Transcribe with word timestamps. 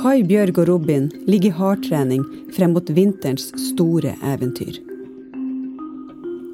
Kai, 0.00 0.22
Bjørg 0.24 0.56
og 0.62 0.68
Robin 0.68 1.10
ligger 1.28 1.50
i 1.50 1.56
hardtrening 1.58 2.22
frem 2.56 2.72
mot 2.72 2.88
vinterens 2.96 3.50
store 3.66 4.14
eventyr. 4.24 4.78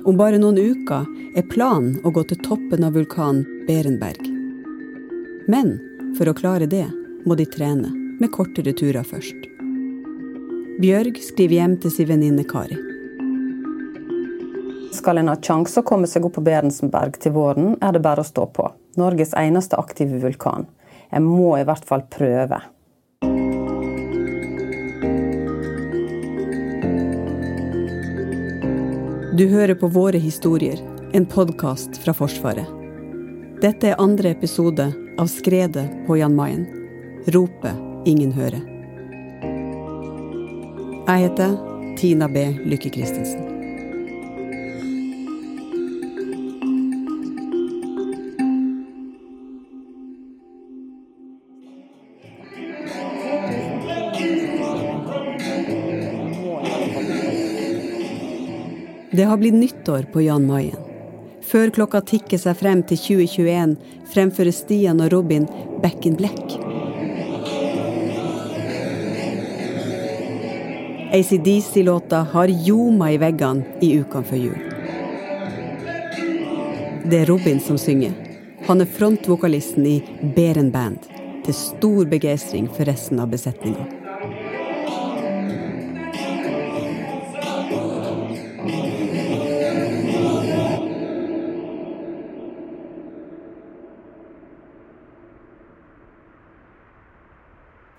Om 0.03 0.19
bare 0.19 0.41
noen 0.43 0.59
uker 0.59 1.07
er 1.39 1.47
planen 1.53 2.01
å 2.03 2.11
gå 2.11 2.25
til 2.27 2.41
toppen 2.43 2.83
av 2.83 2.99
vulkanen 2.99 3.47
Berenberg. 3.69 4.27
Men 5.47 5.77
for 6.19 6.27
å 6.27 6.35
klare 6.35 6.67
det 6.67 6.89
må 7.23 7.39
de 7.39 7.47
trene, 7.47 7.95
med 8.19 8.35
kortere 8.35 8.75
turer 8.75 9.07
først. 9.07 9.47
Bjørg 10.83 11.23
skriver 11.23 11.61
hjem 11.61 11.81
til 11.87 11.95
sin 11.95 12.11
venninne 12.11 12.51
Kari. 12.51 12.83
Skal 14.97 15.23
en 15.23 15.31
ha 15.31 15.39
sjanse 15.39 15.79
å 15.79 15.87
komme 15.87 16.11
seg 16.11 16.27
opp 16.27 16.41
på 16.41 16.49
Berensberg 16.51 17.23
til 17.23 17.39
våren, 17.39 17.77
er 17.79 17.95
det 17.95 18.03
bare 18.03 18.27
å 18.27 18.33
stå 18.35 18.51
på. 18.59 18.73
Norges 18.99 19.39
eneste 19.39 19.79
aktive 19.79 20.19
vulkan. 20.19 20.67
Jeg 21.13 21.23
må 21.23 21.53
i 21.61 21.69
hvert 21.69 21.87
fall 21.87 22.03
prøve. 22.11 22.67
Du 29.37 29.49
hører 29.49 29.75
på 29.75 29.89
Våre 29.93 30.17
historier, 30.17 30.79
en 31.13 31.27
podkast 31.27 31.99
fra 32.01 32.15
Forsvaret. 32.17 32.69
Dette 33.61 33.91
er 33.91 33.99
andre 34.01 34.31
episode 34.33 34.87
av 35.21 35.29
Skredet 35.29 35.85
på 36.07 36.17
Jan 36.17 36.33
Mayen. 36.39 36.63
Ropet 37.35 38.09
ingen 38.09 38.33
hører. 38.33 38.63
Jeg 41.11 41.27
heter 41.27 41.59
Tina 42.01 42.31
B. 42.33 42.47
Lykke 42.65 42.95
Christensen. 42.97 43.56
Det 59.27 59.31
har 59.31 59.37
blitt 59.37 59.55
nyttår 59.55 60.03
på 60.13 60.23
Jan 60.23 60.47
Mayen. 60.47 60.77
Før 61.43 61.71
klokka 61.75 61.99
tikker 62.07 62.39
seg 62.39 62.55
frem 62.61 62.85
til 62.87 63.01
2021, 63.01 63.73
fremfører 64.13 64.55
Stian 64.55 65.03
og 65.03 65.11
Robin 65.11 65.49
Back 65.83 66.07
in 66.07 66.15
Black. 66.15 66.55
ACDC-låta 71.19 72.23
har 72.37 72.55
ljoma 72.69 73.11
i 73.11 73.19
veggene 73.19 73.83
i 73.83 73.91
ukene 73.99 74.31
før 74.31 74.43
jul. 74.45 74.63
Det 77.11 77.25
er 77.25 77.27
Robin 77.35 77.59
som 77.59 77.83
synger. 77.83 78.15
Han 78.71 78.87
er 78.87 78.95
frontvokalisten 78.95 79.91
i 79.91 79.99
Beren 80.39 80.71
Band, 80.71 81.03
til 81.43 81.63
stor 81.67 82.07
begeistring 82.15 82.71
for 82.71 82.87
resten 82.87 83.19
av 83.19 83.35
besetninga. 83.35 84.06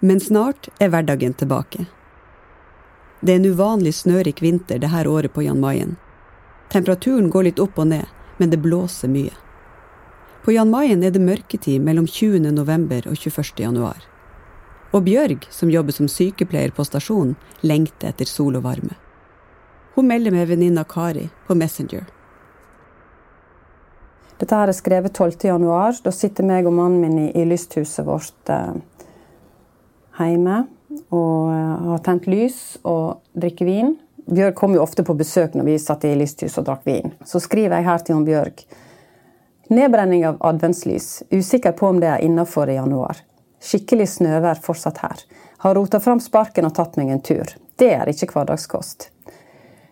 Men 0.08 0.20
snart 0.24 0.70
er 0.80 0.92
hverdagen 0.94 1.34
tilbake. 1.34 1.86
Det 3.20 3.34
er 3.34 3.42
en 3.42 3.50
uvanlig 3.52 3.92
snørik 3.98 4.40
vinter 4.46 4.80
det 4.80 4.92
her 4.94 5.08
året 5.12 5.34
på 5.36 5.44
Jan 5.44 5.60
Mayen. 5.60 5.98
Temperaturen 6.72 7.28
går 7.34 7.50
litt 7.50 7.60
opp 7.60 7.82
og 7.82 7.90
ned, 7.90 8.06
men 8.38 8.54
det 8.54 8.62
blåser 8.64 9.12
mye. 9.12 9.34
På 10.46 10.54
Jan 10.56 10.72
Mayen 10.72 11.04
er 11.04 11.12
det 11.12 11.26
mørketid 11.26 11.84
mellom 11.84 12.08
20. 12.08 12.54
november 12.56 13.04
og 13.10 13.18
21. 13.20 13.60
januar. 13.66 14.06
Og 14.96 15.04
Bjørg, 15.04 15.44
som 15.52 15.74
jobber 15.74 15.98
som 15.98 16.08
sykepleier 16.08 16.72
på 16.72 16.88
stasjonen, 16.88 17.36
lengter 17.68 18.14
etter 18.14 18.30
sol 18.32 18.56
og 18.56 18.64
varme. 18.64 18.96
Hun 19.98 20.08
melder 20.08 20.32
med 20.32 20.48
venninna 20.48 20.86
Kari 20.88 21.28
på 21.50 21.58
Messenger. 21.58 22.06
Dette 24.40 24.56
her 24.56 24.72
er 24.72 24.78
skrevet 24.78 25.18
12. 25.18 25.50
januar. 25.50 26.00
Da 26.06 26.16
sitter 26.16 26.48
meg 26.48 26.70
og 26.70 26.78
mannen 26.80 27.02
min 27.02 27.26
i, 27.26 27.32
i 27.36 27.44
lysthuset 27.50 28.08
vårt 28.08 28.54
eh, 28.54 28.78
hjemme 30.26 30.64
og 31.14 31.54
eh, 31.54 31.86
har 31.92 32.04
tent 32.06 32.28
lys 32.28 32.60
og 32.84 33.22
drikker 33.38 33.70
vin. 33.70 33.96
Bjørg 34.28 34.56
kom 34.56 34.74
jo 34.76 34.84
ofte 34.84 35.06
på 35.08 35.16
besøk 35.16 35.54
når 35.56 35.70
vi 35.70 35.78
satt 35.80 36.04
i 36.08 36.16
lysthus 36.18 36.58
og 36.60 36.66
drakk 36.68 36.84
vin. 36.88 37.14
Så 37.26 37.40
skriver 37.44 37.78
jeg 37.78 37.88
her 37.88 38.04
til 38.04 38.18
hun 38.18 38.26
Bjørg. 38.28 38.64
Nedbrenning 39.68 40.26
av 40.28 40.40
adventslys. 40.48 41.24
Usikker 41.32 41.72
på 41.72 41.92
om 41.92 42.02
det 42.04 42.10
er 42.12 42.24
innafor 42.24 42.70
i 42.72 42.76
januar. 42.76 43.22
Skikkelig 43.64 44.08
snøvær 44.18 44.60
fortsatt 44.64 45.04
her. 45.04 45.22
Har 45.64 45.76
rota 45.76 46.00
fram 46.00 46.20
sparken 46.24 46.68
og 46.68 46.76
tatt 46.76 46.98
meg 47.00 47.12
en 47.12 47.24
tur. 47.24 47.54
Det 47.78 47.94
er 47.94 48.10
ikke 48.12 48.30
hverdagskost. 48.34 49.10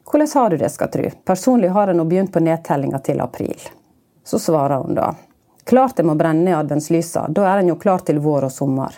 Hvordan 0.06 0.28
har 0.34 0.50
du 0.50 0.58
det, 0.58 0.70
skal 0.70 0.92
tru? 0.94 1.08
Personlig 1.26 1.70
har 1.76 1.90
jeg 1.90 1.98
nå 1.98 2.06
begynt 2.08 2.34
på 2.34 2.44
nedtellinga 2.44 3.00
til 3.04 3.24
april. 3.24 3.60
Så 4.24 4.40
svarer 4.40 4.84
hun 4.84 4.96
da. 4.98 5.14
Klart 5.66 6.00
jeg 6.00 6.06
må 6.06 6.16
brenne 6.16 6.46
ned 6.46 6.56
adventslysa, 6.60 7.26
da 7.30 7.48
er 7.50 7.64
en 7.64 7.72
jo 7.74 7.76
klar 7.82 8.04
til 8.06 8.22
vår 8.22 8.48
og 8.48 8.54
sommer. 8.54 8.94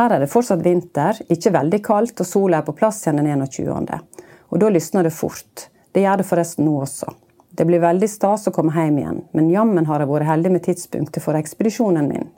Her 0.00 0.14
er 0.16 0.22
det 0.22 0.30
fortsatt 0.32 0.62
vinter, 0.64 1.18
ikke 1.28 1.50
veldig 1.52 1.78
kaldt, 1.84 2.20
og 2.22 2.26
sola 2.28 2.62
er 2.62 2.64
på 2.64 2.72
plass 2.72 3.02
igjen 3.04 3.18
den 3.20 3.42
21. 3.44 3.98
Og 4.48 4.62
da 4.62 4.70
lysner 4.72 5.04
det 5.04 5.12
fort. 5.12 5.66
Det 5.92 6.06
gjør 6.06 6.22
det 6.22 6.26
forresten 6.30 6.64
nå 6.64 6.78
også. 6.86 7.12
Det 7.52 7.66
blir 7.68 7.82
veldig 7.82 8.08
stas 8.08 8.48
å 8.48 8.54
komme 8.56 8.72
hjem 8.72 8.96
igjen, 9.02 9.20
men 9.36 9.52
jammen 9.52 9.84
har 9.90 10.00
jeg 10.00 10.08
vært 10.08 10.30
heldig 10.30 10.54
med 10.54 10.64
tidspunktet 10.64 11.20
for 11.20 11.36
ekspedisjonen 11.36 12.08
min. 12.08 12.30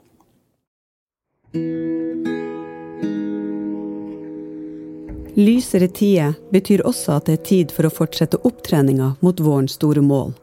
Lysere 5.39 5.87
tider 5.87 6.35
betyr 6.51 6.83
også 6.83 7.15
at 7.15 7.31
det 7.31 7.39
er 7.39 7.45
tid 7.47 7.71
for 7.71 7.87
å 7.87 7.95
fortsette 7.95 8.43
opptreninga 8.43 9.13
mot 9.23 9.39
vårens 9.39 9.79
store 9.79 10.03
mål. 10.03 10.35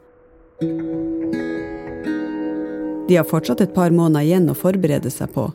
De 3.10 3.20
har 3.20 3.28
fortsatt 3.28 3.60
et 3.60 3.76
par 3.76 3.92
måneder 3.92 4.25
igjen 4.25 4.48
å 4.48 4.56
forberede 4.56 5.12
seg 5.12 5.34
på, 5.37 5.50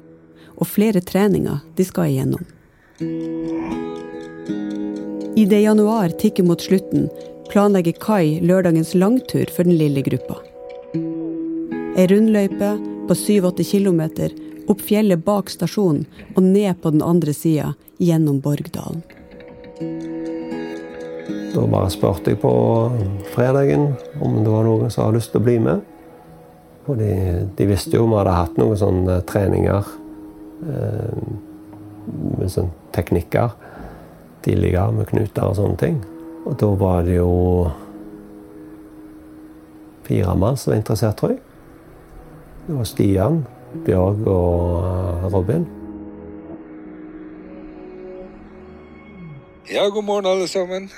og 0.55 0.67
flere 0.69 1.01
treninger 1.01 1.61
de 1.75 1.85
skal 1.88 2.11
igjennom. 2.11 2.43
I 5.35 5.45
det 5.45 5.61
januar 5.61 6.09
tikker 6.16 6.47
mot 6.47 6.61
slutten, 6.61 7.09
planlegger 7.51 7.97
Kai 7.99 8.39
lørdagens 8.41 8.94
langtur 8.95 9.49
for 9.51 9.67
den 9.67 9.75
lille 9.77 10.01
gruppa. 10.05 10.39
Ei 11.95 12.07
rundløype 12.11 12.71
på 13.07 13.15
7-8 13.15 13.65
km 13.67 14.01
opp 14.71 14.81
fjellet 14.81 15.21
bak 15.25 15.51
stasjonen 15.51 16.05
og 16.35 16.44
ned 16.44 16.79
på 16.81 16.91
den 16.95 17.03
andre 17.05 17.33
sida 17.35 17.73
gjennom 18.01 18.39
Borgdalen. 18.44 19.03
Da 21.55 21.63
bare 21.71 21.91
spurte 21.91 22.33
jeg 22.33 22.41
på 22.41 22.51
fredagen 23.31 23.94
om 24.19 24.41
det 24.44 24.51
var 24.51 24.65
noen 24.67 24.91
som 24.91 25.05
hadde 25.05 25.19
lyst 25.19 25.31
til 25.31 25.44
å 25.44 25.45
bli 25.45 25.59
med. 25.63 25.83
Og 26.85 26.99
de, 26.99 27.11
de 27.57 27.67
visste 27.69 27.95
jo 27.95 28.03
om 28.05 28.11
vi 28.11 28.19
hadde 28.19 28.39
hatt 28.39 28.57
noen 28.59 28.79
sånne 28.79 29.21
treninger 29.29 29.94
med 30.61 32.49
sånne 32.51 32.71
teknikker 32.95 33.49
tidligere, 34.45 34.91
med 34.93 35.09
knuter 35.09 35.47
og 35.47 35.57
sånne 35.57 35.77
ting. 35.81 35.97
Og 36.45 36.53
da 36.61 36.69
var 36.77 37.03
det 37.07 37.17
jo 37.17 37.33
fire 40.05 40.35
mann 40.38 40.57
som 40.57 40.71
var 40.71 40.81
interessert, 40.81 41.17
tror 41.19 41.33
jeg. 41.33 41.41
Det 42.65 42.75
var 42.77 42.88
Stian, 42.89 43.39
Bjørg 43.85 44.27
og 44.29 45.31
Robin. 45.33 45.65
Ja, 49.65 49.88
god 49.89 50.05
morgen 50.05 50.29
alle 50.29 50.47
sammen. 50.47 50.91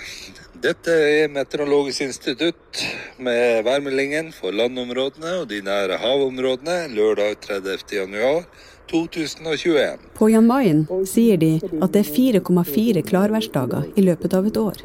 Dette 0.57 0.91
er 0.91 1.29
Meteorologisk 1.31 2.01
institutt 2.03 2.81
med 3.21 3.61
værmeldingen 3.63 4.33
for 4.35 4.51
landområdene 4.51 5.37
og 5.41 5.45
de 5.51 5.61
nære 5.63 5.99
havområdene 6.01 6.89
lørdag 6.97 7.37
30. 7.45 7.77
januar 7.93 8.43
2021. 8.91 9.99
På 10.13 10.29
Jan 10.29 10.47
Mayen 10.47 10.85
sier 11.07 11.37
de 11.37 11.57
at 11.81 11.93
det 11.93 12.03
er 12.03 12.13
4,4 12.41 13.03
klarværsdager 13.07 13.91
i 13.95 14.05
løpet 14.07 14.33
av 14.33 14.47
et 14.47 14.57
år. 14.57 14.81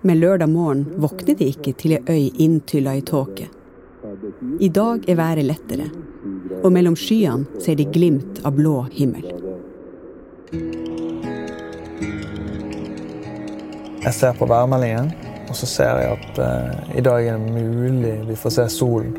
Men 0.00 0.20
lørdag 0.20 0.48
morgen 0.48 0.84
våkner 0.96 1.34
de 1.38 1.50
ikke 1.52 1.74
til 1.78 1.96
ei 1.98 2.02
øy 2.08 2.42
inntylla 2.44 2.94
i 2.96 3.02
tåke. 3.02 3.48
I 4.60 4.68
dag 4.68 5.08
er 5.10 5.18
været 5.18 5.44
lettere, 5.44 5.88
og 6.62 6.72
mellom 6.72 6.96
skyene 6.96 7.60
ser 7.60 7.76
de 7.78 7.84
glimt 7.84 8.40
av 8.46 8.54
blå 8.56 8.86
himmel. 8.94 9.26
Jeg 14.04 14.14
ser 14.14 14.38
på 14.38 14.46
værmeldingen, 14.46 15.10
og 15.48 15.56
så 15.56 15.66
ser 15.66 15.98
jeg 16.00 16.18
at 16.18 16.38
eh, 16.44 16.98
i 16.98 17.02
dag 17.04 17.26
er 17.26 17.38
det 17.42 17.64
mulig 17.66 18.14
vi 18.28 18.36
får 18.38 18.54
se 18.56 18.68
solen 18.72 19.12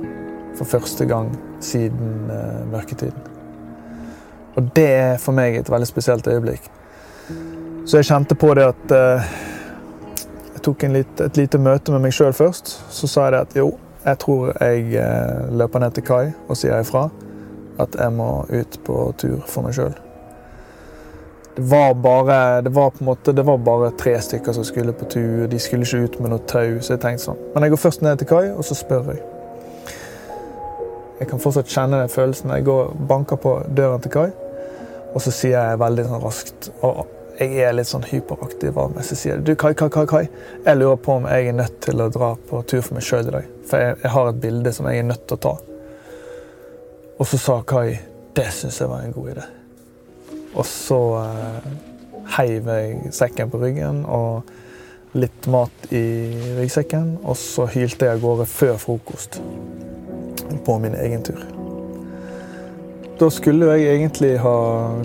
for 0.58 0.66
første 0.66 1.06
gang 1.06 1.34
siden 1.60 2.32
eh, 2.32 2.64
mørketiden. 2.72 3.29
Og 4.60 4.72
det 4.76 4.88
er 4.92 5.14
for 5.24 5.36
meg 5.36 5.56
et 5.56 5.70
veldig 5.72 5.88
spesielt 5.88 6.28
øyeblikk. 6.28 6.66
Så 7.88 8.02
jeg 8.02 8.10
kjente 8.10 8.36
på 8.36 8.52
det 8.58 8.68
at 8.70 8.92
eh, 8.96 9.30
Jeg 10.54 10.64
tok 10.66 10.84
lit, 10.92 11.22
et 11.24 11.38
lite 11.40 11.58
møte 11.58 11.94
med 11.96 12.04
meg 12.04 12.12
sjøl 12.12 12.34
først. 12.36 12.74
Så 12.92 13.08
sa 13.08 13.30
jeg 13.30 13.40
at 13.40 13.56
jo, 13.56 13.70
jeg 14.04 14.20
tror 14.20 14.52
jeg 14.60 15.06
løper 15.56 15.80
ned 15.80 15.96
til 15.96 16.04
kai 16.04 16.34
og 16.50 16.58
sier 16.60 16.84
ifra 16.84 17.06
at 17.80 17.96
jeg 17.96 18.12
må 18.12 18.44
ut 18.50 18.80
på 18.84 18.98
tur 19.18 19.40
for 19.48 19.64
meg 19.64 19.78
sjøl. 19.78 19.96
det 21.56 21.64
var 21.72 21.94
bare 21.94 22.62
det 22.62 22.74
var 22.76 22.90
på 22.90 22.98
en 23.00 23.06
måte, 23.06 23.32
det 23.32 23.46
var 23.46 23.58
bare 23.58 23.92
tre 23.92 24.22
stykker 24.22 24.52
som 24.52 24.64
skulle 24.64 24.94
på 24.94 25.06
tur. 25.06 25.48
De 25.48 25.60
skulle 25.60 25.88
ikke 25.88 26.04
ut 26.04 26.20
med 26.20 26.30
noe 26.30 26.44
tau. 26.48 26.80
Så 26.82 26.94
jeg 26.94 27.02
tenkte 27.04 27.24
sånn. 27.24 27.42
Men 27.54 27.64
jeg 27.64 27.74
går 27.74 27.82
først 27.88 28.02
ned 28.02 28.18
til 28.18 28.28
kai, 28.28 28.46
og 28.52 28.64
så 28.64 28.76
spør 28.76 29.12
jeg. 29.14 29.24
Jeg 31.20 31.28
kan 31.28 31.40
fortsatt 31.40 31.68
kjenne 31.68 32.00
den 32.00 32.10
følelsen. 32.10 32.52
Jeg 32.56 32.64
går 32.64 32.94
banker 33.10 33.36
på 33.36 33.58
døren 33.76 34.00
til 34.02 34.12
kai, 34.12 34.30
og 35.14 35.24
så 35.24 35.34
sier 35.34 35.58
jeg 35.58 35.80
veldig 35.82 36.06
sånn 36.10 36.22
raskt 36.26 36.70
og 36.82 37.16
Jeg 37.40 37.62
er 37.64 37.72
litt 37.72 37.88
sånn 37.88 38.04
hyperaktiv. 38.04 38.76
Så 39.00 39.16
sier 39.16 39.38
jeg 39.38 39.46
du, 39.48 39.54
Kai, 39.56 39.72
Kai, 39.72 39.88
Kai, 39.88 40.04
Kai. 40.12 40.26
Jeg 40.66 40.76
lurer 40.76 40.98
på 41.00 41.14
om 41.22 41.28
jeg 41.30 41.48
er 41.48 41.54
nødt 41.56 41.78
til 41.86 42.02
å 42.04 42.10
dra 42.12 42.34
på 42.50 42.60
tur 42.68 42.82
for 42.84 42.98
meg 42.98 43.06
sjøl 43.08 43.30
i 43.30 43.32
dag. 43.32 43.46
For 43.70 43.80
jeg, 43.80 43.94
jeg, 44.02 44.12
har 44.12 44.28
et 44.28 44.42
bilde 44.44 44.74
som 44.76 44.90
jeg 44.92 45.00
er 45.00 45.08
nødt 45.08 45.24
til 45.24 45.38
å 45.38 45.44
ta. 45.46 45.54
Og 47.16 47.30
så 47.32 47.40
sa 47.40 47.56
Kai 47.64 47.96
det 48.36 48.50
syns 48.58 48.82
jeg 48.82 48.92
var 48.92 49.06
en 49.06 49.16
god 49.16 49.30
idé. 49.32 49.46
Og 50.52 50.68
så 50.68 51.00
eh, 51.22 51.70
heiv 52.36 52.68
jeg 52.74 53.14
sekken 53.16 53.52
på 53.54 53.62
ryggen 53.64 54.04
og 54.04 54.52
litt 55.16 55.48
mat 55.48 55.88
i 55.96 56.04
ryggsekken. 56.60 57.22
Og 57.24 57.40
så 57.40 57.70
hylte 57.72 58.10
jeg 58.10 58.20
av 58.20 58.26
gårde 58.26 58.50
før 58.52 58.76
frokost 58.84 59.40
på 60.66 60.78
min 60.84 61.00
egen 61.00 61.24
tur. 61.24 61.59
Da 63.20 63.28
skulle 63.30 63.66
jeg 63.76 63.98
egentlig 63.98 64.38
ha 64.40 64.58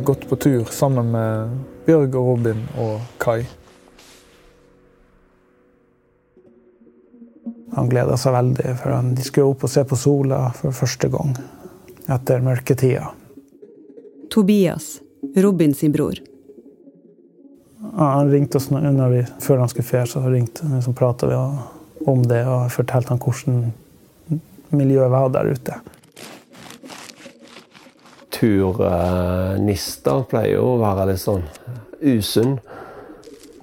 gått 0.06 0.28
på 0.28 0.36
tur 0.36 0.68
sammen 0.70 1.08
med 1.10 1.54
Bjørg 1.86 2.12
og 2.14 2.26
Robin 2.28 2.60
og 2.78 3.00
Kai. 3.18 3.40
Han 7.74 7.90
gleda 7.90 8.14
seg 8.20 8.36
veldig, 8.36 8.74
for 8.78 9.08
de 9.16 9.24
skulle 9.26 9.48
opp 9.50 9.64
og 9.66 9.72
se 9.72 9.82
på 9.90 9.98
sola 9.98 10.38
for 10.54 10.76
første 10.78 11.10
gang 11.10 11.32
etter 12.14 12.44
mørketida. 12.44 13.08
Tobias, 14.30 15.00
Robin 15.34 15.74
sin 15.74 15.90
bror. 15.96 16.20
Han 17.98 18.30
ringte 18.30 18.60
oss 18.62 18.70
vi, 18.70 19.24
før 19.40 19.58
han 19.64 19.74
skulle 19.74 19.88
ferie, 19.90 20.06
så 20.06 20.22
ringte, 20.22 20.70
så 20.86 20.94
prata 20.94 21.26
vi 21.26 21.40
om 22.06 22.22
det 22.22 22.44
og 22.46 22.70
fortalte 22.70 23.10
han 23.10 23.18
hvordan 23.18 24.38
miljøet 24.70 25.10
var 25.10 25.34
der 25.34 25.50
ute. 25.50 25.80
Turnister 28.44 30.24
pleier 30.28 30.58
jo 30.58 30.74
å 30.74 30.80
være 30.82 31.06
litt 31.12 31.22
sånn 31.22 31.44
usunn. 32.04 32.58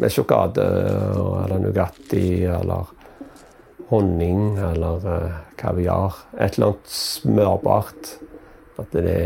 Med 0.01 0.13
sjokolade 0.13 0.65
eller 1.43 1.61
Nugatti 1.61 2.41
eller 2.49 2.89
honning 3.91 4.57
eller 4.57 5.05
uh, 5.05 5.39
kaviar. 5.59 6.17
Et 6.39 6.57
eller 6.57 6.71
annet 6.71 6.93
smørbart. 6.95 8.15
At 8.81 8.95
det 8.95 9.17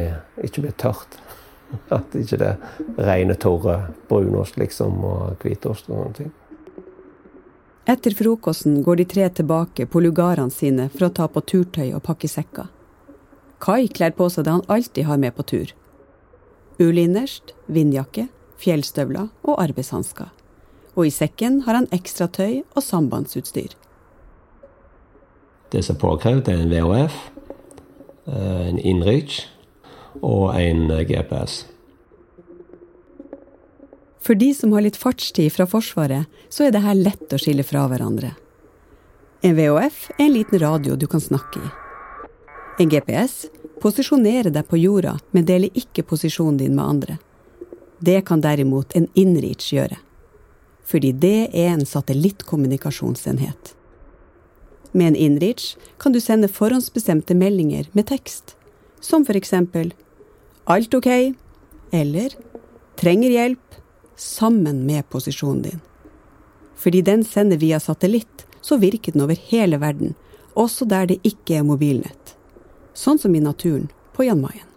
ikke 0.43 0.65
blir 0.65 0.75
tørt. 0.75 1.15
At 1.95 2.11
det 2.11 2.25
ikke 2.25 2.41
er 2.43 2.57
rene, 2.99 3.37
tørre 3.39 3.93
brunost 4.09 4.59
liksom, 4.59 4.99
og 5.07 5.45
hvitost 5.45 5.87
og 5.87 6.01
sånne 6.01 6.17
ting. 6.19 6.33
Etter 7.85 8.15
frokosten 8.17 8.81
går 8.83 9.03
de 9.03 9.05
tre 9.05 9.29
tilbake 9.39 9.85
på 9.85 10.01
lugarene 10.01 10.51
sine 10.51 10.89
for 10.89 11.07
å 11.07 11.13
ta 11.13 11.29
på 11.29 11.45
turtøy 11.45 11.93
og 11.93 12.01
pakke 12.03 12.27
sekker. 12.27 12.74
Kai 13.65 13.87
kler 13.89 14.13
på 14.13 14.27
seg 14.29 14.45
det 14.45 14.53
han 14.53 14.67
alltid 14.69 15.07
har 15.09 15.17
med 15.17 15.33
på 15.35 15.45
tur. 15.49 15.71
Ulinnerst, 16.77 17.55
vindjakke, 17.65 18.27
fjellstøvler 18.61 19.31
og 19.47 19.61
arbeidshansker. 19.63 20.29
Og 20.95 21.07
i 21.09 21.13
sekken 21.13 21.63
har 21.65 21.79
han 21.79 21.89
ekstra 21.95 22.27
tøy 22.29 22.61
og 22.75 22.83
sambandsutstyr. 22.85 23.73
Det 25.73 25.81
som 25.83 25.97
er 25.97 26.01
påkrevd, 26.03 26.49
er 26.51 26.61
en 26.61 26.71
VHF, 26.71 27.15
eh, 28.27 28.67
en 28.69 28.79
InReach 28.79 29.47
og 30.21 30.53
en 30.59 30.91
eh, 30.91 31.01
GPS. 31.09 31.65
For 34.21 34.37
de 34.37 34.53
som 34.57 34.71
har 34.73 34.85
litt 34.85 34.97
fartstid 34.97 35.51
fra 35.53 35.67
Forsvaret, 35.69 36.29
så 36.49 36.67
er 36.67 36.71
det 36.73 36.85
her 36.85 36.97
lett 36.97 37.33
å 37.33 37.41
skille 37.41 37.65
fra 37.65 37.87
hverandre. 37.89 38.35
En 39.45 39.57
VHF 39.57 40.07
er 40.15 40.23
en 40.29 40.33
liten 40.33 40.61
radio 40.61 40.95
du 40.95 41.09
kan 41.09 41.21
snakke 41.21 41.61
i. 41.61 41.73
En 42.81 42.89
GPS 42.91 43.45
posisjonerer 43.81 44.51
deg 44.53 44.67
på 44.67 44.79
jorda, 44.79 45.17
men 45.31 45.45
dele 45.45 45.71
ikke 45.73 46.05
posisjonen 46.07 46.57
din 46.57 46.75
med 46.75 46.85
andre. 46.85 47.17
Det 47.99 48.21
kan 48.27 48.41
derimot 48.41 48.95
en 48.95 49.07
InReach 49.13 49.71
gjøre. 49.73 49.97
Fordi 50.85 51.11
det 51.11 51.49
er 51.53 51.71
en 51.73 51.85
satellittkommunikasjonsenhet. 51.85 53.73
Med 54.91 55.07
en 55.13 55.15
InReach 55.15 55.75
kan 55.99 56.13
du 56.13 56.21
sende 56.21 56.47
forhåndsbestemte 56.47 57.35
meldinger 57.35 57.89
med 57.91 58.07
tekst, 58.07 58.55
som 59.01 59.25
for 59.25 59.35
eksempel 59.35 59.93
'Alt 60.65 60.93
ok?' 60.93 61.35
eller 61.91 62.29
'Trenger 62.95 63.29
hjelp?' 63.29 63.81
sammen 64.15 64.85
med 64.85 65.09
posisjonen 65.09 65.61
din. 65.61 65.81
Fordi 66.75 67.01
den 67.01 67.23
sender 67.23 67.57
via 67.57 67.79
satellitt, 67.79 68.45
så 68.61 68.77
virker 68.77 69.11
den 69.11 69.21
over 69.21 69.35
hele 69.35 69.77
verden, 69.77 70.15
også 70.55 70.87
der 70.89 71.05
det 71.05 71.19
ikke 71.23 71.59
er 71.59 71.63
mobilnett. 71.63 72.24
Sånn 72.95 73.19
som 73.19 73.35
i 73.35 73.43
naturen 73.43 73.89
på 74.15 74.23
Jan 74.23 74.39
Mayen. 74.41 74.67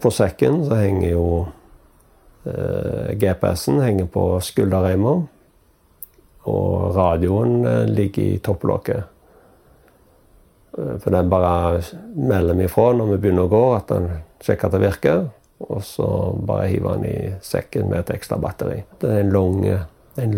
På 0.00 0.12
sekken 0.14 0.62
så 0.64 0.78
henger 0.78 1.10
jo 1.10 1.24
eh, 2.46 3.10
GPS-en 3.20 3.82
henger 3.82 4.06
på 4.12 4.24
skulderreimer. 4.44 5.26
Og 6.48 6.94
radioen 6.96 7.66
eh, 7.66 7.88
ligger 7.90 8.22
i 8.22 8.38
topplokket. 8.38 9.02
Eh, 10.78 10.94
for 11.02 11.10
den 11.12 11.28
bare 11.32 11.82
melder 12.14 12.62
ifra 12.64 12.92
når 12.96 13.12
vi 13.14 13.20
begynner 13.26 13.48
å 13.48 13.52
gå, 13.52 13.64
at 13.76 13.90
den 13.90 14.08
sjekker 14.40 14.70
at 14.70 14.76
det 14.76 14.84
virker. 14.86 15.24
Og 15.66 15.82
så 15.84 16.06
bare 16.48 16.70
hiver 16.70 17.00
den 17.00 17.10
i 17.10 17.32
sekken 17.44 17.90
med 17.90 18.04
et 18.04 18.14
ekstra 18.14 18.38
batteri. 18.40 18.78
Det 19.02 19.10
er 19.10 19.26
en 19.26 19.34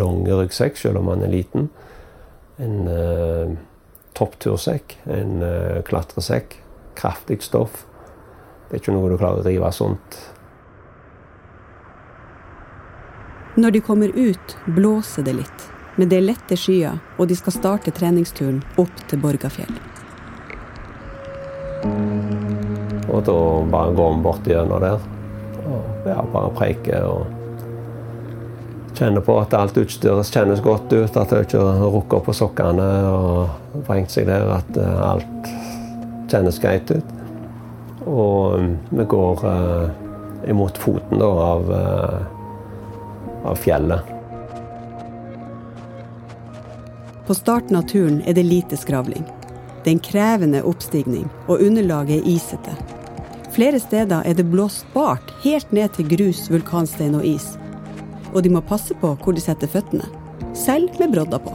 lang, 0.00 0.24
ryggsekk, 0.26 0.80
selv 0.80 0.98
om 0.98 1.12
den 1.12 1.28
er 1.28 1.30
liten. 1.30 1.68
En 2.58 2.88
uh, 2.88 3.52
topptursekk, 4.18 4.98
en 5.10 5.42
uh, 5.42 5.80
klatresekk. 5.86 6.58
Kraftig 6.98 7.40
stoff. 7.42 7.84
Det 8.68 8.76
er 8.76 8.82
ikke 8.82 8.94
noe 8.94 9.10
du 9.12 9.18
klarer 9.20 9.40
å 9.40 9.46
rive 9.46 9.70
sånt. 9.72 10.18
Når 13.56 13.74
de 13.74 13.80
kommer 13.84 14.12
ut, 14.16 14.56
blåser 14.66 15.26
det 15.26 15.36
litt. 15.42 15.68
Men 15.96 16.08
det 16.08 16.18
er 16.18 16.24
lette 16.30 16.56
skyer, 16.56 17.00
og 17.20 17.28
de 17.28 17.36
skal 17.36 17.52
starte 17.52 17.92
treningsturen 17.92 18.62
opp 18.80 19.02
til 19.10 19.20
Borgafjell. 19.20 19.74
Og 23.12 23.20
da 23.28 23.36
bare 23.74 23.92
går 23.92 24.14
vi 24.14 24.24
bort 24.24 24.48
gjennom 24.48 24.80
der. 24.80 25.04
Og 25.68 26.08
ja, 26.08 26.22
bare 26.32 26.52
preiker 26.56 27.04
og 27.10 27.41
kjenner 29.02 29.20
på 29.20 29.34
at 29.40 29.54
alt 29.58 29.78
utstyret 29.80 30.30
kjennes 30.30 30.62
godt 30.62 30.92
ut. 30.92 31.16
At 31.16 31.32
det 31.32 31.46
ikke 31.48 31.62
rukker 31.82 32.22
på 32.22 32.34
sokkene 32.36 32.86
og 33.10 33.82
vrengt 33.88 34.14
seg 34.14 34.28
der. 34.30 34.46
At 34.60 34.78
eh, 34.78 35.02
alt 35.08 35.50
kjennes 36.30 36.60
greit 36.62 36.92
ut. 36.94 37.18
Og 38.06 38.60
mm, 38.60 38.72
vi 38.98 39.04
går 39.06 39.44
uh, 39.46 40.48
imot 40.50 40.78
foten 40.80 41.20
da, 41.20 41.28
av, 41.28 41.68
uh, 41.70 43.44
av 43.52 43.60
fjellet. 43.62 44.10
På 47.28 47.36
starten 47.38 47.78
av 47.78 47.86
turen 47.86 48.18
er 48.26 48.34
det 48.34 48.42
lite 48.48 48.78
skravling. 48.80 49.22
Det 49.84 49.92
er 49.92 49.94
en 49.94 50.02
krevende 50.02 50.64
oppstigning, 50.66 51.28
og 51.46 51.62
underlaget 51.62 52.18
er 52.18 52.28
isete. 52.34 52.74
Flere 53.54 53.78
steder 53.82 54.26
er 54.26 54.34
det 54.34 54.48
blåst 54.50 54.88
bart 54.96 55.30
helt 55.44 55.70
ned 55.70 55.94
til 55.94 56.10
grus, 56.10 56.48
vulkanstein 56.50 57.14
og 57.20 57.26
is. 57.28 57.52
Og 58.32 58.42
de 58.44 58.52
må 58.52 58.62
passe 58.64 58.96
på 58.96 59.12
hvor 59.20 59.36
de 59.36 59.44
setter 59.44 59.68
føttene, 59.68 60.08
selv 60.56 60.96
med 61.00 61.12
brodder 61.12 61.42
på. 61.42 61.52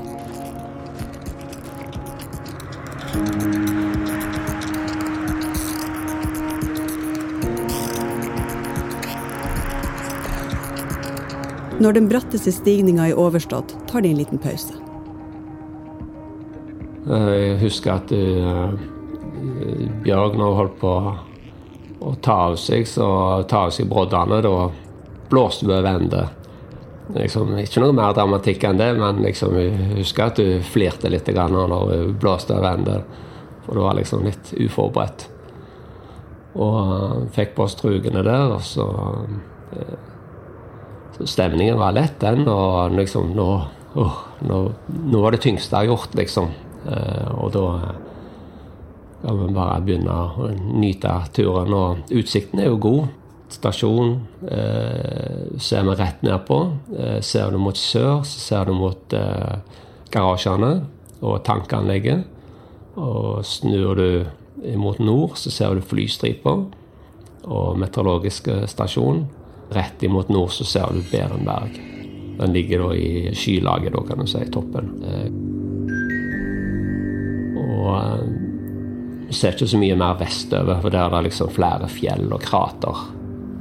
Når 11.78 11.94
den 11.94 12.08
bratteste 12.10 12.52
stigninga 12.54 13.06
er 13.06 13.20
overstått, 13.22 13.76
tar 13.90 14.02
de 14.02 14.10
en 14.10 14.18
liten 14.18 14.42
pause. 14.42 14.74
Jeg 17.08 17.60
husker 17.62 17.94
at 17.94 18.12
uh, 18.12 18.74
Bjørg, 20.04 20.40
nå 20.40 20.48
holdt 20.58 20.80
på 20.82 20.94
å 22.02 22.16
ta 22.26 22.40
av 22.50 22.58
seg, 22.62 22.88
så 22.90 23.06
ta 23.50 23.68
av 23.68 23.76
seg 23.76 23.88
broddene, 23.92 24.42
da 24.44 24.56
blåste 25.30 25.68
vi 25.68 25.76
over 25.76 25.92
ende. 25.92 26.26
Liksom, 27.16 27.54
ikke 27.62 27.80
noe 27.80 27.96
mer 27.96 28.12
dramatikk 28.18 28.66
enn 28.68 28.82
det, 28.82 28.90
men 29.00 29.22
liksom, 29.24 29.56
jeg 29.56 29.94
husker 30.02 30.28
at 30.28 30.42
hun 30.44 30.66
flirte 30.66 31.12
litt 31.12 31.30
når 31.32 31.74
hun 31.94 32.18
blåste 32.20 32.58
av 32.58 32.68
ende. 32.74 33.00
For 33.64 33.78
det 33.78 33.86
var 33.86 33.98
liksom 33.98 34.28
litt 34.28 34.52
uforberedt. 34.58 35.28
Og 36.58 37.28
fikk 37.36 37.56
på 37.56 37.66
oss 37.68 37.78
trugene 37.80 38.24
der, 38.26 38.54
og 38.58 38.64
så, 38.66 38.88
uh, 38.88 39.98
så 41.18 41.28
Stemningen 41.30 41.80
var 41.80 41.96
lett, 41.96 42.20
den. 42.20 42.48
Og 42.48 42.96
liksom 42.98 43.32
nå, 43.38 43.50
oh, 43.96 44.20
nå, 44.48 44.62
nå 45.12 45.24
var 45.24 45.36
det 45.36 45.44
tyngste 45.46 45.76
jeg 45.76 45.88
har 45.88 45.94
gjort, 45.94 46.18
liksom. 46.18 46.52
Eh, 46.88 47.32
og 47.36 47.52
da 47.56 47.66
kan 49.22 49.40
vi 49.40 49.48
bare 49.56 49.80
begynne 49.84 50.14
å 50.14 50.50
nyte 50.54 51.14
turen. 51.36 51.74
Og 51.74 52.14
utsikten 52.16 52.62
er 52.62 52.70
jo 52.72 52.82
god. 52.88 53.08
Stasjon 53.54 54.16
eh, 54.52 55.58
ser 55.60 55.86
vi 55.88 55.96
rett 55.96 56.24
nedpå. 56.26 56.60
Eh, 56.98 57.20
ser 57.22 57.52
du 57.52 57.60
mot 57.62 57.78
sør, 57.78 58.24
så 58.28 58.40
ser 58.44 58.68
du 58.68 58.76
mot 58.78 59.14
eh, 59.16 59.58
garasjene 60.14 60.74
og 61.22 61.40
tankanlegget. 61.48 62.26
Og 62.98 63.46
snur 63.46 63.98
du 63.98 64.26
mot 64.80 64.98
nord, 65.00 65.38
så 65.38 65.54
ser 65.54 65.78
du 65.78 65.86
flystriper 65.86 66.66
og 67.48 67.78
meteorologisk 67.80 68.50
stasjon. 68.68 69.28
Rett 69.76 70.04
imot 70.04 70.32
nord 70.34 70.52
så 70.56 70.66
ser 70.68 70.96
du 70.96 71.04
Berenberg. 71.12 71.78
Den 72.38 72.54
ligger 72.54 72.86
da 72.86 72.96
i 72.96 73.36
skylaget, 73.36 73.94
da, 73.94 74.04
kan 74.06 74.22
du 74.22 74.28
si, 74.30 74.44
toppen. 74.54 74.92
Eh, 75.04 75.30
og 77.64 77.92
du 79.28 79.32
eh, 79.32 79.36
ser 79.36 79.56
ikke 79.56 79.70
så 79.74 79.80
mye 79.82 79.98
mer 80.00 80.20
vestover, 80.20 80.82
for 80.84 80.94
der 80.94 81.08
er 81.08 81.16
det 81.18 81.30
liksom 81.32 81.54
flere 81.56 81.90
fjell 81.92 82.30
og 82.30 82.44
krater 82.46 83.17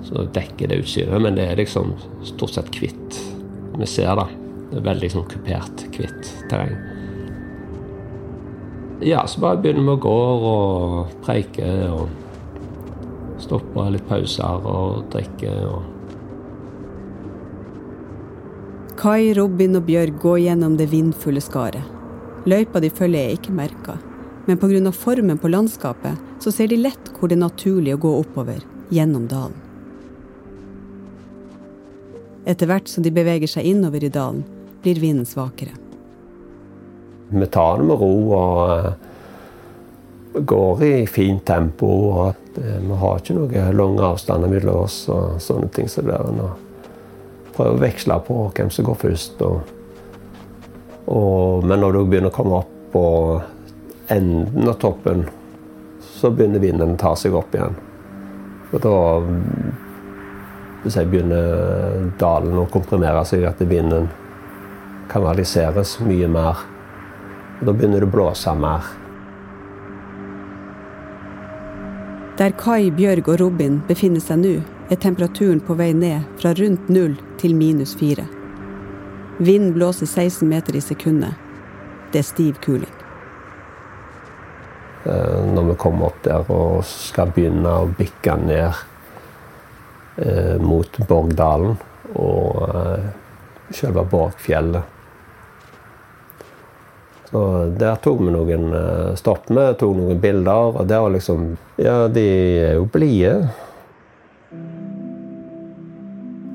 som 0.07 0.29
dekker 0.35 0.71
det 0.71 0.83
utstyret. 0.85 1.23
Men 1.23 1.39
det 1.39 1.49
er 1.51 1.61
liksom 1.61 1.95
stort 2.25 2.57
sett 2.57 2.71
hvitt. 2.79 3.21
Vi 3.77 3.89
ser 3.91 4.15
det. 4.19 4.29
Det 4.71 4.81
er 4.81 4.87
veldig 4.89 5.11
sånn 5.13 5.27
kupert, 5.31 5.85
hvitt 5.95 6.31
terreng. 6.51 6.77
Ja, 9.05 9.27
så 9.29 9.43
bare 9.43 9.61
begynner 9.61 9.85
vi 9.85 9.93
å 9.93 10.01
gå 10.01 10.15
og 10.51 11.11
preike 11.27 11.69
og 11.93 12.09
stoppe 13.45 13.85
litt 13.93 14.07
pauser 14.09 14.65
og 14.65 15.05
drikke. 15.13 15.53
og 15.69 15.83
Kai, 18.97 19.35
Robin 19.37 19.77
og 19.77 19.85
Bjørg 19.85 20.17
går 20.23 20.39
gjennom 20.47 20.79
det 20.81 20.89
vindfulle 20.89 21.43
skaret. 21.45 21.85
Løypa 22.49 22.81
de 22.81 22.89
følger 22.95 23.27
er 23.27 23.37
ikke 23.37 23.53
merka, 23.53 23.99
men 24.47 24.57
pga. 24.57 24.93
formen 24.93 25.39
på 25.39 25.49
landskapet 25.53 26.17
så 26.41 26.51
ser 26.51 26.69
de 26.69 26.77
lett 26.81 27.13
hvor 27.19 27.29
det 27.29 27.37
er 27.37 27.45
naturlig 27.45 27.95
å 27.95 28.01
gå 28.01 28.19
oppover, 28.23 28.65
gjennom 28.89 29.29
dalen. 29.29 29.66
Etter 32.47 32.71
hvert 32.71 32.89
som 32.89 33.03
de 33.03 33.11
beveger 33.11 33.51
seg 33.51 33.67
innover 33.67 34.05
i 34.07 34.13
dalen, 34.13 34.45
blir 34.85 35.01
vinden 35.03 35.27
svakere. 35.27 35.75
Vi 37.29 37.47
tar 37.51 37.81
det 37.81 37.89
med 37.89 37.99
ro 37.99 38.11
og 38.39 38.61
eh, 38.71 38.93
går 40.47 40.85
i 40.87 41.07
fint 41.11 41.43
tempo. 41.47 41.89
og 42.13 42.35
Vi 42.55 42.99
har 43.01 43.19
ikke 43.19 43.35
noen 43.35 43.75
lange 43.77 44.05
avstander 44.13 44.53
mellom 44.53 44.85
oss 44.85 45.01
og 45.11 45.41
sånne 45.43 45.73
ting. 45.75 45.89
som 45.91 46.07
det 46.07 46.15
er 46.15 46.55
Prøver 47.57 47.73
å 47.73 47.81
veksle 47.81 48.19
på 48.21 48.37
hvem 48.55 48.71
som 48.71 48.85
går 48.85 48.99
først. 49.01 49.43
Og, 49.43 49.61
og, 51.09 51.65
men 51.65 51.81
når 51.81 51.97
du 51.97 52.05
begynner 52.05 52.31
å 52.31 52.37
komme 52.37 52.61
opp 52.61 52.75
på 52.93 53.07
enden 54.13 54.69
av 54.69 54.77
toppen, 54.79 55.25
så 56.05 56.31
begynner 56.31 56.63
vinden 56.63 56.95
å 56.95 57.01
ta 57.01 57.15
seg 57.19 57.35
opp 57.35 57.57
igjen. 57.57 57.75
Og 58.71 58.79
da 58.85 58.95
hvis 60.87 61.01
jeg 61.01 61.11
begynner 61.11 62.13
dalen 62.21 62.61
å 62.63 62.69
komprimere 62.71 63.25
seg, 63.27 63.43
at 63.49 63.59
vinden 63.67 64.07
kanaliseres 65.11 65.97
mye 66.07 66.29
mer. 66.31 66.63
Da 67.59 67.73
begynner 67.73 68.05
det 68.05 68.07
å 68.07 68.15
blåse 68.15 68.55
mer. 68.55 68.87
Der 72.37 72.53
Kai, 72.61 72.93
Bjørg 72.95 73.33
og 73.33 73.41
Robin 73.41 73.81
befinner 73.89 74.23
seg 74.23 74.43
nå, 74.43 74.57
er 74.93 74.99
temperaturen 75.03 75.59
på 75.65 75.75
vei 75.75 75.91
ned 75.97 76.27
fra 76.39 76.53
rundt 76.55 76.91
null 76.93 77.17
til 77.41 77.57
minus 77.57 77.97
fire. 77.99 78.27
Vinden 79.41 79.73
blåser 79.75 80.07
16 80.07 80.47
meter 80.49 80.77
i 80.77 80.85
sekundet. 80.85 81.35
Det 82.13 82.23
er 82.23 82.29
stiv 82.29 82.61
kuling. 82.63 82.93
Eh, 85.07 85.41
når 85.51 85.73
vi 85.73 85.81
kommer 85.81 86.13
opp 86.13 86.23
der 86.23 86.47
og 86.53 86.85
skal 86.87 87.33
begynne 87.35 87.73
å 87.83 87.89
bikke 87.99 88.37
ned 88.45 88.85
mot 90.63 90.99
Borgdalen 91.09 91.77
og 92.17 92.61
eh, 92.71 93.09
selve 93.75 94.05
Borgfjellet 94.11 94.93
så 97.31 97.41
der 97.79 97.99
tok 98.01 98.21
vi 98.23 98.33
noen 98.33 98.69
eh, 98.73 99.15
stopp 99.19 99.51
med, 99.51 99.75
tok 99.81 99.97
noen 99.99 100.21
bilder. 100.23 100.79
Og 100.79 100.87
det 100.89 101.01
var 101.03 101.13
liksom 101.15 101.49
Ja, 101.77 102.07
de 102.09 102.23
er 102.63 102.77
jo 102.79 102.87
blide. 102.93 103.49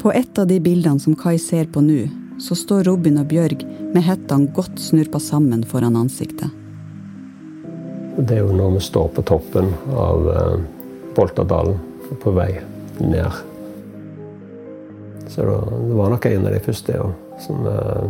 På 0.01 0.13
et 0.15 0.39
av 0.39 0.47
de 0.49 0.57
bildene 0.63 1.03
som 1.03 1.13
Kai 1.19 1.35
ser 1.37 1.67
på 1.69 1.83
nå, 1.85 2.07
så 2.41 2.57
står 2.57 2.87
Robin 2.87 3.19
og 3.21 3.29
Bjørg 3.29 3.61
med 3.91 4.01
hettene 4.07 4.49
godt 4.55 4.79
snurpa 4.81 5.21
sammen 5.21 5.61
foran 5.67 5.99
ansiktet. 5.99 6.49
Det 8.17 8.39
er 8.39 8.41
jo 8.41 8.55
når 8.55 8.79
vi 8.79 8.83
står 8.87 9.13
på 9.13 9.27
toppen 9.27 9.69
av 9.93 10.25
Boltadalen 11.15 11.77
på 12.23 12.33
vei 12.33 12.49
ned. 12.97 13.50
Så 15.31 15.45
det 15.45 15.95
var 15.95 16.11
nok 16.11 16.25
en 16.27 16.45
av 16.45 16.51
de 16.51 16.59
første 16.59 16.95
ja, 16.95 17.05
som, 17.39 17.61
uh, 17.63 18.09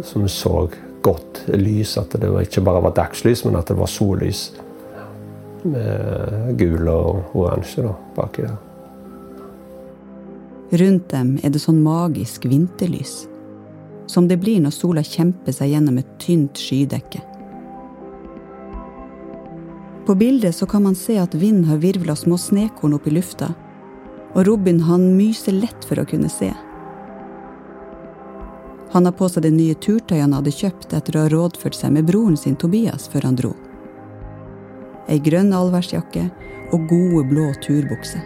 som 0.00 0.28
så 0.28 0.68
godt 1.04 1.42
lys. 1.52 1.98
At 2.00 2.16
det 2.16 2.30
ikke 2.46 2.64
bare 2.64 2.82
var 2.88 2.96
dagslys, 2.96 3.44
men 3.44 3.58
at 3.60 3.68
det 3.68 3.76
var 3.76 3.90
sollys. 3.92 4.48
Med 5.68 6.54
gul 6.56 6.88
og 6.88 7.36
oransje 7.36 7.84
baki 8.16 8.46
der. 8.46 8.56
Rundt 10.78 11.08
dem 11.10 11.38
er 11.42 11.52
det 11.52 11.60
sånn 11.62 11.80
magisk 11.80 12.44
vinterlys. 12.48 13.22
Som 14.08 14.28
det 14.28 14.38
blir 14.40 14.60
når 14.60 14.72
sola 14.76 15.04
kjemper 15.04 15.52
seg 15.52 15.72
gjennom 15.72 16.00
et 16.00 16.10
tynt 16.20 16.60
skydekke. 16.60 17.20
På 20.08 20.16
bildet 20.16 20.56
så 20.56 20.64
kan 20.68 20.86
man 20.86 20.96
se 20.96 21.18
at 21.20 21.34
vinden 21.36 21.66
har 21.68 21.80
virvla 21.80 22.16
små 22.16 22.38
snekorn 22.40 22.94
opp 22.96 23.08
i 23.08 23.12
lufta. 23.12 23.50
Og 24.38 24.46
Robin 24.46 24.78
han 24.86 25.16
myser 25.18 25.56
lett 25.58 25.82
for 25.88 25.98
å 25.98 26.06
kunne 26.06 26.28
se. 26.30 26.52
Han 28.94 29.08
har 29.08 29.14
på 29.18 29.26
seg 29.26 29.42
det 29.42 29.50
nye 29.50 29.74
turtøyet 29.74 30.22
han 30.22 30.36
hadde 30.36 30.54
kjøpt 30.54 30.94
etter 30.94 31.16
å 31.18 31.24
ha 31.24 31.32
rådført 31.32 31.74
seg 31.74 31.90
med 31.96 32.06
broren 32.06 32.38
sin 32.38 32.54
Tobias 32.54 33.08
før 33.10 33.26
han 33.26 33.38
dro. 33.40 33.50
Ei 35.10 35.18
grønn 35.18 35.50
allværsjakke 35.56 36.28
og 36.70 36.86
gode, 36.86 37.24
blå 37.26 37.50
turbukser. 37.66 38.22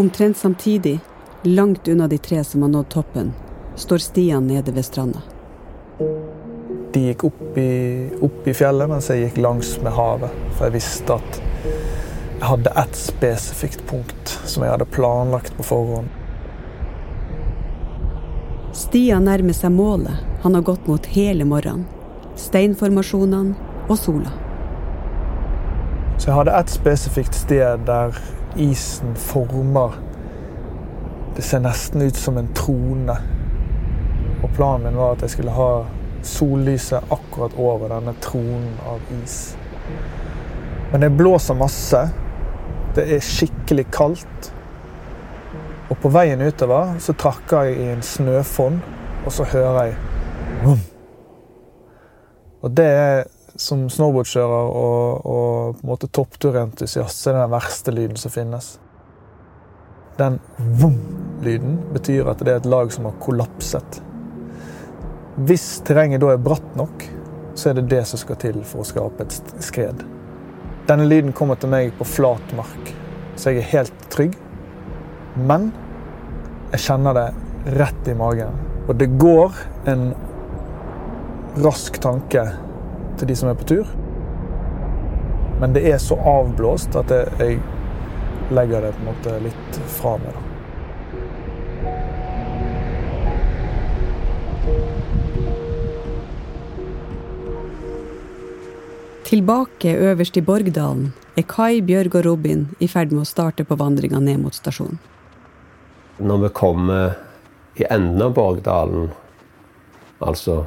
Omtrent 0.00 0.38
samtidig, 0.40 0.96
langt 1.42 1.88
unna 1.88 2.08
de 2.08 2.18
tre 2.18 2.44
som 2.44 2.62
har 2.62 2.68
nådd 2.68 2.88
toppen, 2.88 3.32
står 3.74 3.98
Stian 3.98 4.46
nede 4.46 4.72
ved 4.72 4.84
stranda. 4.84 5.20
De 6.92 7.00
gikk 7.00 7.24
opp 7.24 7.58
i, 7.58 8.10
opp 8.20 8.48
i, 8.48 8.54
fjellet, 8.54 8.88
mens 8.90 9.08
jeg 9.10 9.22
gikk 9.24 9.36
langs 9.40 9.76
med 9.80 9.94
havet. 9.94 10.34
For 10.56 10.66
jeg 10.66 10.74
visste 10.74 11.16
at 11.16 11.38
jeg 12.40 12.48
hadde 12.48 12.72
ett 12.82 12.96
spesifikt 12.96 13.84
punkt 13.88 14.34
som 14.44 14.64
jeg 14.64 14.74
hadde 14.74 14.88
planlagt 14.90 15.54
på 15.56 15.68
forhånd. 15.70 16.08
Stian 18.76 19.26
nærmer 19.28 19.54
seg 19.56 19.72
målet 19.74 20.26
han 20.42 20.54
har 20.56 20.64
gått 20.66 20.86
mot 20.88 21.06
hele 21.14 21.44
morgenen. 21.44 21.86
Steinformasjonene 22.36 23.88
og 23.88 23.98
sola. 23.98 24.32
Så 26.18 26.30
jeg 26.30 26.36
hadde 26.36 26.54
ett 26.58 26.72
spesifikt 26.72 27.36
sted 27.36 27.84
der 27.88 28.16
isen 28.60 29.14
former 29.16 29.96
Det 31.40 31.46
ser 31.46 31.60
nesten 31.64 32.02
ut 32.02 32.16
som 32.16 32.36
en 32.36 32.48
trone. 32.52 33.14
Og 34.44 34.50
planen 34.52 34.82
min 34.84 34.96
var 35.00 35.14
at 35.14 35.22
jeg 35.24 35.32
skulle 35.32 35.54
ha 35.56 35.68
sollyset 36.20 37.14
akkurat 37.16 37.54
over 37.56 37.88
denne 37.88 38.12
tronen 38.20 38.74
av 38.84 39.00
is. 39.22 39.36
Men 40.90 41.00
det 41.00 41.08
blåser 41.16 41.56
masse. 41.56 42.02
Det 42.92 43.06
er 43.16 43.24
skikkelig 43.24 43.86
kaldt. 43.88 44.50
Og 45.88 45.96
på 46.02 46.12
veien 46.12 46.44
utover 46.44 47.00
så 47.00 47.16
trakker 47.16 47.70
jeg 47.70 47.80
i 47.86 47.88
en 47.94 48.04
snøfonn, 48.04 48.76
og 49.24 49.32
så 49.32 49.48
hører 49.48 49.80
jeg 49.80 49.96
Vum. 50.66 50.84
Og 52.60 52.76
det 52.76 52.90
er 52.98 53.24
som 53.56 53.88
snowboardkjører 53.88 54.76
og, 54.84 55.24
og 55.24 55.80
på 55.80 55.88
en 55.88 55.94
måte 55.94 56.12
toppturentusiast, 56.20 57.24
den 57.32 57.56
verste 57.56 57.96
lyden 57.96 58.20
som 58.20 58.36
finnes. 58.36 58.74
Den 60.20 60.36
vom-lyden 60.58 61.78
betyr 61.94 62.28
at 62.28 62.42
det 62.44 62.52
er 62.52 62.60
et 62.60 62.68
lag 62.68 62.92
som 62.92 63.06
har 63.08 63.16
kollapset. 63.24 64.02
Hvis 65.48 65.80
terrenget 65.88 66.20
da 66.20 66.34
er 66.34 66.42
bratt 66.44 66.74
nok, 66.76 67.06
så 67.56 67.70
er 67.70 67.78
det 67.78 67.88
det 67.88 68.02
som 68.08 68.20
skal 68.20 68.36
til 68.42 68.58
for 68.68 68.82
å 68.82 68.88
skape 68.88 69.24
et 69.24 69.54
skred. 69.64 70.02
Denne 70.88 71.06
lyden 71.08 71.32
kommer 71.36 71.56
til 71.60 71.72
meg 71.72 71.94
på 71.96 72.04
flat 72.04 72.52
mark, 72.58 72.92
så 73.36 73.54
jeg 73.54 73.62
er 73.62 73.72
helt 73.72 74.04
trygg. 74.12 74.36
Men 75.40 75.70
jeg 76.74 76.84
kjenner 76.84 77.16
det 77.16 77.26
rett 77.80 78.08
i 78.10 78.16
magen. 78.18 78.60
Og 78.88 78.96
det 79.00 79.08
går 79.20 79.56
en 79.88 80.10
rask 81.64 81.96
tanke 82.02 82.44
til 83.16 83.30
de 83.30 83.36
som 83.38 83.48
er 83.48 83.58
på 83.58 83.68
tur. 83.72 83.88
Men 85.60 85.72
det 85.76 85.86
er 85.88 86.00
så 86.02 86.16
avblåst 86.16 86.96
at 87.00 87.12
jeg 87.12 87.60
legger 88.50 88.82
det 88.82 88.92
på 88.92 89.04
en 89.04 89.10
måte 89.12 89.36
litt 89.44 89.82
fra 89.98 90.16
meg. 90.18 90.34
da. 90.34 90.46
Tilbake 99.30 99.92
øverst 99.94 100.36
i 100.36 100.42
Borgdalen 100.42 101.12
er 101.38 101.44
Kai, 101.46 101.80
Bjørg 101.86 102.16
og 102.18 102.24
Robin 102.26 102.64
i 102.82 102.88
ferd 102.90 103.12
med 103.14 103.22
å 103.22 103.28
starte 103.28 103.62
på 103.62 103.76
vandringa 103.78 104.18
ned 104.18 104.40
mot 104.42 104.56
stasjonen. 104.56 104.98
Når 106.18 106.40
vi 106.42 106.50
kommer 106.58 107.12
i 107.78 107.86
enden 107.86 108.24
av 108.26 108.34
Borgdalen, 108.34 109.12
altså 110.18 110.64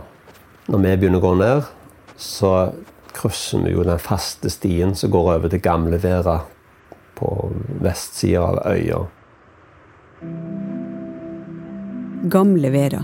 når 0.72 0.80
vi 0.80 0.96
begynner 0.96 1.20
å 1.20 1.26
gå 1.26 1.34
ned, 1.42 1.68
så 2.16 2.54
krysser 3.14 3.66
vi 3.66 3.76
jo 3.76 3.84
den 3.84 4.00
faste 4.00 4.50
stien 4.50 4.96
som 4.96 5.12
går 5.12 5.34
over 5.36 5.52
til 5.52 5.62
Gamlevera, 5.68 6.40
på 7.24 7.52
vestsida 7.82 8.42
av 8.42 8.60
øya. 8.68 9.06
Gamle 12.24 12.70
Vera. 12.70 13.04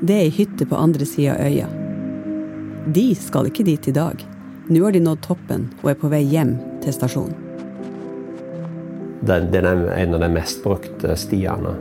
Det 0.00 0.14
er 0.14 0.26
ei 0.26 0.32
hytte 0.32 0.66
på 0.68 0.76
andre 0.76 1.04
sida 1.08 1.36
av 1.36 1.48
øya. 1.48 1.68
De 2.96 3.06
skal 3.16 3.48
ikke 3.48 3.66
dit 3.68 3.88
i 3.88 3.94
dag. 3.96 4.20
Nå 4.68 4.84
har 4.84 4.92
de 4.96 5.00
nådd 5.04 5.20
toppen 5.24 5.66
og 5.82 5.90
er 5.92 5.98
på 6.00 6.08
vei 6.12 6.22
hjem 6.24 6.54
til 6.84 6.96
stasjonen. 6.96 7.36
Den, 9.24 9.50
det 9.52 9.60
er 9.60 9.84
en 9.96 10.16
av 10.16 10.20
de 10.24 10.28
mest 10.32 10.64
brukte 10.64 11.16
stiene. 11.16 11.72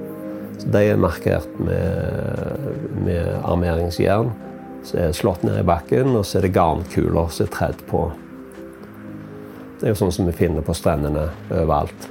Så 0.60 0.72
de 0.72 0.84
er 0.92 1.00
markert 1.00 1.60
med, 1.60 2.68
med 3.04 3.32
armeringsjern. 3.44 4.32
Så 4.84 5.00
er 5.00 5.16
slått 5.16 5.44
ned 5.48 5.62
i 5.62 5.68
bakken, 5.68 6.12
og 6.16 6.28
så 6.28 6.40
er 6.40 6.48
det 6.48 6.56
garnkuler 6.56 7.32
som 7.32 7.48
er 7.48 7.56
tredd 7.56 7.84
på. 7.88 8.06
Det 9.84 9.90
er 9.90 9.98
jo 9.98 10.00
sånn 10.00 10.14
som 10.16 10.28
vi 10.30 10.32
finner 10.32 10.64
på 10.64 10.72
strendene 10.80 11.26
overalt. 11.50 12.06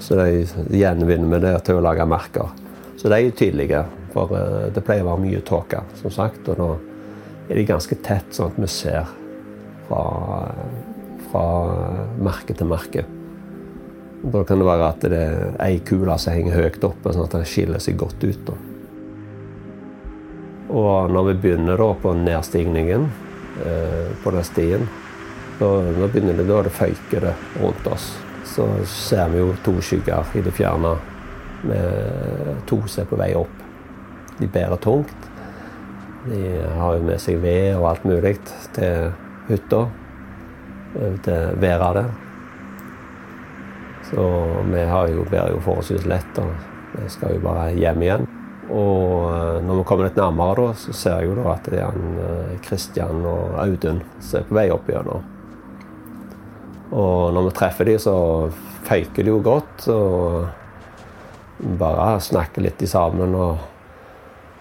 Så 0.00 0.16
de 0.16 0.46
gjenvinner 0.72 1.28
vi 1.28 1.40
det 1.44 1.50
til 1.66 1.76
å 1.76 1.82
lage 1.84 2.06
merker. 2.08 2.54
Så 2.96 3.10
de 3.12 3.18
er 3.18 3.34
tydelige, 3.36 3.82
for 4.14 4.32
eh, 4.32 4.70
det 4.72 4.80
pleier 4.80 5.04
å 5.04 5.10
være 5.10 5.20
mye 5.20 5.42
tåke, 5.44 5.82
som 5.98 6.14
sagt. 6.14 6.48
Og 6.48 6.56
da 6.56 6.68
er 7.50 7.60
de 7.60 7.66
ganske 7.68 7.98
tett, 8.00 8.32
sånn 8.32 8.54
at 8.54 8.62
vi 8.64 8.70
ser 8.72 9.12
fra, 9.90 10.00
fra 11.28 11.44
merke 12.16 12.56
til 12.56 12.72
merke. 12.72 13.04
Da 14.22 14.46
kan 14.48 14.64
det 14.64 14.70
være 14.70 14.88
at 14.88 15.04
det 15.12 15.20
er 15.20 15.46
ei 15.66 15.82
kule 15.84 16.16
som 16.16 16.32
henger 16.32 16.62
høyt 16.62 16.88
oppe, 16.88 17.12
sånn 17.12 17.28
at 17.28 17.36
den 17.36 17.44
skiller 17.52 17.84
seg 17.90 18.00
godt 18.00 18.24
ut. 18.24 18.48
Da. 18.48 18.56
Og 20.72 21.12
når 21.12 21.28
vi 21.28 21.38
begynner 21.44 21.76
da 21.76 21.92
på 21.92 22.16
nedstigningen 22.24 23.08
eh, 23.68 24.12
på 24.24 24.32
den 24.32 24.48
stien, 24.48 24.88
da, 25.62 25.70
da 25.96 26.10
begynner 26.10 26.38
det, 26.38 26.46
da 26.48 26.58
er 26.58 26.68
det 26.68 26.74
føyker 26.74 27.28
rundt 27.62 27.86
oss. 27.92 28.10
Så 28.52 28.66
ser 28.90 29.30
vi 29.32 29.40
jo 29.40 29.52
to 29.64 29.76
skygger 29.84 30.34
i 30.36 30.42
det 30.44 30.52
fjerne 30.56 30.96
med 31.62 32.64
to 32.66 32.80
som 32.90 33.04
er 33.04 33.10
på 33.10 33.18
vei 33.20 33.30
opp. 33.38 33.62
De 34.40 34.48
bærer 34.50 34.80
tungt. 34.82 35.28
De 36.26 36.42
har 36.78 36.98
jo 36.98 37.06
med 37.06 37.20
seg 37.22 37.38
ved 37.42 37.76
og 37.76 37.88
alt 37.92 38.04
mulig 38.06 38.36
til 38.74 39.12
hytta. 39.48 39.86
Til 41.24 41.56
været 41.62 41.96
der. 42.00 42.10
Så 44.10 44.26
vi 44.68 44.84
har 44.90 45.08
jo, 45.08 45.24
bærer 45.30 45.54
jo 45.54 45.64
forholdsvis 45.64 46.06
lett. 46.10 46.38
og 46.38 46.50
Vi 46.98 47.08
skal 47.08 47.36
jo 47.36 47.44
bare 47.46 47.72
hjem 47.72 48.02
igjen. 48.02 48.26
Og 48.72 49.30
eh, 49.32 49.60
når 49.64 49.78
vi 49.78 49.84
kommer 49.88 50.08
litt 50.08 50.18
nærmere, 50.20 50.66
da, 50.66 50.74
så 50.78 50.94
ser 50.96 51.20
jeg 51.20 51.30
jo 51.30 51.38
da 51.40 51.46
at 51.54 51.70
det 51.72 51.80
er 51.82 52.58
Kristian 52.64 53.24
og 53.26 53.56
Audun 53.62 54.02
som 54.20 54.42
er 54.42 54.48
på 54.48 54.58
vei 54.58 54.68
opp 54.74 54.90
gjennom. 54.92 55.31
Og 56.92 57.32
når 57.32 57.48
vi 57.48 57.54
treffer 57.56 57.88
dem, 57.88 58.00
så 58.02 58.14
føyker 58.84 59.24
de 59.24 59.32
jo 59.32 59.40
godt. 59.44 59.88
og 59.88 60.50
bare 61.78 62.20
snakker 62.20 62.62
litt 62.62 62.88
sammen. 62.88 63.34
og 63.34 63.58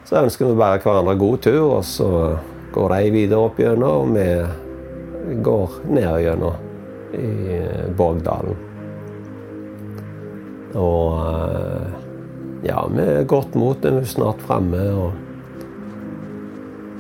Så 0.06 0.22
ønsker 0.24 0.46
vi 0.46 0.58
bare 0.60 0.80
hverandre 0.80 1.16
god 1.20 1.42
tur, 1.42 1.78
og 1.78 1.86
så 1.86 2.38
går 2.74 2.90
de 2.96 3.12
videre 3.12 3.40
opp 3.40 3.60
gjennom, 3.60 4.12
og 4.12 4.16
vi 4.16 5.36
går 5.44 5.80
ned 5.92 6.20
gjennom 6.26 6.56
i 7.12 7.60
Borgdalen. 7.98 8.58
Og 10.80 11.20
ja, 12.64 12.86
vi 12.88 13.02
er 13.04 13.28
godt 13.28 13.56
mot 13.60 13.82
det. 13.84 13.92
Vi 13.98 14.06
er 14.06 14.14
snart 14.14 14.42
framme. 14.46 14.80
Og 14.96 15.12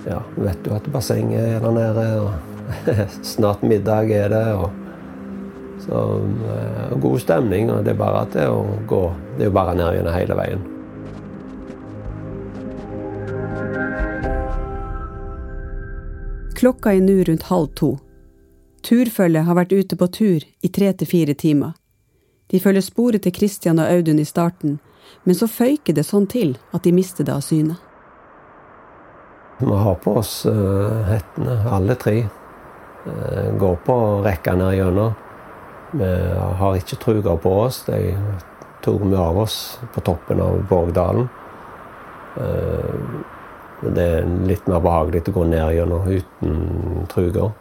ja, 0.10 0.19
vet 0.36 0.67
jo 0.67 0.75
at 0.75 0.91
bassenget 0.91 1.56
er 1.56 1.60
der 1.63 1.71
nede, 1.77 2.08
og 2.25 2.32
snart 3.34 3.63
middag 3.63 4.12
er 4.12 4.29
det. 4.34 4.47
og 4.60 4.81
så 5.86 6.02
god 7.02 7.20
stemning. 7.22 7.72
og 7.72 7.84
Det 7.86 7.96
er 7.96 8.00
bare 8.00 8.22
at 8.26 8.36
det 8.38 8.48
å 8.50 8.62
gå 8.88 9.02
Det 9.38 9.48
er 9.48 9.50
jo 9.50 9.56
bare 9.56 9.76
ned 9.76 9.96
gjennom 9.96 10.13
hele 10.13 10.38
veien. 10.38 10.63
Klokka 16.62 16.91
er 16.94 17.02
nå 17.02 17.24
rundt 17.26 17.48
halv 17.50 17.72
to. 17.74 17.96
Turfølget 18.86 19.48
har 19.48 19.58
vært 19.58 19.74
ute 19.74 19.98
på 19.98 20.08
tur 20.13 20.44
i 20.62 20.70
tre 20.70 20.91
til 20.94 21.08
fire 21.10 21.34
timer. 21.34 21.72
De 22.52 22.60
følger 22.60 22.84
sporet 22.86 23.24
til 23.26 23.34
Christian 23.34 23.80
og 23.80 23.89
Audun 23.89 24.20
i 24.20 24.28
starten, 24.28 24.80
men 25.24 25.38
så 25.38 25.48
føyker 25.50 25.96
det 25.98 26.06
sånn 26.06 26.28
til 26.30 26.58
at 26.76 26.84
de 26.84 26.94
mister 26.94 27.26
det 27.26 27.34
av 27.34 27.41
syne. 27.46 27.80
Vi 29.62 29.74
har 29.74 29.98
på 30.04 30.15
oss 30.22 30.46
uh, 30.46 31.02
hettene, 31.10 31.58
alle 31.70 31.96
tre. 31.96 32.15
Uh, 33.06 33.58
går 33.58 33.82
på 33.86 33.98
rekka 34.26 34.56
ned 34.58 34.76
gjennom. 34.78 35.17
Vi 35.91 36.10
har 36.60 36.77
ikke 36.80 36.99
truger 37.01 37.38
på 37.41 37.54
oss. 37.65 37.84
De 37.88 38.15
tok 38.86 39.01
vi 39.04 39.15
av 39.19 39.38
oss 39.38 39.80
på 39.93 40.04
toppen 40.06 40.41
av 40.41 40.62
Borgdalen. 40.69 41.27
Uh, 42.38 43.82
det 43.82 44.06
er 44.06 44.30
litt 44.47 44.67
mer 44.69 44.80
behagelig 44.84 45.25
å 45.27 45.36
gå 45.39 45.47
ned 45.49 45.73
gjennom 45.75 46.08
uten 46.08 47.08
truger. 47.10 47.51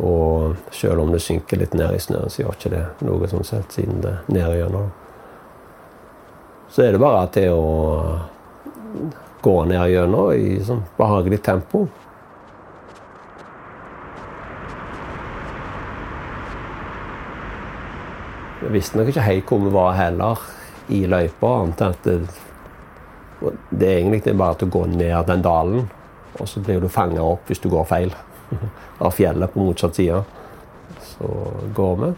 Og 0.00 0.56
selv 0.72 1.02
om 1.02 1.12
det 1.12 1.20
synker 1.20 1.58
litt 1.60 1.74
ned 1.74 1.96
i 1.96 2.00
snøen, 2.00 2.30
så 2.30 2.42
gjør 2.42 2.56
ikke 2.56 2.72
det 2.72 2.84
noe 3.04 3.28
sånn 3.28 3.44
sett, 3.44 3.74
siden 3.74 4.00
det 4.04 4.12
er 4.14 4.32
ned 4.32 4.56
gjennom. 4.56 4.88
Så 6.70 6.84
er 6.86 6.94
det 6.94 7.02
bare 7.02 7.26
til 7.34 7.52
å 7.52 8.18
gå 9.42 9.56
ned 9.66 9.90
gjennom 9.90 10.30
i 10.32 10.60
sånn 10.64 10.84
behagelig 10.98 11.40
tempo. 11.42 11.88
Jeg 18.60 18.72
visste 18.74 18.98
nok 18.98 19.08
ikke 19.08 19.24
helt 19.24 19.48
hvor 19.48 19.62
vi 19.64 19.70
var 19.72 19.94
heller 19.96 20.42
i 20.92 21.04
løypa. 21.08 21.52
annet 21.62 21.80
enn 21.80 21.94
at 21.94 22.04
det, 22.04 22.16
det 23.70 23.88
er 23.88 24.00
egentlig 24.00 24.36
bare 24.36 24.58
til 24.60 24.68
å 24.68 24.74
gå 24.74 24.82
ned 24.92 25.26
den 25.30 25.44
dalen, 25.46 25.86
og 26.36 26.48
så 26.48 26.60
blir 26.60 26.80
du 26.80 26.88
fanga 26.92 27.22
opp 27.24 27.48
hvis 27.48 27.62
du 27.62 27.70
går 27.72 27.88
feil 27.88 28.12
av 29.04 29.14
fjellet 29.16 29.52
på 29.52 29.64
motsatt 29.64 29.96
side. 29.96 30.20
Så 31.14 31.30
går 31.76 31.96
vi. 32.04 32.10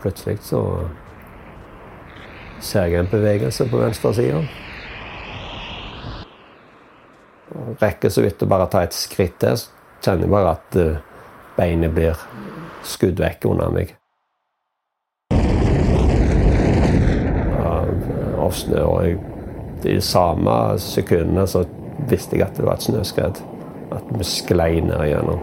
Plutselig 0.00 0.40
så 0.48 0.64
ser 2.60 2.88
jeg 2.88 3.00
en 3.00 3.10
bevegelse 3.10 3.66
på 3.70 3.80
venstre 3.80 4.12
side. 4.16 4.42
Rekker 7.80 8.12
så 8.12 8.24
vidt 8.24 8.42
å 8.42 8.50
bare 8.50 8.68
ta 8.70 8.82
et 8.84 8.96
skritt 8.96 9.38
til, 9.42 9.56
så 9.56 9.70
kjenner 10.02 10.26
jeg 10.26 10.32
bare 10.34 10.52
at 10.56 10.76
eh, 10.80 11.00
beinet 11.56 11.94
blir 11.94 12.20
skudd 12.86 13.20
vekk 13.20 13.48
under 13.50 13.72
meg. 13.74 13.94
Av 18.39 18.39
snø. 18.54 18.82
Og 18.84 19.04
jeg, 19.06 19.18
i 19.84 19.94
de 19.94 20.00
samme 20.04 20.56
sekundene 20.78 21.46
så 21.48 21.64
visste 22.10 22.36
jeg 22.36 22.48
at 22.48 22.58
det 22.58 22.66
var 22.66 22.78
et 22.78 22.88
snøskred. 22.88 23.40
At 23.90 24.12
vi 24.18 24.26
sklei 24.26 24.80
ned 24.84 25.06
igjennom. 25.06 25.40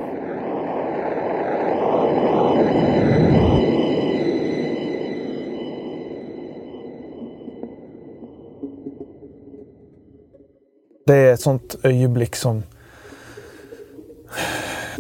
Det 11.08 11.16
er 11.16 11.34
et 11.34 11.40
sånt 11.40 11.78
øyeblikk 11.88 12.36
som 12.36 12.66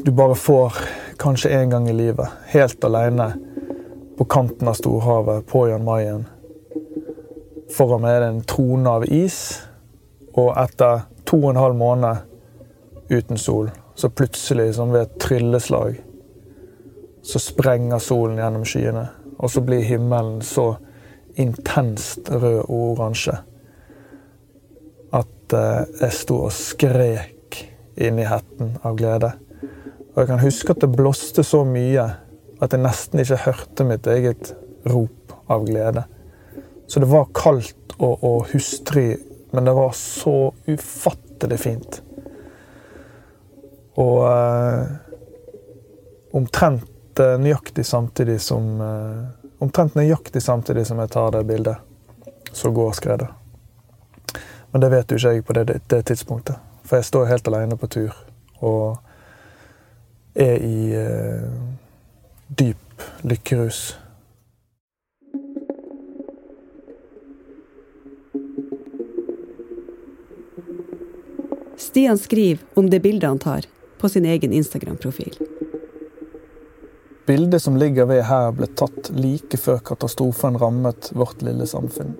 du 0.05 0.11
bare 0.15 0.37
får 0.39 0.77
kanskje 1.19 1.51
én 1.51 1.69
gang 1.73 1.89
i 1.89 1.93
livet. 1.93 2.27
Helt 2.53 2.83
alene 2.85 3.33
på 4.17 4.25
kanten 4.25 4.67
av 4.67 4.77
storhavet 4.79 5.45
på 5.51 5.67
Jan 5.67 5.83
Mayen. 5.83 6.25
Foran 7.73 8.03
meg 8.03 8.15
er 8.15 8.23
det 8.23 8.29
en 8.31 8.45
trone 8.47 8.93
av 8.99 9.05
is, 9.11 9.39
og 10.37 10.53
etter 10.59 11.07
to 11.27 11.41
og 11.41 11.51
en 11.51 11.61
halv 11.61 11.77
måned 11.79 13.11
uten 13.11 13.39
sol, 13.39 13.71
så 13.97 14.09
plutselig, 14.13 14.75
som 14.77 14.93
ved 14.93 15.07
et 15.07 15.17
trylleslag, 15.19 15.97
så 17.27 17.41
sprenger 17.41 17.99
solen 17.99 18.39
gjennom 18.39 18.63
skyene. 18.67 19.07
Og 19.37 19.51
så 19.51 19.61
blir 19.61 19.83
himmelen 19.85 20.39
så 20.45 20.77
intenst 21.37 22.29
rød 22.31 22.63
og 22.63 22.83
oransje 22.93 23.35
at 25.15 25.53
eh, 25.55 25.83
jeg 26.01 26.15
sto 26.15 26.39
og 26.47 26.53
skrek 26.55 27.59
inni 27.97 28.25
hetten 28.27 28.75
av 28.85 28.97
glede. 28.99 29.31
Og 30.13 30.21
jeg 30.21 30.29
kan 30.31 30.41
huske 30.41 30.73
at 30.73 30.83
det 30.83 30.91
blåste 30.95 31.45
så 31.45 31.63
mye 31.67 32.05
at 32.57 32.73
jeg 32.73 32.81
nesten 32.81 33.21
ikke 33.21 33.43
hørte 33.45 33.85
mitt 33.87 34.07
eget 34.09 34.53
rop 34.89 35.35
av 35.51 35.65
glede. 35.67 36.03
Så 36.87 36.99
det 36.99 37.09
var 37.11 37.27
kaldt 37.33 37.95
og, 37.97 38.23
og 38.23 38.47
hustrig, 38.53 39.17
men 39.51 39.65
det 39.65 39.73
var 39.73 39.91
så 39.91 40.53
ufattelig 40.67 41.59
fint. 41.59 42.01
Og 43.97 44.21
eh, 44.29 44.85
omtrent 46.37 47.19
eh, 47.19 47.35
nøyaktig 47.41 47.85
samtidig 47.85 48.39
som 48.41 48.81
eh, 48.81 49.25
Omtrent 49.57 49.95
nøyaktig 49.97 50.37
samtidig 50.45 50.83
som 50.85 50.99
jeg 51.01 51.09
tar 51.09 51.31
det 51.33 51.39
bildet, 51.49 51.79
så 52.53 52.69
går 52.69 52.91
skredet. 52.93 53.27
Men 54.69 54.83
det 54.83 54.89
vet 54.93 55.11
jo 55.11 55.17
ikke 55.17 55.31
jeg 55.33 55.45
på 55.47 55.55
det, 55.57 55.79
det 55.89 56.01
tidspunktet. 56.05 56.59
For 56.85 56.99
jeg 56.99 57.07
står 57.07 57.25
helt 57.31 57.47
alene 57.49 57.77
på 57.81 57.89
tur 57.89 58.13
og 58.61 58.99
er 60.37 60.61
i 60.61 60.93
eh, 60.93 61.49
dyp 62.47 63.01
lykkerus. 63.25 63.97
Stian 71.77 72.17
skriver 72.17 72.63
om 72.73 72.89
det 72.89 72.99
bildet 72.99 73.29
han 73.29 73.39
tar, 73.39 73.65
på 73.97 74.09
sin 74.09 74.25
egen 74.25 74.53
Instagram-profil. 74.53 75.37
Bildet 77.25 77.61
som 77.61 77.77
ligger 77.77 78.05
ved 78.05 78.23
her, 78.23 78.51
ble 78.55 78.69
tatt 78.79 79.11
like 79.13 79.57
før 79.59 79.81
katastrofen 79.85 80.57
rammet 80.57 81.11
vårt 81.13 81.41
lille 81.45 81.67
samfunn. 81.67 82.15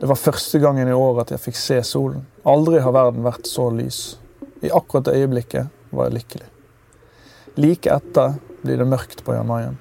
Det 0.00 0.08
var 0.10 0.18
første 0.18 0.58
gangen 0.58 0.88
i 0.88 0.96
år 0.96 1.20
at 1.22 1.30
jeg 1.30 1.42
fikk 1.44 1.58
se 1.60 1.78
solen. 1.86 2.24
Aldri 2.42 2.80
har 2.82 2.94
verden 2.96 3.22
vært 3.22 3.46
så 3.46 3.68
lys. 3.70 4.00
I 4.62 4.72
akkurat 4.74 5.06
det 5.06 5.18
øyeblikket 5.20 5.92
var 5.94 6.08
jeg 6.08 6.16
lykkelig. 6.16 6.48
Like 7.62 7.92
etter 7.92 8.38
blir 8.64 8.82
det 8.82 8.88
mørkt 8.88 9.22
på 9.22 9.36
Jan 9.36 9.46
Mayen. 9.46 9.76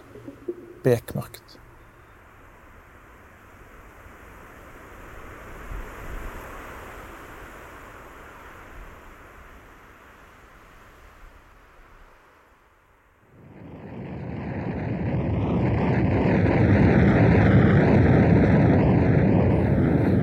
Bekmørkt. 0.83 1.40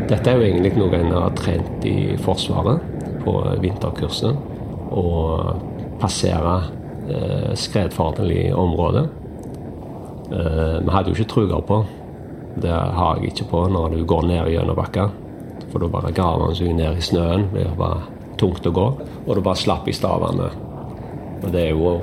Dette 0.09 0.33
er 0.33 0.39
jo 0.39 0.47
egentlig 0.47 0.73
noe 0.79 0.97
en 0.97 1.11
har 1.13 1.35
trent 1.37 1.85
i 1.85 2.15
Forsvaret 2.25 2.81
på 3.25 3.35
vinterkurset. 3.61 4.37
Å 4.89 5.05
passere 6.01 6.55
eh, 7.13 7.51
skredfarlig 7.59 8.49
område. 8.57 9.05
Eh, 10.33 10.79
vi 10.81 10.95
hadde 10.95 11.13
jo 11.13 11.19
ikke 11.19 11.33
truger 11.35 11.65
på. 11.69 11.83
Det 12.59 12.73
har 12.73 13.21
jeg 13.21 13.35
ikke 13.35 13.51
på 13.53 13.65
når 13.69 13.99
du 13.99 14.05
går 14.09 14.25
ned 14.31 14.53
gjennom 14.55 14.79
bakka. 14.79 15.11
For 15.69 15.83
da 15.83 15.91
bare 15.93 16.15
graver 16.17 16.49
han 16.49 16.57
seg 16.57 16.73
ned 16.79 16.97
i 16.97 17.05
snøen. 17.05 17.51
Det 17.53 17.69
var 17.77 18.07
tungt 18.41 18.67
å 18.67 18.73
gå. 18.75 18.87
Og 19.27 19.31
du 19.37 19.43
bare 19.45 19.61
slapp 19.61 19.89
i 19.89 19.97
stavene. 19.97 20.49
Og 21.43 21.51
det 21.53 21.67
er 21.69 21.75
jo 21.77 21.99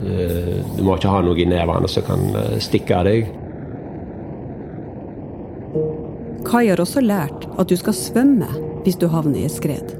eh, 0.00 0.56
Du 0.76 0.82
må 0.86 0.96
ikke 0.96 1.12
ha 1.12 1.20
noe 1.24 1.36
i 1.36 1.48
nevene 1.48 1.90
som 1.90 2.06
kan 2.06 2.30
eh, 2.32 2.56
stikke 2.64 2.96
av 2.96 3.10
deg. 3.10 3.28
Kai 6.46 6.68
har 6.70 6.80
også 6.80 7.02
lært 7.02 7.46
at 7.58 7.70
du 7.70 7.76
skal 7.78 7.96
svømme 7.96 8.48
hvis 8.84 8.98
du 9.00 9.08
havner 9.10 9.40
i 9.40 9.46
et 9.48 9.54
skred. 9.56 9.94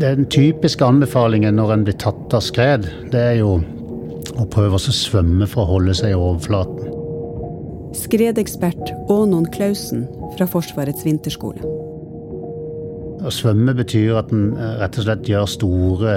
Den 0.00 0.26
typiske 0.32 0.84
anbefalingen 0.84 1.56
når 1.56 1.74
en 1.74 1.84
blir 1.88 1.96
tatt 2.00 2.36
av 2.36 2.44
skred, 2.44 2.86
det 3.12 3.20
er 3.20 3.36
jo 3.40 3.58
å 4.40 4.46
prøve 4.52 4.76
å 4.76 4.94
svømme 4.94 5.48
for 5.48 5.64
å 5.64 5.74
holde 5.74 5.96
seg 5.96 6.14
i 6.14 6.18
overflaten. 6.18 6.88
Skredekspert 7.96 8.92
Ånon 9.10 9.48
Klausen 9.52 10.06
fra 10.36 10.46
Forsvarets 10.48 11.04
vinterskole. 11.04 11.69
Å 13.20 13.30
svømme 13.34 13.74
betyr 13.76 14.14
at 14.16 14.30
en 14.32 14.54
eh, 14.56 14.76
rett 14.80 14.96
og 14.96 15.04
slett 15.04 15.28
gjør 15.28 15.48
store 15.50 16.14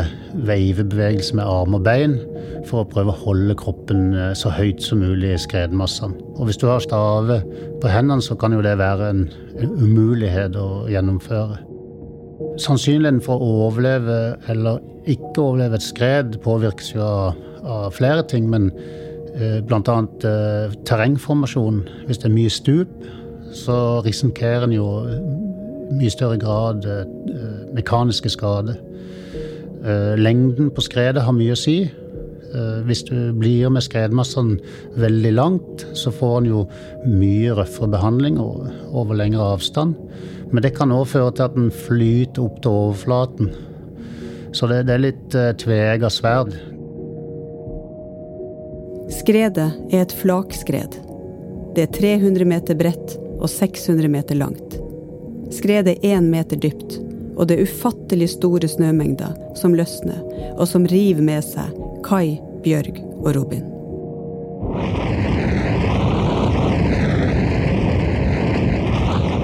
veivebevegelser 0.48 1.36
med 1.36 1.50
arm 1.50 1.76
og 1.76 1.84
bein 1.84 2.16
for 2.70 2.84
å 2.84 2.88
prøve 2.88 3.12
å 3.12 3.22
holde 3.26 3.58
kroppen 3.60 4.14
eh, 4.16 4.32
så 4.40 4.54
høyt 4.54 4.84
som 4.86 5.02
mulig 5.04 5.34
i 5.34 5.42
skredmassene. 5.42 6.16
Og 6.38 6.48
hvis 6.48 6.62
du 6.62 6.70
har 6.70 6.84
stave 6.84 7.42
på 7.84 7.92
hendene, 7.92 8.24
så 8.24 8.38
kan 8.40 8.56
jo 8.56 8.64
det 8.64 8.78
være 8.80 9.12
en, 9.12 9.26
en 9.60 9.76
umulighet 9.82 10.56
å 10.60 10.86
gjennomføre. 10.92 11.60
Sannsynligheten 12.62 13.24
for 13.26 13.42
å 13.42 13.52
overleve 13.68 14.20
eller 14.52 14.80
ikke 15.10 15.44
overleve 15.44 15.80
et 15.80 15.86
skred 15.86 16.38
påvirkes 16.44 16.94
jo 16.96 17.04
av, 17.04 17.42
av 17.68 17.92
flere 17.98 18.24
ting, 18.32 18.48
men 18.52 18.72
eh, 19.36 19.60
bl.a. 19.60 20.00
Eh, 20.32 20.80
terrengformasjon. 20.88 21.84
Hvis 22.08 22.24
det 22.24 22.32
er 22.32 22.38
mye 22.38 22.54
stup, 22.54 22.96
så 23.54 24.00
risikerer 24.06 24.70
en 24.70 24.78
jo 24.80 24.88
mye 25.92 26.12
større 26.14 26.40
grad 26.42 26.86
eh, 26.88 27.04
mekaniske 27.76 28.32
skader. 28.34 28.80
Eh, 29.84 30.14
lengden 30.20 30.72
på 30.74 30.84
skredet 30.86 31.26
har 31.26 31.36
mye 31.36 31.56
å 31.56 31.60
si. 31.60 31.78
Eh, 31.84 32.80
hvis 32.88 33.04
du 33.10 33.34
blir 33.38 33.72
med 33.74 33.86
skredmassene 33.86 34.60
veldig 35.02 35.34
langt, 35.36 35.86
så 35.98 36.14
får 36.14 36.38
en 36.40 36.50
jo 36.52 36.66
mye 37.10 37.56
røffere 37.58 37.92
behandling 37.96 38.40
over 38.40 39.18
lengre 39.18 39.54
avstand. 39.56 39.98
Men 40.54 40.66
det 40.66 40.76
kan 40.78 40.94
òg 40.94 41.08
føre 41.10 41.34
til 41.34 41.48
at 41.48 41.58
den 41.58 41.72
flyter 41.74 42.46
opp 42.46 42.62
til 42.62 42.78
overflaten. 42.84 43.54
Så 44.54 44.70
det, 44.70 44.84
det 44.86 44.94
er 44.94 45.08
litt 45.08 45.34
tveegga 45.64 46.12
sverd. 46.14 46.54
Skredet 49.14 49.72
er 49.92 50.04
et 50.04 50.14
flakskred. 50.16 50.96
Det 51.74 51.88
er 51.88 51.94
300 51.98 52.46
meter 52.46 52.78
bredt 52.78 53.18
og 53.40 53.50
600 53.50 54.10
meter 54.14 54.38
langt. 54.38 54.73
Skredet 55.54 56.02
én 56.04 56.30
meter 56.34 56.58
dypt, 56.58 56.98
og 57.38 57.48
det 57.48 57.60
ufattelig 57.62 58.32
store 58.34 58.68
snømengder 58.70 59.36
som 59.60 59.76
løsner, 59.78 60.20
og 60.58 60.66
som 60.70 60.88
river 60.90 61.22
med 61.22 61.46
seg 61.46 61.78
Kai, 62.06 62.40
Bjørg 62.66 62.98
og 63.22 63.30
Robin. 63.38 63.70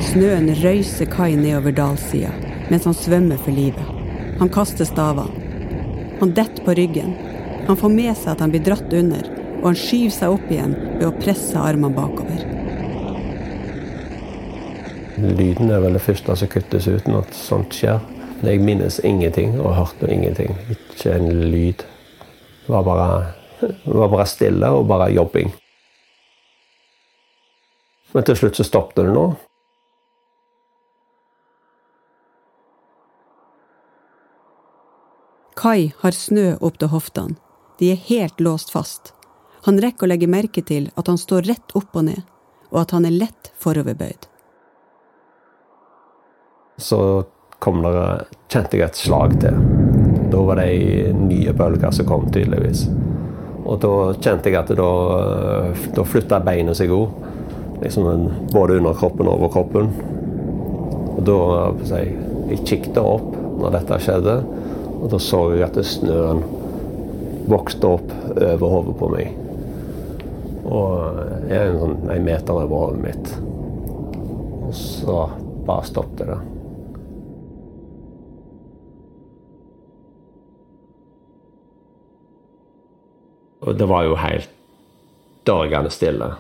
Snøen 0.10 0.50
røyser 0.64 1.10
Kai 1.14 1.36
nedover 1.38 1.76
dalsida 1.78 2.34
mens 2.70 2.86
han 2.86 2.98
svømmer 2.98 3.38
for 3.42 3.54
livet. 3.54 3.86
Han 4.40 4.50
kaster 4.54 4.86
stavene. 4.86 5.46
Han 6.20 6.34
detter 6.38 6.66
på 6.66 6.76
ryggen. 6.78 7.16
Han 7.68 7.78
får 7.78 7.94
med 7.94 8.18
seg 8.18 8.34
at 8.34 8.44
han 8.44 8.54
blir 8.54 8.66
dratt 8.66 8.94
under, 8.94 9.26
og 9.60 9.72
han 9.72 9.80
skyver 9.80 10.16
seg 10.16 10.38
opp 10.38 10.52
igjen 10.52 10.76
ved 11.00 11.08
å 11.10 11.16
presse 11.22 11.58
armene 11.58 11.96
bakover. 11.96 12.59
Lyden 15.20 15.72
er 15.72 15.82
vel 15.84 15.98
det 15.98 16.04
første 16.04 16.36
som 16.40 16.50
kuttes 16.52 16.86
ut 16.88 17.08
når 17.10 17.28
sånt 17.36 17.76
skjer. 17.76 18.00
Jeg 18.46 18.62
minnes 18.64 19.02
ingenting 19.04 19.58
og 19.60 19.76
hørte 19.76 20.08
ingenting. 20.08 20.54
Ikke 20.72 21.18
en 21.18 21.28
lyd. 21.52 21.84
Det 22.64 22.72
var 22.72 22.86
bare, 22.88 23.08
det 23.60 23.98
var 24.00 24.14
bare 24.14 24.28
stille 24.30 24.70
og 24.72 24.88
bare 24.88 25.10
jobbing. 25.12 25.52
Men 28.14 28.26
til 28.26 28.40
slutt 28.40 28.62
så 28.62 28.66
stoppet 28.66 29.04
det 29.04 29.12
nå. 29.12 29.26
Kai 35.60 35.92
har 36.00 36.16
snø 36.16 36.54
opp 36.64 36.80
til 36.80 36.94
hoftene. 36.96 37.36
De 37.80 37.92
er 37.92 38.04
helt 38.08 38.40
låst 38.40 38.72
fast. 38.72 39.14
Han 39.68 39.84
rekker 39.84 40.08
å 40.08 40.14
legge 40.14 40.32
merke 40.32 40.64
til 40.64 40.88
at 40.96 41.12
han 41.12 41.20
står 41.20 41.52
rett 41.52 41.76
opp 41.76 41.92
og 41.92 42.08
ned, 42.08 42.24
og 42.72 42.86
at 42.86 42.96
han 42.96 43.08
er 43.08 43.18
lett 43.26 43.52
foroverbøyd 43.60 44.29
så 46.80 47.24
kom 47.60 47.82
det, 47.84 47.94
kjente 48.52 48.80
jeg 48.80 48.88
et 48.88 49.00
slag 49.00 49.36
til. 49.42 49.58
Da 50.32 50.42
var 50.46 50.62
det 50.62 51.14
nye 51.18 51.54
bølger 51.56 51.92
som 51.96 52.08
kom, 52.08 52.28
tydeligvis. 52.32 52.86
Og 53.66 53.82
da 53.84 53.94
kjente 54.18 54.50
jeg 54.50 54.60
at 54.62 54.72
da, 54.78 54.92
da 55.96 56.06
flytta 56.08 56.40
beinet 56.46 56.80
seg 56.80 56.94
òg. 56.96 57.12
Liksom 57.84 58.30
både 58.54 58.80
under 58.80 58.96
kroppen 58.98 59.28
og 59.28 59.40
over 59.40 59.52
kroppen. 59.54 59.92
Og 61.18 61.22
da 61.28 61.38
jeg, 61.92 62.16
jeg 62.54 62.64
kikket 62.66 63.02
opp 63.02 63.36
når 63.60 63.76
dette 63.76 64.00
skjedde, 64.06 64.40
og 65.00 65.12
da 65.12 65.20
så 65.22 65.44
jeg 65.54 65.68
at 65.68 65.80
snøen 65.88 66.42
vokste 67.50 67.92
opp 67.92 68.14
over 68.36 68.74
hodet 68.76 68.96
på 69.00 69.12
meg. 69.14 69.36
Og 70.70 71.20
jeg 71.50 71.58
er 71.58 71.72
en, 71.72 71.80
sånn, 71.82 71.98
en 72.14 72.26
meter 72.26 72.56
over 72.56 72.86
hodet 72.86 73.04
mitt. 73.04 73.36
Og 74.70 74.74
så 74.76 75.20
bare 75.66 75.88
stoppet 75.88 76.30
det. 76.30 76.40
Og 83.62 83.76
det 83.80 83.88
var 83.90 84.04
jo 84.08 84.16
helt 84.16 84.50
dørgende 85.48 85.92
stille. 85.92 86.32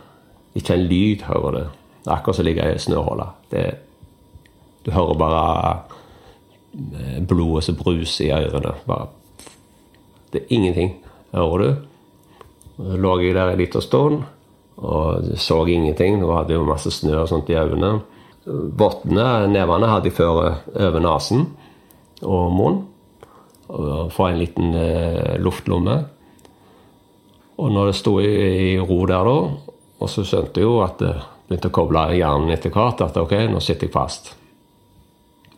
Ikke 0.55 0.75
en 0.75 0.87
lyd 0.87 1.25
hører 1.27 1.51
du. 1.57 1.61
Akkurat 2.09 2.35
som 2.35 2.45
ligger 2.47 2.73
i 2.73 2.79
snøhula. 2.79 3.27
Du 4.85 4.91
hører 4.91 5.19
bare 5.19 5.43
eh, 6.73 7.19
blodet 7.27 7.67
som 7.67 7.77
bruser 7.79 8.25
i 8.25 8.31
ørene. 8.31 8.73
Bare, 8.87 9.07
det 10.33 10.41
er 10.41 10.53
ingenting, 10.55 10.93
hører 11.33 11.57
du. 11.57 11.87
Så 12.79 12.99
lå 13.03 13.17
jeg 13.19 13.35
der 13.35 13.51
en 13.51 13.59
liten 13.59 13.83
stund 13.83 14.21
og 14.77 15.33
så 15.35 15.65
ingenting. 15.67 16.19
Nå 16.19 16.31
hadde 16.31 16.55
jo 16.55 16.67
masse 16.67 16.91
snø 16.91 17.17
og 17.23 17.27
sånt 17.31 17.49
i 17.51 17.57
øynene. 17.59 17.99
Vottene, 18.79 19.49
nevene, 19.51 19.89
hadde 19.91 20.09
jeg 20.09 20.15
før 20.17 20.39
over 20.39 21.03
nesen 21.03 21.49
og 22.23 22.53
munnen. 22.55 22.85
For 23.69 24.25
en 24.25 24.39
liten 24.39 24.71
eh, 24.73 25.35
luftlomme. 25.37 25.99
Og 27.59 27.71
når 27.75 27.89
det 27.89 27.97
sto 27.99 28.15
i, 28.23 28.29
i 28.73 28.79
ro 28.79 29.01
der 29.09 29.27
da, 29.27 29.37
og 29.99 30.11
så 30.11 30.23
skjønte 30.23 30.61
jeg 30.61 30.67
jo 30.69 30.79
at 30.85 30.99
det 31.01 31.13
begynte 31.49 31.71
å 31.71 31.75
koble 31.75 32.03
hjernen 32.15 32.53
etter 32.53 32.71
hvert, 32.73 33.01
at 33.03 33.17
ok, 33.19 33.35
nå 33.51 33.61
sitter 33.63 33.89
jeg 33.89 33.95
fast. 33.95 34.33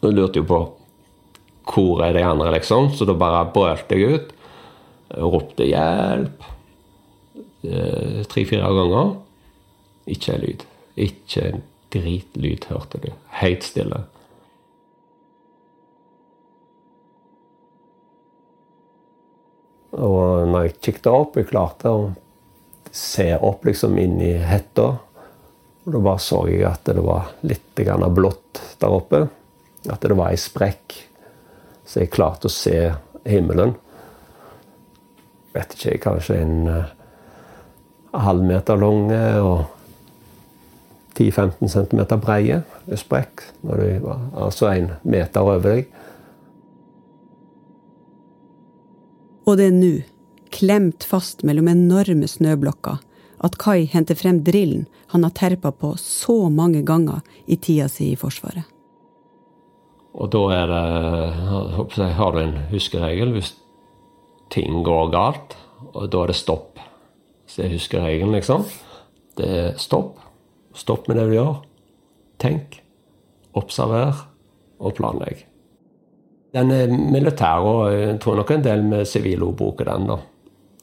Nå 0.02 0.14
lurte 0.16 0.42
jeg 0.42 0.50
på 0.50 0.62
hvor 1.72 2.02
er 2.04 2.16
de 2.18 2.24
andre, 2.26 2.50
liksom, 2.56 2.90
så 2.98 3.06
da 3.08 3.14
bare 3.16 3.46
brølte 3.54 3.98
jeg 4.00 4.16
ut. 4.18 4.32
Ropte 5.22 5.68
'hjelp' 5.68 6.48
eh, 7.68 8.24
tre-fire 8.32 8.72
ganger. 8.76 9.14
Ikke 10.12 10.40
lyd. 10.42 10.66
Ikke 10.98 11.44
en 11.52 11.64
dritlyd 11.94 12.66
hørte 12.72 13.02
du. 13.04 13.12
Helt 13.42 13.68
stille. 13.68 14.06
Og 19.92 20.48
når 20.48 20.68
jeg 20.68 20.78
kikket 20.80 21.10
opp, 21.12 21.38
jeg 21.38 21.50
klarte 21.50 21.92
å 21.92 22.04
se 22.92 23.28
opp 23.36 23.66
liksom 23.68 23.98
inn 24.00 24.20
i 24.24 24.34
hetta. 24.40 24.88
Da 25.84 26.00
bare 26.00 26.22
så 26.22 26.44
jeg 26.48 26.64
at 26.68 26.86
det 26.88 27.04
var 27.04 27.34
litt 27.48 27.82
blått 28.16 28.62
der 28.80 28.94
oppe. 28.94 29.26
At 29.90 30.02
det 30.02 30.16
var 30.16 30.32
ei 30.32 30.40
sprekk. 30.40 30.96
Så 31.86 32.04
jeg 32.04 32.14
klarte 32.14 32.48
å 32.48 32.54
se 32.54 32.94
himmelen. 33.28 33.76
Vet 35.52 35.76
ikke, 35.76 35.98
kanskje 36.06 36.38
en 36.40 36.68
uh, 36.70 36.92
halv 38.16 38.46
meter 38.48 38.80
lang 38.80 39.10
og 39.44 39.66
10-15 41.18 41.68
cm 41.68 42.06
breie 42.22 42.62
sprekk. 42.96 43.44
Altså 43.68 44.70
en 44.72 44.94
meter 45.04 45.42
over 45.44 45.68
deg. 45.68 45.92
Og 49.52 49.58
det 49.60 49.66
er 49.68 49.74
nå, 49.76 49.96
klemt 50.56 51.04
fast 51.04 51.42
mellom 51.44 51.68
enorme 51.68 52.28
snøblokker, 52.30 53.02
at 53.44 53.58
Kai 53.60 53.84
henter 53.92 54.16
frem 54.16 54.40
drillen 54.48 54.86
han 55.12 55.26
har 55.26 55.34
terpa 55.36 55.74
på 55.76 55.90
så 56.00 56.46
mange 56.48 56.86
ganger 56.88 57.20
i 57.52 57.58
tida 57.60 57.90
si 57.92 58.14
i 58.14 58.20
Forsvaret. 58.20 58.64
Og 60.16 60.32
da 60.32 60.44
er 60.56 60.72
det 60.72 60.80
jeg, 61.98 62.14
Har 62.16 62.40
en 62.40 62.56
huskeregel 62.72 63.36
hvis 63.36 63.52
ting 64.52 64.84
går 64.88 65.12
galt, 65.12 65.58
og 65.92 66.08
da 66.12 66.24
er 66.24 66.32
det 66.32 66.40
stopp. 66.40 66.80
Så 67.48 67.66
jeg 67.66 67.76
husker 67.76 68.04
regelen, 68.08 68.36
liksom. 68.36 68.64
Det 69.36 69.48
er 69.48 69.78
stopp. 69.80 70.20
Stopp 70.76 71.08
med 71.08 71.20
det 71.20 71.28
du 71.28 71.36
gjør. 71.36 71.56
Tenk. 72.40 72.80
Observer 73.52 74.28
og 74.80 74.96
planlegg. 74.96 75.51
Den 76.52 76.72
er 76.76 76.92
militær, 76.92 77.64
og 77.64 77.94
jeg 77.94 78.18
tror 78.20 78.42
nok 78.42 78.52
en 78.52 78.64
del 78.66 78.84
med 78.84 79.08
sivilordboka, 79.08 79.86
den, 79.88 80.10
da. 80.10 80.18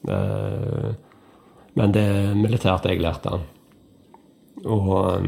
Eh, 0.09 0.89
men 1.77 1.93
det 1.93 2.01
er 2.01 2.37
militært 2.37 2.87
jeg 2.89 3.01
lærte 3.03 3.35
den. 3.35 3.43
Og 4.65 4.89
eh, 5.13 5.27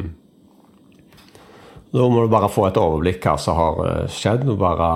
da 1.92 2.08
må 2.08 2.24
du 2.24 2.32
bare 2.32 2.50
få 2.52 2.70
et 2.70 2.80
overblikk 2.80 3.26
hva 3.26 3.36
som 3.40 3.60
har 3.60 3.82
eh, 3.86 4.08
skjedd, 4.12 4.48
og 4.50 4.62
bare 4.62 4.92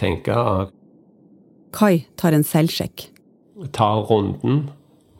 tenke 0.00 0.34
Kai 1.76 2.06
tar 2.16 2.32
en 2.32 2.46
selvsjekk. 2.46 3.10
Tar 3.76 4.02
runden, 4.08 4.70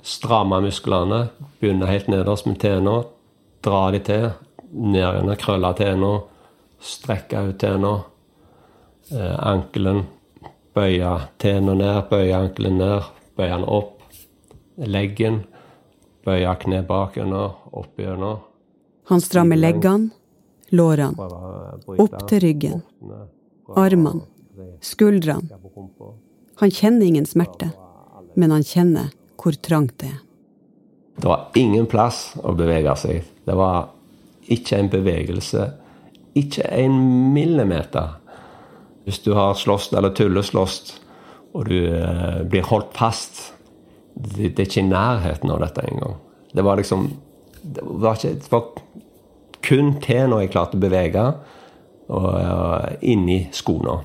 strammer 0.04 0.62
musklene, 0.64 1.26
begynner 1.60 1.90
helt 1.90 2.08
nederst 2.08 2.48
med 2.48 2.58
tena, 2.62 3.02
drar 3.64 3.92
de 3.92 4.00
til, 4.06 4.30
ned 4.72 5.02
igjen, 5.02 5.32
krøller 5.40 5.76
tena, 5.76 6.12
strekker 6.80 7.52
ut 7.52 7.60
tena 7.60 7.92
eh, 7.98 8.15
ankelen. 9.12 10.04
Bøye 10.76 11.12
tærne 11.40 11.74
ned, 11.78 12.02
bøye 12.10 12.34
ankelen 12.36 12.78
ned, 12.80 13.06
bøye 13.36 13.54
den 13.54 13.68
opp. 13.68 13.92
Leggen. 14.76 15.44
Bøye 16.26 16.52
kne 16.58 16.82
bak 16.82 17.14
oppigjennom. 17.16 17.52
opp 17.72 17.98
gjennom. 17.98 18.38
Han 19.06 19.20
strammer 19.20 19.56
leggene, 19.56 20.10
lårene, 20.74 21.14
opp 21.86 22.16
til 22.26 22.40
ryggen, 22.42 22.82
armene, 23.78 24.24
skuldrene. 24.82 25.46
Han 26.58 26.70
kjenner 26.70 27.06
ingen 27.06 27.26
smerte, 27.26 27.70
men 28.34 28.50
han 28.50 28.66
kjenner 28.66 29.12
hvor 29.38 29.54
trangt 29.62 30.00
det 30.02 30.10
er. 30.10 30.18
Det 31.16 31.30
var 31.30 31.46
ingen 31.54 31.86
plass 31.86 32.34
å 32.42 32.52
bevege 32.58 32.96
seg. 32.98 33.22
Det 33.46 33.54
var 33.56 33.92
ikke 34.52 34.80
en 34.80 34.90
bevegelse. 34.90 35.68
Ikke 36.36 36.66
en 36.74 36.98
millimeter 37.32 38.18
hvis 39.06 39.22
du 39.22 39.32
har 39.38 39.54
slåss 39.54 39.92
eller 39.94 40.14
tulleslåss, 40.16 40.80
og 41.56 41.68
du 41.70 41.78
eh, 41.86 42.42
blir 42.50 42.66
holdt 42.68 42.92
fast 42.98 43.52
det, 44.16 44.56
det, 44.56 44.58
er 44.58 44.66
ikke 44.66 44.82
i 44.82 44.88
nærheten 44.88 45.52
av 45.52 45.62
dette 45.62 45.84
engang. 45.86 46.16
Det 46.52 46.64
var 46.64 46.80
liksom 46.80 47.08
Det 47.66 47.82
var, 47.82 48.14
ikke, 48.14 48.34
det 48.34 48.50
var 48.52 48.66
kun 49.66 49.96
til 50.00 50.28
når 50.30 50.44
jeg 50.44 50.50
klarte 50.54 50.78
å 50.78 50.80
bevege 50.80 51.22
og 52.14 52.26
uh, 52.38 52.92
inni 53.02 53.48
skoene. 53.50 53.96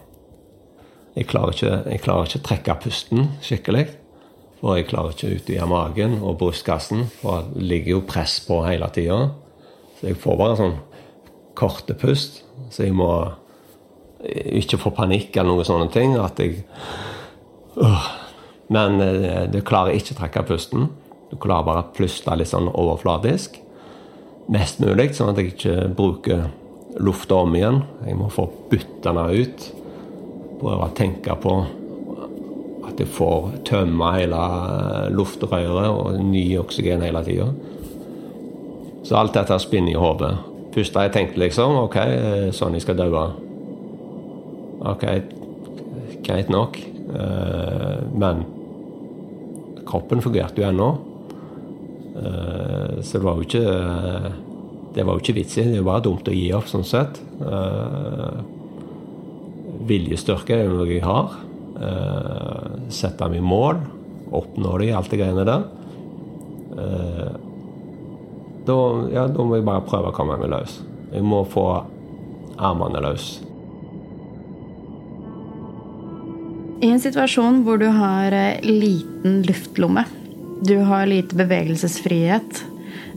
Jeg 1.14 1.28
klarer, 1.30 1.54
ikke, 1.54 1.74
jeg 1.92 2.02
klarer 2.02 2.30
ikke 2.30 2.46
trekke 2.48 2.78
pusten 2.82 3.28
skikkelig. 3.46 3.84
For 4.62 4.80
jeg 4.80 4.88
klarer 4.90 5.14
ikke 5.14 5.28
å 5.28 5.36
utvide 5.38 5.68
magen 5.70 6.16
og 6.22 6.40
brystkassen. 6.40 7.04
For 7.20 7.46
det 7.54 7.68
ligger 7.68 7.98
jo 7.98 8.08
press 8.10 8.40
på 8.48 8.62
hele 8.66 8.90
tida. 8.96 9.20
Så 10.00 10.10
jeg 10.10 10.18
får 10.24 10.40
bare 10.40 10.58
sånn 10.58 10.76
korte 11.58 11.98
pust. 12.02 12.42
Så 12.74 12.88
jeg 12.88 12.98
må 12.98 13.12
ikke 14.24 14.80
få 14.82 14.92
panikk 14.96 15.36
eller 15.36 15.54
noen 15.54 15.68
sånne 15.68 15.90
ting. 15.94 16.18
At 16.20 16.40
jeg 16.42 16.64
øh. 17.78 18.10
Men 18.72 19.02
eh, 19.04 19.44
du 19.52 19.60
klarer 19.68 19.98
ikke 19.98 20.16
å 20.16 20.20
trekke 20.22 20.46
pusten. 20.48 20.88
Du 21.32 21.36
klarer 21.42 21.68
bare 21.68 21.84
å 21.84 21.92
puste 21.96 22.36
litt 22.40 22.52
sånn 22.52 22.70
overflatisk. 22.72 23.60
Mest 24.52 24.80
mulig, 24.84 25.12
sånn 25.16 25.34
at 25.34 25.42
jeg 25.42 25.54
ikke 25.54 25.76
bruker 25.96 26.48
lufta 27.04 27.42
om 27.44 27.56
igjen. 27.56 27.82
Jeg 28.08 28.18
må 28.20 28.30
få 28.32 28.48
bytta 28.72 29.14
den 29.18 29.44
ut. 29.44 29.68
Prøve 30.62 30.88
å 30.88 30.96
tenke 30.96 31.36
på 31.44 31.58
at 32.88 33.00
jeg 33.00 33.12
får 33.14 33.52
tømme 33.68 34.14
hele 34.16 34.40
luftrøret 35.14 35.92
og 35.92 36.18
ny 36.24 36.46
oksygen 36.62 37.04
hele 37.06 37.24
tida. 37.28 37.52
Så 39.04 39.18
alt 39.20 39.36
dette 39.36 39.60
spinner 39.60 39.96
i 39.96 40.00
hodet. 40.00 40.34
Først 40.72 40.96
da 40.96 41.06
jeg 41.06 41.16
tenkte 41.16 41.42
liksom 41.44 41.76
OK, 41.84 41.98
eh, 42.00 42.52
sånn 42.56 42.78
jeg 42.78 42.86
skal 42.86 43.00
daue. 43.00 43.26
OK, 44.82 45.06
greit 46.26 46.50
nok. 46.50 46.78
Uh, 47.12 48.02
men 48.18 48.44
kroppen 49.88 50.24
fungerte 50.24 50.64
jo 50.64 50.70
ennå. 50.70 50.90
Uh, 52.16 53.02
så 53.02 53.20
det 53.20 53.26
var 53.26 53.40
jo 53.40 53.46
ikke 53.46 53.62
Det 54.92 55.06
var 55.08 55.16
jo 55.16 55.24
ikke 55.24 55.38
vits 55.38 55.58
i. 55.62 55.68
Det 55.72 55.86
var 55.86 56.02
dumt 56.04 56.28
å 56.28 56.36
gi 56.36 56.50
opp, 56.56 56.68
sånn 56.68 56.84
sett. 56.84 57.22
Viljestyrke 59.88 60.58
er 60.58 60.68
noe 60.68 60.90
jeg 60.90 61.06
har. 61.06 61.38
sette 62.92 63.30
meg 63.32 63.40
mål. 63.40 63.80
Oppnå 64.36 64.74
det, 64.82 64.92
alt 64.92 65.14
det 65.14 65.22
greiene 65.22 65.46
der. 65.48 65.64
Da, 68.68 68.76
ja, 69.16 69.24
da 69.32 69.46
må 69.48 69.56
jeg 69.56 69.66
bare 69.70 69.88
prøve 69.88 70.12
å 70.12 70.16
komme 70.16 70.36
meg 70.44 70.52
løs. 70.52 70.76
Jeg 71.14 71.24
må 71.24 71.46
få 71.48 71.66
armene 72.60 73.00
løs. 73.08 73.38
I 76.82 76.90
en 76.90 77.02
situasjon 77.02 77.60
hvor 77.62 77.78
du 77.78 77.86
har 77.94 78.34
eh, 78.34 78.64
liten 78.66 79.44
luftlomme, 79.46 80.02
du 80.66 80.80
har 80.88 81.06
lite 81.06 81.38
bevegelsesfrihet, 81.38 82.62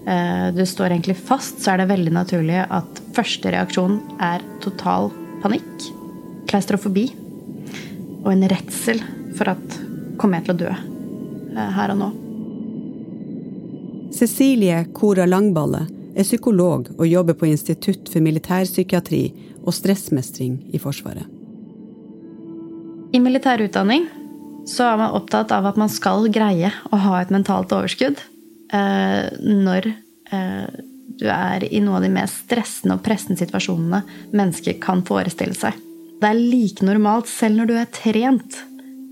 eh, 0.04 0.48
du 0.52 0.66
står 0.68 0.92
egentlig 0.92 1.16
fast, 1.16 1.62
så 1.64 1.72
er 1.72 1.80
det 1.80 1.88
veldig 1.94 2.12
naturlig 2.12 2.58
at 2.60 3.00
første 3.16 3.54
reaksjon 3.54 4.02
er 4.20 4.44
total 4.64 5.08
panikk, 5.40 5.86
klaustrofobi 6.50 7.06
og 8.24 8.28
en 8.34 8.44
redsel 8.52 9.00
for 9.38 9.54
at 9.54 9.78
kommer 10.20 10.42
jeg 10.42 10.50
til 10.50 10.54
å 10.54 10.60
dø 10.60 10.70
eh, 10.74 11.70
her 11.78 11.94
og 11.94 12.00
nå? 12.02 12.10
Cecilie 14.14 14.82
Kora 14.92 15.24
Langballe 15.24 15.86
er 16.12 16.28
psykolog 16.28 16.92
og 16.98 17.08
jobber 17.08 17.40
på 17.40 17.48
Institutt 17.48 18.12
for 18.12 18.20
militærpsykiatri 18.28 19.24
og 19.64 19.72
stressmestring 19.72 20.60
i 20.76 20.82
Forsvaret. 20.82 21.33
I 23.14 23.20
militær 23.22 23.62
utdanning 23.62 24.08
så 24.66 24.88
er 24.88 24.98
man 24.98 25.14
opptatt 25.14 25.52
av 25.54 25.68
at 25.68 25.78
man 25.78 25.90
skal 25.92 26.26
greie 26.34 26.72
å 26.90 26.98
ha 26.98 27.20
et 27.20 27.30
mentalt 27.30 27.70
overskudd 27.76 28.18
eh, 28.74 29.28
når 29.38 29.86
eh, 30.34 30.80
du 31.14 31.26
er 31.30 31.66
i 31.68 31.82
noen 31.84 32.00
av 32.00 32.06
de 32.06 32.10
mest 32.10 32.42
stressende 32.48 32.96
og 32.96 33.04
pressende 33.06 33.38
situasjonene 33.38 34.00
mennesker 34.34 34.80
kan 34.82 35.04
forestille 35.06 35.54
seg. 35.54 35.76
Det 36.18 36.30
er 36.30 36.40
like 36.40 36.86
normalt, 36.86 37.30
selv 37.30 37.60
når 37.60 37.70
du 37.70 37.74
er 37.78 37.92
trent 37.94 38.58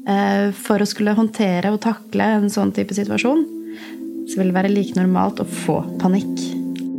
eh, 0.09 0.49
for 0.65 0.83
å 0.83 0.89
skulle 0.89 1.15
håndtere 1.15 1.71
og 1.71 1.83
takle 1.85 2.27
en 2.41 2.51
sånn 2.51 2.73
type 2.75 2.97
situasjon, 2.97 3.45
så 4.27 4.41
vil 4.41 4.51
det 4.51 4.57
være 4.57 4.73
like 4.73 4.99
normalt 4.99 5.45
å 5.45 5.47
få 5.47 5.79
panikk. 6.03 6.43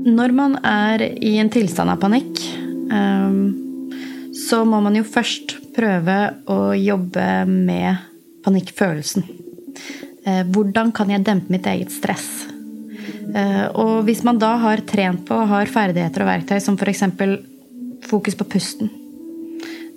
Når 0.08 0.36
man 0.36 0.56
er 0.68 1.04
i 1.04 1.36
en 1.42 1.52
tilstand 1.52 1.92
av 1.92 2.00
panikk, 2.00 2.40
eh, 2.96 3.44
så 4.44 4.64
må 4.68 4.80
man 4.84 4.98
jo 4.98 5.06
først 5.08 5.58
prøve 5.76 6.18
å 6.52 6.74
jobbe 6.78 7.28
med 7.50 8.02
panikkfølelsen. 8.44 9.26
Eh, 10.24 10.44
hvordan 10.54 10.92
kan 10.96 11.12
jeg 11.12 11.26
dempe 11.26 11.52
mitt 11.52 11.68
eget 11.70 11.92
stress? 11.94 12.28
Eh, 13.34 13.66
og 13.80 14.04
hvis 14.08 14.24
man 14.28 14.40
da 14.40 14.54
har 14.62 14.84
trent 14.88 15.26
på 15.28 15.36
og 15.36 15.50
har 15.52 15.72
ferdigheter 15.72 16.24
og 16.24 16.30
verktøy 16.30 16.60
som 16.64 16.78
f.eks. 16.80 17.04
fokus 18.08 18.38
på 18.40 18.48
pusten 18.52 18.92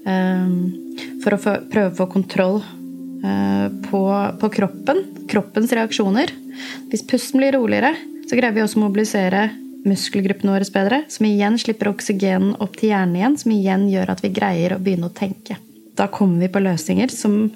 eh, 0.07 0.49
For 1.23 1.37
å 1.37 1.41
prøve 1.43 1.91
å 1.91 1.97
få 1.99 2.09
kontroll 2.11 2.61
på, 3.87 4.01
på, 4.39 4.49
kroppen, 4.53 4.99
kroppens 5.27 5.73
reaksjoner 5.75 6.31
Hvis 6.93 7.03
pusten 7.09 7.41
blir 7.41 7.57
roligere, 7.57 7.95
så 8.29 8.37
greier 8.39 8.55
vi 8.55 8.63
også 8.63 8.79
å 8.79 8.85
mobilisere 8.85 9.41
muskelgruppene 9.87 10.55
våre 10.55 10.67
bedre, 10.75 11.03
som 11.13 11.29
igjen 11.29 11.59
slipper 11.63 11.93
oksygen 11.93 12.55
opp 12.63 12.77
til 12.81 12.93
hjernen 12.93 13.21
igjen, 13.21 13.39
som 13.41 13.55
igjen 13.55 13.87
gjør 13.93 14.13
at 14.17 14.25
vi 14.25 14.33
greier 14.35 14.77
å 14.77 14.83
begynne 14.83 15.11
å 15.11 15.15
tenke. 15.15 15.59
Da 15.97 16.11
kommer 16.13 16.43
vi 16.45 16.53
på 16.53 16.61
løsninger 16.65 17.13
som 17.15 17.47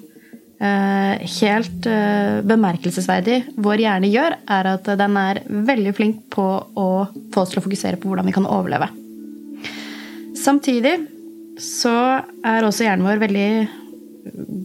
Eh, 0.61 1.21
helt 1.41 1.87
eh, 1.89 2.37
bemerkelsesverdig 2.45 3.39
vår 3.65 3.81
hjerne 3.81 4.09
gjør, 4.11 4.35
er 4.45 4.67
at 4.75 4.89
den 4.99 5.15
er 5.17 5.39
veldig 5.49 5.93
flink 5.97 6.19
på 6.29 6.43
å 6.77 6.89
få 7.33 7.41
oss 7.41 7.53
til 7.55 7.61
å 7.61 7.63
fokusere 7.65 7.97
på 7.97 8.11
hvordan 8.11 8.29
vi 8.29 8.35
kan 8.35 8.45
overleve. 8.45 8.91
Samtidig 10.37 10.93
så 11.57 11.95
er 12.45 12.67
også 12.67 12.85
hjernen 12.85 13.07
vår 13.09 13.23
veldig 13.23 13.47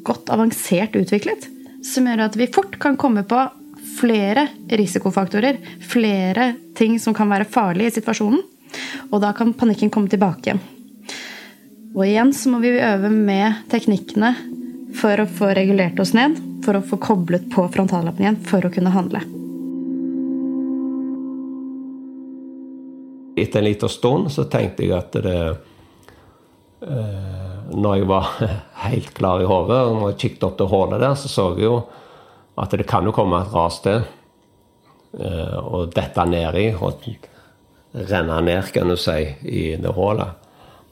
godt 0.05 0.29
avansert 0.37 0.98
utviklet. 1.00 1.48
Som 1.81 2.11
gjør 2.11 2.26
at 2.26 2.37
vi 2.37 2.50
fort 2.52 2.76
kan 2.83 3.00
komme 3.00 3.24
på 3.24 3.40
flere 3.97 4.49
risikofaktorer. 4.69 5.59
Flere 5.81 6.53
ting 6.77 6.99
som 7.01 7.15
kan 7.17 7.31
være 7.33 7.49
farlige 7.49 7.93
i 7.93 7.97
situasjonen. 7.99 8.43
Og 9.11 9.21
da 9.23 9.33
kan 9.37 9.55
panikken 9.57 9.93
komme 9.93 10.11
tilbake. 10.13 10.59
Og 11.97 12.05
igjen 12.05 12.33
så 12.37 12.53
må 12.53 12.61
vi 12.61 12.75
øve 12.77 13.09
med 13.09 13.65
teknikkene 13.73 14.35
for 14.97 15.21
å 15.21 15.29
få 15.29 15.53
regulert 15.57 15.99
oss 16.01 16.13
ned, 16.17 16.37
for 16.65 16.77
å 16.77 16.85
få 16.85 16.99
koblet 17.01 17.49
på 17.53 17.65
frontallappen 17.73 18.25
igjen 18.25 18.39
for 18.49 18.65
å 18.65 18.73
kunne 18.73 18.93
handle. 18.93 19.23
Etter 23.37 23.61
en 23.61 23.69
liten 23.69 23.93
stund 23.93 24.33
så 24.33 24.47
tenkte 24.49 24.85
jeg 24.87 24.97
at 24.97 25.13
det 25.21 25.37
eh, 26.81 27.67
Når 27.77 27.99
jeg 27.99 28.09
var 28.09 28.31
helt 28.87 29.13
klar 29.17 29.43
i 29.43 29.49
hodet 29.49 29.81
og 29.91 30.17
kikket 30.17 30.47
opp 30.49 30.57
til 30.61 30.71
hullet 30.73 31.03
der, 31.03 31.17
så 31.21 31.29
så 31.29 31.51
jeg 31.57 31.67
jo 31.67 31.81
at 32.57 32.73
det 32.73 32.87
kan 32.88 33.05
jo 33.05 33.14
komme 33.14 33.42
et 33.42 33.53
ras 33.53 33.81
til. 33.85 34.05
Eh, 35.16 35.57
og 35.61 35.92
dette 35.97 36.25
ned 36.29 36.59
i 36.61 36.69
og 36.75 37.05
renne 37.97 38.40
ned, 38.45 38.73
kan 38.73 38.88
du 38.88 38.97
si, 39.01 39.21
i 39.45 39.69
det 39.81 39.92
hullet. 39.97 40.49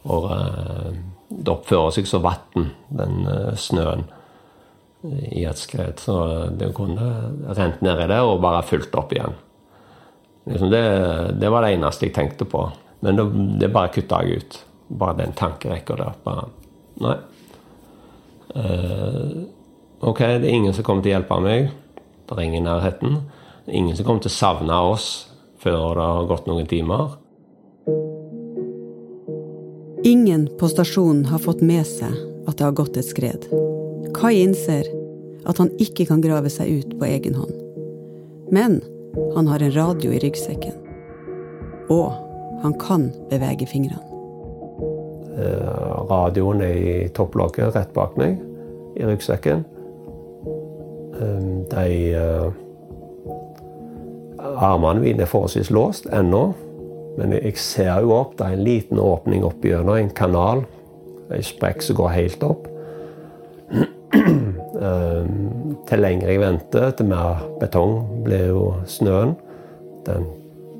Og 0.09 0.29
eh, 0.33 0.91
det 1.35 1.53
oppfører 1.53 1.97
seg 1.97 2.09
som 2.09 2.23
vann, 2.25 2.69
den 2.95 3.25
uh, 3.27 3.55
snøen 3.59 4.05
i 5.05 5.43
et 5.49 5.59
skred. 5.59 5.99
Så 6.01 6.15
det 6.55 6.71
kunne 6.77 7.09
rent 7.57 7.83
nedi 7.85 8.07
der 8.09 8.29
og 8.29 8.43
bare 8.45 8.63
fulgt 8.65 8.95
opp 8.97 9.13
igjen. 9.13 9.35
Liksom 10.47 10.71
det, 10.71 10.85
det, 11.41 11.51
var 11.51 11.65
det 11.65 11.73
eneste 11.75 12.07
jeg 12.07 12.15
tenkte 12.17 12.47
på. 12.49 12.67
Men 13.05 13.19
det, 13.19 13.27
det 13.65 13.73
bare 13.75 13.91
kutta 13.97 14.21
jeg 14.23 14.45
ut. 14.45 14.61
Bare 15.01 15.19
den 15.25 15.35
tankerekka 15.37 15.99
der. 16.01 16.21
Bare 16.25 16.51
Nei. 17.03 17.17
Uh, 18.55 19.49
ok, 20.05 20.19
det 20.19 20.49
er 20.49 20.55
ingen 20.55 20.75
som 20.77 20.87
kommer 20.87 21.05
til 21.05 21.13
å 21.13 21.17
hjelpe 21.19 21.41
meg. 21.45 21.71
Det 22.25 22.37
er 22.37 22.45
ingen 22.45 22.63
i 22.63 22.69
nærheten. 22.69 23.21
Det 23.65 23.73
er 23.73 23.79
ingen 23.81 23.97
som 23.97 24.07
kommer 24.07 24.25
til 24.25 24.33
å 24.33 24.39
savne 24.39 24.81
oss 24.93 25.09
før 25.65 25.97
det 25.97 26.09
har 26.13 26.27
gått 26.29 26.49
noen 26.49 26.69
timer. 26.69 27.17
Ingen 30.05 30.49
på 30.61 30.69
stasjonen 30.69 31.25
har 31.31 31.41
fått 31.41 31.63
med 31.65 31.87
seg 31.89 32.13
at 32.45 32.59
det 32.59 32.67
har 32.67 32.77
gått 32.77 32.99
et 33.01 33.09
skred. 33.09 33.47
Kai 34.17 34.37
innser 34.43 34.89
at 35.49 35.61
han 35.61 35.73
ikke 35.81 36.05
kan 36.09 36.21
grave 36.25 36.53
seg 36.53 36.69
ut 36.69 36.97
på 37.01 37.09
egen 37.09 37.37
hånd. 37.39 37.55
Men 38.53 38.83
han 39.35 39.49
har 39.49 39.65
en 39.65 39.73
radio 39.73 40.13
i 40.13 40.21
ryggsekken. 40.21 40.77
Og 41.93 42.13
han 42.63 42.77
kan 42.81 43.09
bevege 43.31 43.69
fingrene. 43.69 44.05
Eh, 45.35 46.05
radioen 46.09 46.61
er 46.63 46.77
i 46.77 47.09
topplokket 47.17 47.75
rett 47.75 47.93
bak 47.97 48.17
meg 48.21 48.37
i 49.01 49.09
ryggsekken. 49.09 49.65
Eh, 51.21 51.41
de 51.71 51.89
uh, 52.19 52.53
Armene 54.55 55.01
mine 55.01 55.23
er 55.23 55.31
forholdsvis 55.31 55.71
låst 55.71 56.07
ennå. 56.13 56.53
Men 57.19 57.33
jeg 57.33 57.59
ser 57.61 58.01
jo 58.03 58.15
opp. 58.17 58.39
Det 58.39 58.47
er 58.47 58.57
en 58.57 58.65
liten 58.67 58.99
åpning 59.01 59.45
oppi 59.47 59.71
gjennom 59.71 59.97
en 59.97 60.11
kanal. 60.11 60.65
En 61.33 61.43
sprekk 61.43 61.83
som 61.83 61.97
går 61.99 62.15
helt 62.19 62.47
opp. 62.47 62.69
Ehm, 64.75 65.77
til 65.87 66.01
lenger 66.03 66.29
jeg 66.29 66.41
venter, 66.43 66.91
til 66.99 67.07
mer 67.07 67.45
betong 67.61 68.25
blir 68.25 68.49
jo 68.51 68.65
snøen. 68.91 69.37
Den 70.07 70.27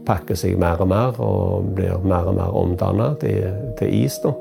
pakker 0.05 0.37
seg 0.37 0.59
mer 0.61 0.83
og 0.83 0.91
mer 0.91 1.21
og 1.23 1.71
blir 1.77 2.03
mer 2.05 2.29
og 2.29 2.37
mer 2.37 2.59
omdanna 2.59 3.13
til, 3.23 3.55
til, 3.79 3.95
is. 4.05 4.19
da. 4.25 4.35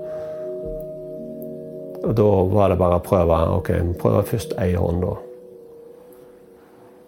Og 2.03 2.17
da 2.17 2.29
var 2.51 2.73
det 2.73 2.79
bare 2.81 2.99
å 2.99 3.05
prøve. 3.05 3.39
Ok, 3.59 3.71
prøve 4.01 4.25
først 4.33 4.57
ei 4.59 4.73
hånd, 4.73 5.05
da. 5.05 5.13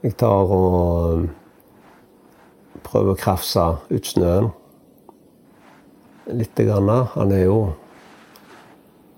Jeg 0.06 0.14
tar 0.22 0.52
og 0.54 1.24
prøver 2.86 3.16
å 3.16 3.18
krafse 3.18 3.64
ut 3.90 4.06
snøen 4.06 4.52
lite 6.30 6.68
grann. 6.68 6.92
Han 7.16 7.34
er 7.34 7.48
jo 7.48 7.74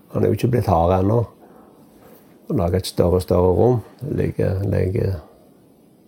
Han 0.08 0.24
er 0.24 0.30
jo 0.30 0.38
ikke 0.38 0.48
blitt 0.48 0.70
hard 0.72 0.94
ennå. 1.02 1.18
Å 2.48 2.54
lage 2.56 2.78
et 2.80 2.88
større 2.88 3.18
og 3.18 3.22
større 3.26 3.50
rom. 3.52 3.82
Ligger, 4.00 4.62
ligger 4.64 5.18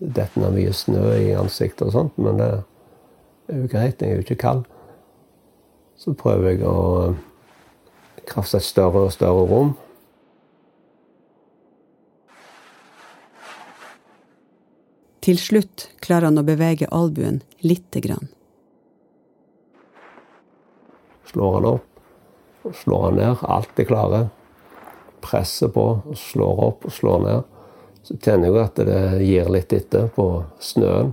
detter 0.00 0.40
ned 0.40 0.56
mye 0.56 0.72
snø 0.72 1.02
i 1.18 1.34
ansiktet 1.36 1.84
og 1.84 1.92
sånt, 1.92 2.16
men 2.16 2.40
det 2.40 2.48
er 3.52 3.60
jo 3.60 3.68
greit. 3.68 4.00
Jeg 4.00 4.08
er 4.08 4.16
jo 4.16 4.24
ikke 4.24 4.40
kald. 4.40 4.64
Så 6.00 6.16
prøver 6.16 6.54
jeg 6.54 6.64
å 6.64 7.12
krafse 8.24 8.56
et 8.56 8.64
større 8.64 9.04
og 9.04 9.12
større 9.12 9.44
rom. 9.52 9.76
Til 15.20 15.40
slutt 15.40 15.90
klarer 16.00 16.30
han 16.30 16.40
å 16.40 16.46
bevege 16.46 16.88
albuen 16.88 17.42
lite 17.60 18.00
grann 18.04 18.30
slår 21.30 21.54
han 21.54 21.64
opp, 21.64 21.86
slår 22.74 23.02
han 23.02 23.14
ned. 23.14 23.36
Alt 23.42 23.78
er 23.78 23.84
klare. 23.84 24.20
Presser 25.20 25.68
på, 25.68 25.86
slår 26.16 26.64
opp 26.64 26.86
slår 26.92 27.24
ned. 27.24 27.56
Så 28.02 28.16
kjenner 28.16 28.48
jeg 28.48 28.62
at 28.64 28.80
det 28.88 29.00
gir 29.26 29.50
litt 29.52 29.72
etter 29.76 30.08
på 30.14 30.26
snøen. 30.64 31.12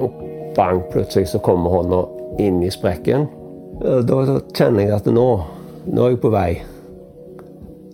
Og 0.00 0.20
bang, 0.56 0.82
plutselig 0.92 1.30
så 1.32 1.40
kommer 1.44 1.80
hånda 1.80 2.02
inn 2.44 2.60
i 2.62 2.70
sprekken. 2.72 3.26
Da 3.80 4.20
kjenner 4.54 4.84
jeg 4.84 4.94
at 4.98 5.08
nå, 5.10 5.28
nå 5.88 6.06
er 6.06 6.14
jeg 6.14 6.22
på 6.22 6.32
vei. 6.32 6.50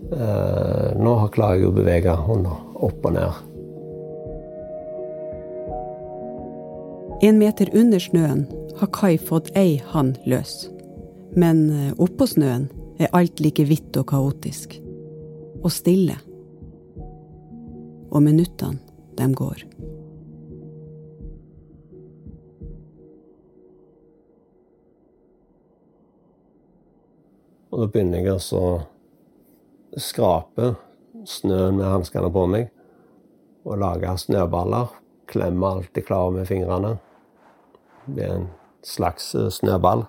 Eh, 0.06 0.88
nå 0.98 1.16
klarer 1.34 1.62
jeg 1.62 1.70
å 1.70 1.74
bevege 1.74 2.14
hånda 2.26 2.65
opp 2.84 3.06
og 3.06 3.16
ned. 3.16 3.44
En 7.24 7.38
meter 7.40 7.70
under 7.72 8.02
snøen 8.02 8.44
har 8.76 8.90
Kai 8.92 9.16
fått 9.16 9.48
ei 9.56 9.78
hand 9.92 10.18
løs. 10.28 10.66
Men 11.36 11.68
eh, 11.72 11.92
oppå 11.96 12.28
snøen 12.28 12.68
er 13.00 13.12
alt 13.16 13.40
like 13.40 13.64
hvitt 13.64 13.96
og 13.96 14.08
kaotisk. 14.12 14.76
Og 15.64 15.72
stille. 15.72 16.18
Og 18.12 18.22
minuttene, 18.22 18.80
de 19.16 19.28
går. 19.36 19.64
Og 27.72 27.82
da 27.82 27.88
begynner 27.92 28.22
jeg 28.22 28.36
altså 28.36 28.60
å 28.60 30.00
skrape 30.00 30.74
snøen 31.28 31.78
med 31.78 31.88
hanskene 31.90 32.30
på 32.32 32.46
meg. 32.50 32.70
Og 33.66 33.80
lage 33.82 34.12
snøballer. 34.22 34.92
Klemme 35.26 35.66
alt 35.68 35.98
jeg 35.98 36.06
klarer 36.06 36.34
med 36.36 36.48
fingrene. 36.48 36.96
Det 38.06 38.22
er 38.26 38.36
en 38.36 38.50
slags 38.86 39.34
eh, 39.34 39.50
snøball. 39.50 40.06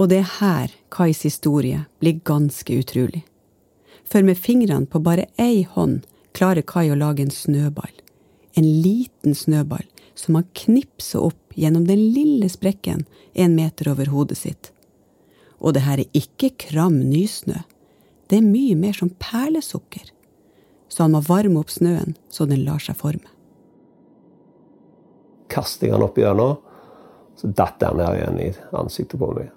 Og 0.00 0.08
det 0.08 0.22
er 0.22 0.30
her 0.40 0.72
Kais 0.90 1.20
historie 1.22 1.84
blir 2.00 2.22
ganske 2.24 2.74
utrolig. 2.74 3.22
For 4.08 4.24
med 4.24 4.40
fingrene 4.40 4.88
på 4.88 5.00
bare 5.04 5.28
ei 5.40 5.62
hånd 5.68 6.02
klarer 6.36 6.64
Kai 6.66 6.88
å 6.90 6.98
lage 6.98 7.22
en 7.22 7.32
snøball. 7.32 7.92
En 8.56 8.68
liten 8.84 9.36
snøball 9.36 9.84
som 10.18 10.36
han 10.36 10.48
knipser 10.56 11.22
opp 11.28 11.56
gjennom 11.56 11.86
den 11.88 12.00
lille 12.16 12.48
sprekken 12.52 13.04
en 13.32 13.54
meter 13.56 13.92
over 13.92 14.10
hodet 14.12 14.40
sitt. 14.40 14.72
Og 15.62 15.76
det 15.76 15.84
her 15.86 16.02
er 16.02 16.18
ikke 16.18 16.50
kram 16.68 16.98
nysnø. 17.06 17.60
Det 18.28 18.40
er 18.40 18.48
mye 18.48 18.74
mer 18.78 18.96
som 18.96 19.12
perlesukker. 19.22 20.10
Så 20.92 21.04
han 21.06 21.14
må 21.14 21.22
varme 21.24 21.60
opp 21.62 21.70
snøen 21.72 22.16
så 22.32 22.48
den 22.48 22.64
lar 22.66 22.82
seg 22.82 22.98
forme 22.98 23.32
kaster 25.52 25.88
jeg 25.88 25.96
den 25.96 26.06
opp 26.06 26.18
gjennom, 26.18 26.56
så 27.36 27.50
datt 27.56 27.80
den 27.82 28.00
ned 28.00 28.18
igjen 28.18 28.40
i 28.40 28.50
ansiktet 28.78 29.20
på 29.20 29.30
meg. 29.36 29.50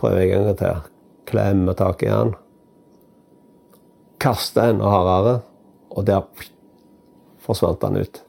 Prøver 0.00 0.24
en 0.24 0.32
gang 0.32 0.58
til. 0.60 0.82
Klemmer 1.28 1.76
tak 1.78 2.02
i 2.04 2.10
den. 2.10 2.34
Kaster 4.20 4.72
enda 4.72 4.90
hardere, 4.92 5.38
og 5.94 6.06
der 6.08 6.24
forsvant 7.44 7.84
han 7.84 8.00
ut. 8.00 8.20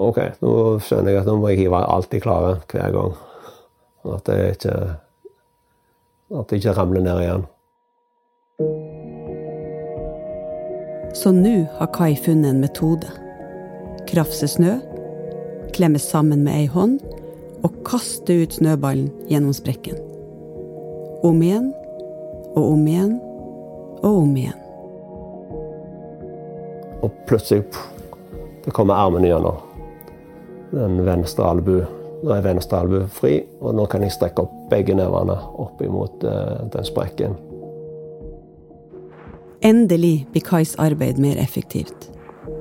OK, 0.00 0.18
nå 0.40 0.52
skjønner 0.84 1.12
jeg 1.12 1.22
at 1.22 1.28
nå 1.28 1.36
må 1.40 1.50
jeg 1.52 1.64
hive 1.64 1.80
alt 1.80 2.14
jeg 2.14 2.24
klarer 2.24 2.62
hver 2.70 2.94
gang. 2.94 3.16
Sånn 4.00 4.16
at 4.16 4.28
det 4.28 4.38
ikke 4.54 4.76
At 6.30 6.50
det 6.50 6.60
ikke 6.60 6.76
ramler 6.78 7.02
ned 7.02 7.20
igjen. 7.24 7.46
Så 11.14 11.32
nå 11.34 11.56
har 11.78 11.90
Kai 11.90 12.14
funnet 12.14 12.52
en 12.54 12.60
metode. 12.62 13.08
Krafse 14.06 14.46
snø, 14.48 14.76
klemme 15.74 15.98
sammen 15.98 16.44
med 16.46 16.54
ei 16.54 16.68
hånd 16.70 17.00
og 17.66 17.74
kaste 17.86 18.36
ut 18.44 18.54
snøballen 18.54 19.10
gjennom 19.28 19.54
sprekken. 19.56 19.98
Om 21.26 21.42
igjen 21.42 21.70
og 22.54 22.62
om 22.62 22.86
igjen 22.86 23.16
og 24.00 24.22
om 24.22 24.36
igjen. 24.38 24.60
Og 27.02 27.10
plutselig 27.26 27.64
det 28.64 28.74
kommer 28.76 28.94
armen 29.02 29.26
gjennom. 29.26 29.58
Den 30.70 31.02
venstre 31.06 31.48
albu. 31.50 31.80
Nå 32.20 32.32
er 32.34 32.44
venstre 32.44 32.82
albue 32.82 33.06
fri, 33.08 33.38
og 33.64 33.74
nå 33.76 33.86
kan 33.88 34.02
jeg 34.04 34.12
strekke 34.12 34.44
opp 34.44 34.56
begge 34.72 34.96
nevene 34.96 35.36
opp 35.62 35.80
imot 35.84 36.24
uh, 36.28 36.66
den 36.72 36.84
sprekken. 36.84 37.36
Endelig 39.64 40.26
blir 40.32 40.44
Kais 40.44 40.74
arbeid 40.80 41.20
mer 41.20 41.40
effektivt. 41.40 42.10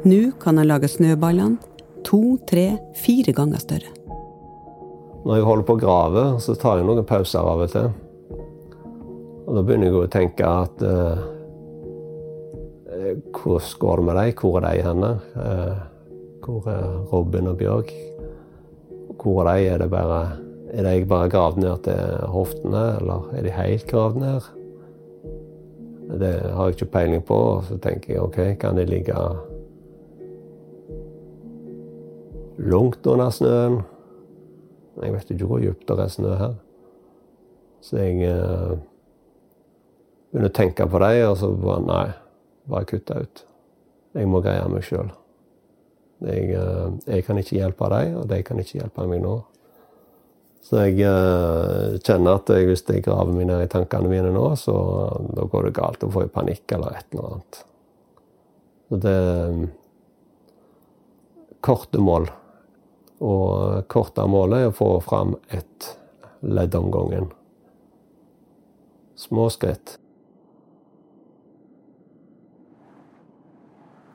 Nå 0.08 0.32
kan 0.40 0.60
han 0.60 0.68
lage 0.68 0.88
snøballene 0.92 1.60
to, 2.08 2.38
tre, 2.48 2.78
fire 2.96 3.36
ganger 3.36 3.60
større. 3.64 3.92
Når 5.26 5.36
jeg 5.36 5.48
holder 5.48 5.68
på 5.68 5.76
å 5.76 5.82
grave, 5.82 6.24
så 6.40 6.56
tar 6.56 6.80
jeg 6.80 6.88
noen 6.88 7.08
pauser 7.08 7.44
av 7.44 7.66
og 7.66 7.74
til. 7.74 7.90
Og 9.50 9.58
da 9.58 9.64
begynner 9.66 9.90
jeg 9.90 10.00
å 10.00 10.14
tenke 10.14 10.48
at 10.64 10.86
uh, 10.86 11.28
Hvordan 13.34 13.76
går 13.80 14.00
det 14.00 14.06
med 14.06 14.18
dem? 14.20 14.34
Hvor 14.40 14.58
er 14.60 14.66
de 14.68 14.84
henne? 14.86 15.12
Uh, 15.36 15.78
hvor 16.44 16.68
er 16.72 16.88
Robin 17.12 17.48
og 17.52 17.60
Bjørg? 17.60 17.92
Hvor 19.20 19.44
er 19.44 19.58
de? 19.58 19.68
Er, 19.68 19.78
det 19.78 19.90
bare, 19.92 20.38
er 20.72 20.88
de 20.88 21.06
bare 21.06 21.30
gravd 21.30 21.60
ned 21.60 21.84
til 21.84 22.28
hoftene, 22.32 22.86
eller 23.02 23.30
er 23.36 23.44
de 23.44 23.52
helt 23.52 23.88
gravd 23.88 24.20
ned? 24.22 24.50
Det 26.20 26.34
har 26.42 26.66
jeg 26.66 26.76
ikke 26.76 26.92
peiling 26.94 27.24
på. 27.26 27.40
Så 27.68 27.78
tenker 27.78 28.14
jeg 28.14 28.22
OK, 28.24 28.40
kan 28.60 28.78
de 28.78 28.86
ligge 28.86 29.16
langt 32.58 33.08
under 33.08 33.30
snøen? 33.30 33.82
Jeg 35.04 35.14
vet 35.14 35.32
ikke 35.32 35.46
hvor 35.48 35.62
dypt 35.64 35.88
det 35.88 36.00
er 36.00 36.12
snø 36.12 36.34
her. 36.40 36.56
Så 37.82 38.02
jeg 38.02 38.26
eh, 38.28 38.74
begynner 40.32 40.52
å 40.52 40.58
tenke 40.58 40.88
på 40.90 41.00
dem, 41.06 41.22
og 41.30 41.38
så 41.40 41.54
bare 41.56 41.86
Nei, 41.88 42.08
bare 42.70 42.90
kutte 42.90 43.22
ut. 43.24 43.46
Jeg 44.18 44.28
må 44.28 44.42
greie 44.44 44.66
meg 44.68 44.84
sjøl. 44.84 45.12
Jeg, 46.20 46.50
eh, 46.52 46.90
jeg, 47.08 47.24
kan 47.28 47.40
ikke 47.40 47.58
hjelpe 47.58 47.90
dem, 47.94 48.18
og 48.20 48.28
de 48.32 48.42
kan 48.44 48.60
ikke 48.60 48.82
hjelpe 48.82 49.08
meg 49.08 49.24
nå. 49.24 49.38
Så 50.70 50.84
jeg 50.84 51.00
uh, 51.08 51.96
kjenner 52.04 52.38
at 52.38 52.50
hvis 52.52 52.84
jeg 52.86 53.02
graver 53.02 53.32
meg 53.34 53.48
ned 53.50 53.64
i 53.64 53.70
tankene 53.72 54.12
mine 54.12 54.30
nå, 54.36 54.44
så 54.60 54.76
da 55.34 55.48
går 55.50 55.70
det 55.70 55.78
galt. 55.80 56.02
Da 56.04 56.12
får 56.14 56.28
jeg 56.28 56.34
panikk 56.36 56.76
eller 56.76 57.00
et 57.00 57.16
eller 57.16 57.30
annet. 57.32 57.62
Så 58.90 59.00
det 59.02 59.16
Korte 61.60 62.00
mål. 62.00 62.30
Og 63.20 63.84
korte 63.92 64.24
målet 64.32 64.62
er 64.64 64.70
å 64.70 64.76
få 64.76 64.94
fram 65.04 65.36
ett 65.52 65.90
ledd 66.40 66.76
om 66.80 66.88
gangen. 66.92 67.28
Små 69.20 69.50
skritt. 69.52 69.98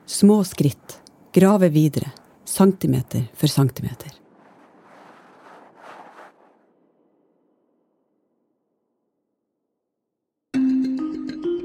Små 0.08 0.40
skritt. 0.48 1.03
Grave 1.34 1.68
videre. 1.68 2.10
Centimeter 2.44 3.22
for 3.34 3.46
centimeter. 3.46 4.08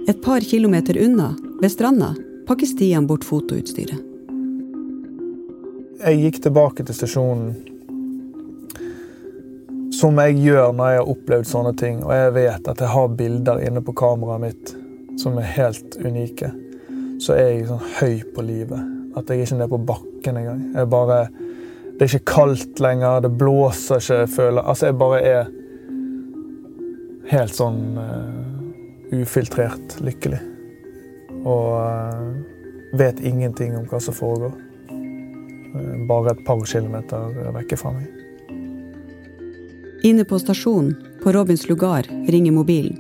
Et 0.08 0.22
par 0.24 0.40
kilometer 0.40 1.06
unna, 1.06 1.36
ved 1.62 1.72
stranda, 1.72 2.16
pakker 2.48 2.66
Stian 2.66 3.08
bort 3.08 3.24
fotoutstyret. 3.24 4.02
Jeg 6.02 6.22
gikk 6.24 6.42
tilbake 6.42 6.82
til 6.84 6.98
stasjonen, 6.98 7.54
som 9.94 10.18
jeg 10.26 10.40
gjør 10.50 10.72
når 10.74 10.96
jeg 10.96 11.04
har 11.04 11.12
opplevd 11.14 11.54
sånne 11.54 11.78
ting. 11.78 12.02
Og 12.08 12.16
jeg 12.18 12.38
vet 12.42 12.74
at 12.74 12.82
jeg 12.82 12.96
har 12.98 13.18
bilder 13.22 13.68
inne 13.70 13.86
på 13.86 13.94
kameraet 14.02 14.48
mitt 14.50 14.78
som 15.22 15.38
er 15.38 15.54
helt 15.62 16.02
unike. 16.02 16.56
Så 17.22 17.38
er 17.38 17.52
jeg 17.52 17.68
sånn 17.70 17.92
høy 18.00 18.24
på 18.34 18.50
livet. 18.56 18.96
At 19.20 19.30
jeg 19.30 19.44
ikke 19.44 19.56
er 19.56 19.60
nede 19.60 19.72
på 19.72 19.82
bakken 19.92 20.38
engang. 20.40 20.62
Jeg 20.76 20.90
bare, 20.90 21.18
det 21.94 22.06
er 22.06 22.14
ikke 22.14 22.34
kaldt 22.34 22.80
lenger, 22.84 23.24
det 23.26 23.32
blåser 23.38 24.00
ikke. 24.00 24.20
Jeg 24.24 24.30
føler, 24.36 24.62
altså 24.62 24.90
jeg 24.90 25.00
bare 25.00 25.22
er 25.22 25.50
helt 27.30 27.56
sånn 27.56 27.82
uh, 28.00 29.20
ufiltrert 29.20 30.00
lykkelig. 30.02 30.40
Og 31.44 31.68
uh, 31.78 32.98
vet 33.00 33.20
ingenting 33.22 33.76
om 33.78 33.86
hva 33.90 34.00
som 34.02 34.18
foregår. 34.18 34.56
Uh, 34.90 35.98
bare 36.10 36.34
et 36.34 36.46
par 36.48 36.64
kilometer 36.66 37.36
vekke 37.60 37.80
fra 37.80 37.94
meg. 37.98 38.08
Inne 40.08 40.24
på 40.24 40.40
stasjonen, 40.40 40.96
på 41.20 41.34
Robins 41.36 41.68
lugar, 41.68 42.08
ringer 42.32 42.56
mobilen. 42.56 42.96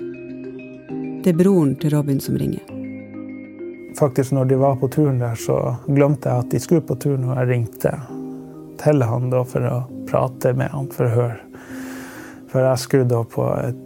Det 1.23 1.31
er 1.31 1.39
broren 1.39 1.73
til 1.79 1.95
Robin 1.95 2.19
som 2.23 2.35
ringer 2.39 2.78
faktisk 3.97 4.31
når 4.31 4.45
de 4.45 4.55
var 4.55 4.75
på 4.75 4.87
turen 4.87 5.19
der, 5.19 5.35
så 5.35 5.75
glemte 5.87 6.29
jeg 6.29 6.45
at 6.45 6.51
de 6.51 6.59
skulle 6.59 6.85
på 6.85 6.97
turen, 6.99 7.29
og 7.29 7.37
jeg 7.37 7.49
ringte 7.49 7.93
til 8.79 9.03
han 9.03 9.31
da 9.31 9.43
for 9.47 9.65
å 9.67 9.77
prate 10.09 10.53
med 10.57 10.71
han 10.73 10.89
for 10.93 11.07
å 11.07 11.15
høre. 11.15 11.39
For 12.49 12.65
jeg 12.65 12.81
skulle 12.81 13.09
da 13.09 13.23
på, 13.27 13.45
et, 13.61 13.81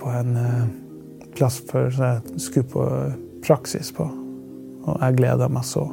på 0.00 0.10
en 0.12 0.36
uh, 0.36 0.64
plass 1.36 1.60
for 1.70 1.90
så 1.94 2.14
jeg 2.14 2.40
skulle 2.42 2.70
på 2.74 2.86
praksis 3.44 3.92
på, 3.94 4.06
og 4.84 4.98
jeg 5.00 5.18
gleda 5.20 5.48
meg 5.52 5.66
så. 5.68 5.84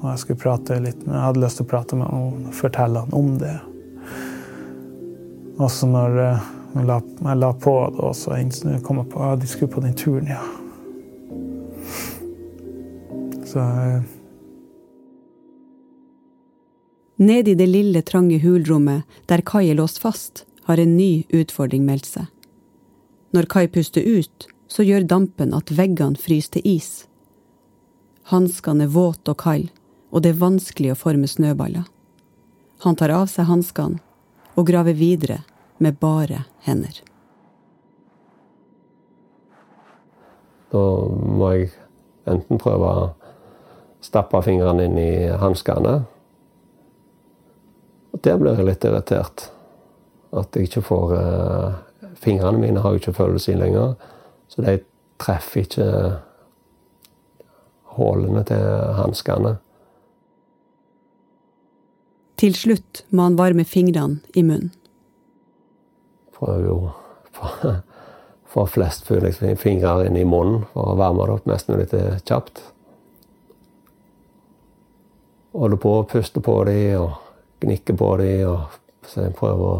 Og 0.00 0.06
jeg 0.08 0.22
skulle 0.22 0.40
prate 0.40 0.78
litt, 0.80 1.02
men 1.04 1.18
jeg 1.18 1.26
hadde 1.26 1.42
lyst 1.42 1.60
til 1.60 1.68
å 1.68 1.70
prate 1.74 1.98
med 1.98 2.08
han 2.08 2.46
og 2.48 2.56
fortelle 2.56 3.04
han 3.04 3.16
om 3.16 3.34
det. 3.40 3.56
Og 5.60 5.68
så 5.68 5.86
når 5.90 6.16
jeg, 6.16 6.86
la, 6.88 6.96
jeg 7.26 7.40
la 7.42 7.50
på, 7.52 7.74
da, 7.98 8.14
så 8.16 8.38
kom 8.86 9.02
jeg 9.02 9.10
på 9.12 9.26
at 9.26 9.42
de 9.42 9.50
skulle 9.50 9.74
på 9.74 9.84
den 9.84 9.98
turen, 9.98 10.30
ja. 10.32 10.40
Så 13.50 13.58
eh. 13.58 14.02
Nede 17.16 17.50
i 17.50 17.54
det 17.54 17.66
lille, 17.66 18.02
trange 18.02 18.38
hulrommet 18.38 19.02
der 19.26 19.42
Kai 19.42 19.66
er 19.70 19.74
låst 19.74 19.98
fast, 19.98 20.44
har 20.64 20.78
en 20.78 20.94
ny 20.96 21.24
utfordring 21.34 21.82
meldt 21.84 22.06
seg. 22.06 22.28
Når 23.34 23.50
Kai 23.50 23.66
puster 23.66 24.06
ut, 24.06 24.46
så 24.70 24.86
gjør 24.86 25.08
dampen 25.10 25.50
at 25.56 25.74
veggene 25.74 26.18
fryser 26.18 26.60
til 26.60 26.70
is. 26.76 26.90
Hanskene 28.30 28.86
er 28.86 28.94
våte 28.94 29.34
og 29.34 29.42
kalde, 29.42 29.74
og 30.14 30.22
det 30.22 30.32
er 30.32 30.42
vanskelig 30.46 30.94
å 30.94 31.00
forme 31.02 31.26
snøballer. 31.26 31.84
Han 32.86 32.96
tar 32.96 33.10
av 33.10 33.26
seg 33.34 33.50
hanskene 33.50 33.98
og 34.54 34.70
graver 34.70 34.94
videre 34.94 35.42
med 35.82 35.98
bare 35.98 36.44
hender. 36.62 37.02
Da 40.70 40.82
må 41.10 41.56
jeg 41.56 41.72
enten 42.30 42.62
prøve 42.62 42.94
stappe 44.04 44.40
fingrene 44.44 44.86
inn 44.88 44.98
i 44.98 45.12
hanskene. 45.40 46.00
Og 48.10 48.22
der 48.24 48.38
blir 48.40 48.58
jeg 48.58 48.68
litt 48.68 48.86
irritert. 48.88 49.50
At 50.36 50.56
jeg 50.56 50.70
ikke 50.70 50.84
får 50.86 51.16
eh, 51.18 51.78
Fingrene 52.20 52.60
mine 52.60 52.80
har 52.84 52.92
jo 52.92 53.00
ikke 53.00 53.16
følelse 53.16 53.52
i 53.54 53.56
lenger. 53.56 53.94
Så 54.50 54.60
de 54.64 54.74
treffer 55.22 55.62
ikke 55.62 55.86
hullene 57.96 58.42
til 58.48 58.64
hanskene. 58.98 59.54
Til 62.40 62.56
slutt 62.56 63.04
må 63.12 63.28
han 63.28 63.38
varme 63.38 63.64
fingrene 63.68 64.20
i 64.36 64.44
munnen. 64.44 64.72
Prøver 66.36 66.66
jo 66.66 66.76
å 67.40 67.72
få 68.50 68.66
flest 68.68 69.08
mulig 69.10 69.34
fingre 69.60 70.06
inn 70.08 70.16
i 70.18 70.26
munnen 70.28 70.64
for 70.72 70.92
å 70.92 70.98
varme 71.00 71.24
det 71.28 71.36
opp 71.38 71.48
mest 71.48 71.70
mulig 71.70 71.88
kjapt 72.28 72.62
holder 75.52 75.80
på 75.82 75.94
å 75.98 76.06
puste 76.08 76.42
på 76.44 76.56
dem 76.68 77.00
og 77.00 77.10
gnikke 77.62 77.96
på 77.98 78.10
dem. 78.20 78.48
Og 78.50 78.60
prøve 79.38 79.72
å 79.72 79.76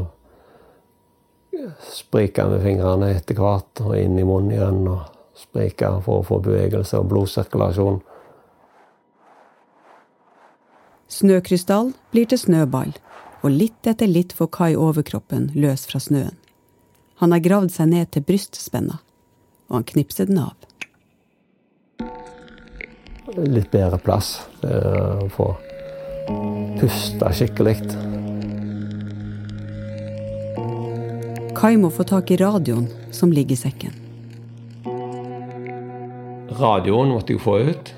sprike 1.90 2.46
med 2.48 2.62
fingrene 2.64 3.12
etter 3.16 3.38
hvert 3.38 3.82
og 3.84 3.96
inn 3.98 4.18
i 4.18 4.26
munnen 4.26 4.54
igjen. 4.56 4.84
Og 4.90 5.00
sprike 5.40 5.90
for 6.04 6.20
å 6.20 6.26
få 6.26 6.40
bevegelse 6.44 7.00
og 7.00 7.10
blodsirkulasjon. 7.12 8.00
Snøkrystall 11.10 11.90
blir 12.12 12.28
til 12.30 12.38
snøball, 12.38 12.92
og 13.42 13.50
litt 13.50 13.88
etter 13.90 14.06
litt 14.06 14.32
får 14.36 14.50
Kai 14.54 14.72
overkroppen 14.78 15.50
løs 15.58 15.86
fra 15.90 15.98
snøen. 16.02 16.36
Han 17.20 17.34
har 17.34 17.42
gravd 17.44 17.74
seg 17.74 17.90
ned 17.90 18.12
til 18.14 18.24
brystspenna, 18.24 19.00
og 19.68 19.80
han 19.80 19.88
knipser 19.90 20.30
den 20.30 20.38
av. 20.40 20.69
litt 23.36 23.70
bedre 23.70 23.98
plass. 24.02 24.40
Uh, 24.64 25.26
få 25.34 25.52
puste 26.80 27.32
skikkelig. 27.34 27.76
Kai 31.56 31.76
må 31.76 31.90
få 31.92 32.06
tak 32.08 32.30
i 32.30 32.38
radioen 32.40 32.88
som 33.12 33.32
ligger 33.34 33.56
i 33.56 33.60
sekken. 33.60 33.96
Radioen 36.60 37.10
måtte 37.12 37.34
jeg 37.34 37.42
få 37.42 37.58
ut. 37.70 37.94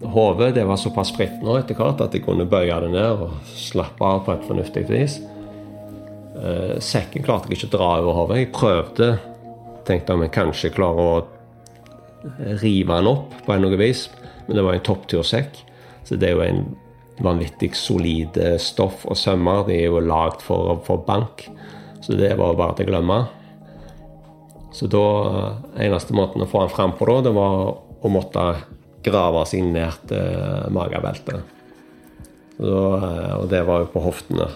Hodet 0.00 0.56
var 0.64 0.78
såpass 0.80 1.12
fritt 1.12 1.42
nå 1.44 1.58
etter 1.60 1.76
hvert 1.76 2.00
at 2.00 2.14
jeg 2.16 2.24
kunne 2.24 2.48
bøye 2.48 2.78
det 2.84 2.88
ned 2.94 3.24
og 3.26 3.52
slappe 3.52 4.06
av 4.06 4.22
på 4.24 4.34
et 4.34 4.46
fornuftig 4.48 4.86
vis. 4.88 5.18
Eh, 6.40 6.78
sekken 6.80 7.26
klarte 7.26 7.50
jeg 7.50 7.58
ikke 7.58 7.68
å 7.68 7.74
dra 7.76 7.90
over 8.00 8.16
hodet. 8.22 8.40
Jeg 8.40 8.52
prøvde. 8.56 9.10
Tenkte 9.86 10.16
om 10.16 10.24
jeg 10.24 10.32
kanskje 10.34 10.72
klarer 10.72 11.04
å 11.04 11.20
rive 12.60 12.96
den 12.96 13.10
opp 13.10 13.34
på 13.46 13.54
en 13.54 13.64
noe 13.64 13.78
vis. 13.80 14.08
Men 14.46 14.58
det 14.58 14.64
var 14.66 14.76
en 14.76 14.86
topptursekk. 14.86 15.60
Så 16.04 16.18
det 16.18 16.30
er 16.30 16.38
jo 16.38 16.46
en 16.46 16.64
vanvittig 17.20 17.74
solid 17.76 18.38
eh, 18.40 18.56
stoff 18.60 19.04
og 19.08 19.18
sømmer. 19.18 19.66
De 19.68 19.76
er 19.76 19.90
jo 19.90 20.00
lagd 20.04 20.42
for, 20.44 20.80
for 20.86 21.04
bank. 21.06 21.46
Så 22.00 22.16
det 22.18 22.32
var 22.40 22.58
bare 22.58 22.78
til 22.78 22.88
å 22.88 22.94
glemme. 22.94 23.20
Så 24.74 24.88
da 24.90 25.06
eh, 25.28 25.86
eneste 25.86 26.16
måten 26.16 26.44
å 26.44 26.50
få 26.50 26.64
den 26.64 26.74
fram 26.74 26.96
på 26.98 27.08
da, 27.10 27.20
det 27.28 27.34
var 27.36 27.72
å 28.00 28.12
måtte 28.12 28.46
grave 29.04 29.44
seg 29.48 29.64
ned 29.72 30.08
til 30.10 30.72
magebeltet. 30.74 31.56
Og 32.60 33.46
det 33.48 33.62
var 33.64 33.84
jo 33.84 33.92
på 33.94 34.02
hoftene 34.04 34.50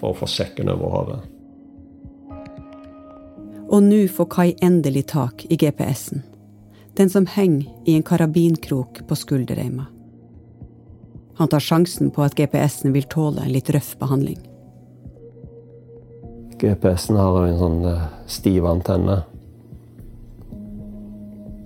for 0.00 0.12
å 0.12 0.16
få 0.16 0.28
sekken 0.30 0.70
over 0.72 0.92
hodet. 0.94 1.18
Og 3.66 3.82
nå 3.82 4.06
får 4.12 4.28
Kai 4.32 4.48
endelig 4.64 5.08
tak 5.12 5.44
i 5.50 5.58
GPS-en. 5.58 6.22
Den 6.96 7.10
som 7.12 7.26
henger 7.26 7.68
i 7.84 7.94
en 7.94 8.02
karabinkrok 8.02 9.02
på 9.08 9.16
skulderreima. 9.16 9.86
Han 11.36 11.48
tar 11.48 11.60
sjansen 11.60 12.10
på 12.10 12.24
at 12.24 12.36
GPS-en 12.38 12.94
vil 12.94 13.04
tåle 13.12 13.44
en 13.44 13.52
litt 13.52 13.68
røff 13.70 13.92
behandling. 14.00 14.38
GPS-en 16.56 17.20
har 17.20 17.42
en 17.42 17.58
sånn 17.60 17.82
eh, 17.90 18.06
stiv 18.32 18.64
antenne. 18.64 19.18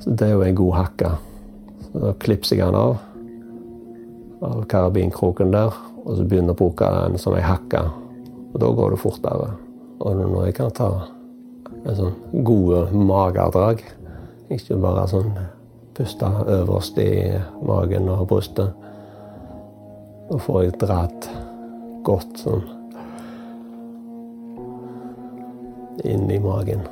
Så 0.03 0.16
det 0.18 0.26
er 0.26 0.35
jo 0.35 0.43
en 0.49 0.59
god 0.59 0.76
hakke. 0.81 1.14
Så 1.85 2.03
da 2.03 2.12
klipser 2.18 2.59
jeg 2.59 2.66
den 2.66 2.81
av 2.81 2.99
av 4.41 4.62
karabinkroken 4.72 5.51
der, 5.53 5.74
og 6.01 6.14
så 6.16 6.24
begynner 6.24 6.55
jeg 6.55 6.57
å 6.57 6.61
bruke 6.62 6.87
den 6.95 7.18
som 7.20 7.35
ei 7.37 7.43
hakke 7.45 7.83
og 8.51 8.61
da 8.62 8.70
går 8.74 8.95
det 8.95 9.01
fortere. 9.01 9.51
Og 10.01 10.16
når 10.16 10.47
jeg 10.49 10.57
kan 10.59 10.72
ta 10.74 10.91
en 11.85 11.97
sånn 11.97 12.45
gode 12.47 12.87
magedrag, 12.97 13.83
ikke 14.51 14.78
bare 14.82 15.07
sånn 15.11 15.32
puste 15.94 16.26
øverst 16.26 16.98
i 17.03 17.11
magen 17.66 18.09
og 18.09 18.28
brystet, 18.30 18.76
Nå 20.30 20.36
får 20.38 20.61
jeg 20.62 20.76
dratt 20.78 21.24
godt 22.07 22.36
sånn 22.38 22.62
inn 26.07 26.28
i 26.30 26.38
magen. 26.38 26.84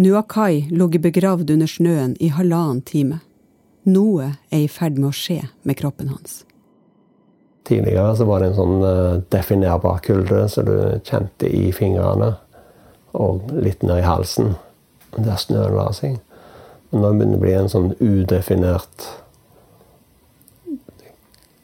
Nuakai 0.00 0.68
lå 0.70 0.86
begravd 0.88 1.50
under 1.50 1.68
snøen 1.68 2.14
i 2.22 2.30
halvannen 2.32 2.80
time. 2.86 3.18
Noe 3.84 4.36
er 4.48 4.62
i 4.62 4.70
ferd 4.70 4.96
med 4.96 5.10
å 5.10 5.16
skje 5.16 5.42
med 5.66 5.76
kroppen 5.76 6.08
hans. 6.14 6.44
Tidligere 7.68 8.16
så 8.16 8.24
var 8.24 8.40
det 8.40 8.50
en 8.50 8.58
sånn 8.58 8.82
uh, 8.82 9.20
definerbar 9.32 10.00
kulde 10.04 10.48
som 10.48 10.66
du 10.66 10.76
kjente 11.06 11.46
i 11.46 11.70
fingrene. 11.76 12.32
Og 13.20 13.50
litt 13.52 13.82
ned 13.82 14.00
i 14.00 14.06
halsen, 14.06 14.54
der 15.16 15.38
snøen 15.40 15.76
la 15.76 15.90
seg. 15.94 16.18
Men 16.90 17.04
nå 17.04 17.12
begynner 17.14 17.36
det 17.36 17.40
å 17.40 17.44
bli 17.44 17.54
en 17.58 17.72
sånn 17.72 17.90
udefinert 18.00 19.08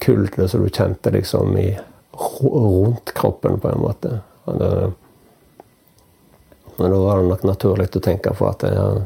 kulde 0.07 0.49
som 0.49 0.63
du 0.63 0.71
kjente 0.71 1.11
liksom 1.11 1.57
i, 1.59 1.79
rundt 2.41 3.15
kroppen, 3.15 3.61
på 3.61 3.69
en 3.73 3.81
måte. 3.83 4.21
Men 4.47 4.59
da 6.79 6.99
var 6.99 7.19
det 7.19 7.31
nok 7.31 7.43
naturlig 7.43 7.89
å 7.97 8.01
tenke 8.05 8.35
på 8.37 8.47
at 8.47 8.63
jeg 8.69 9.03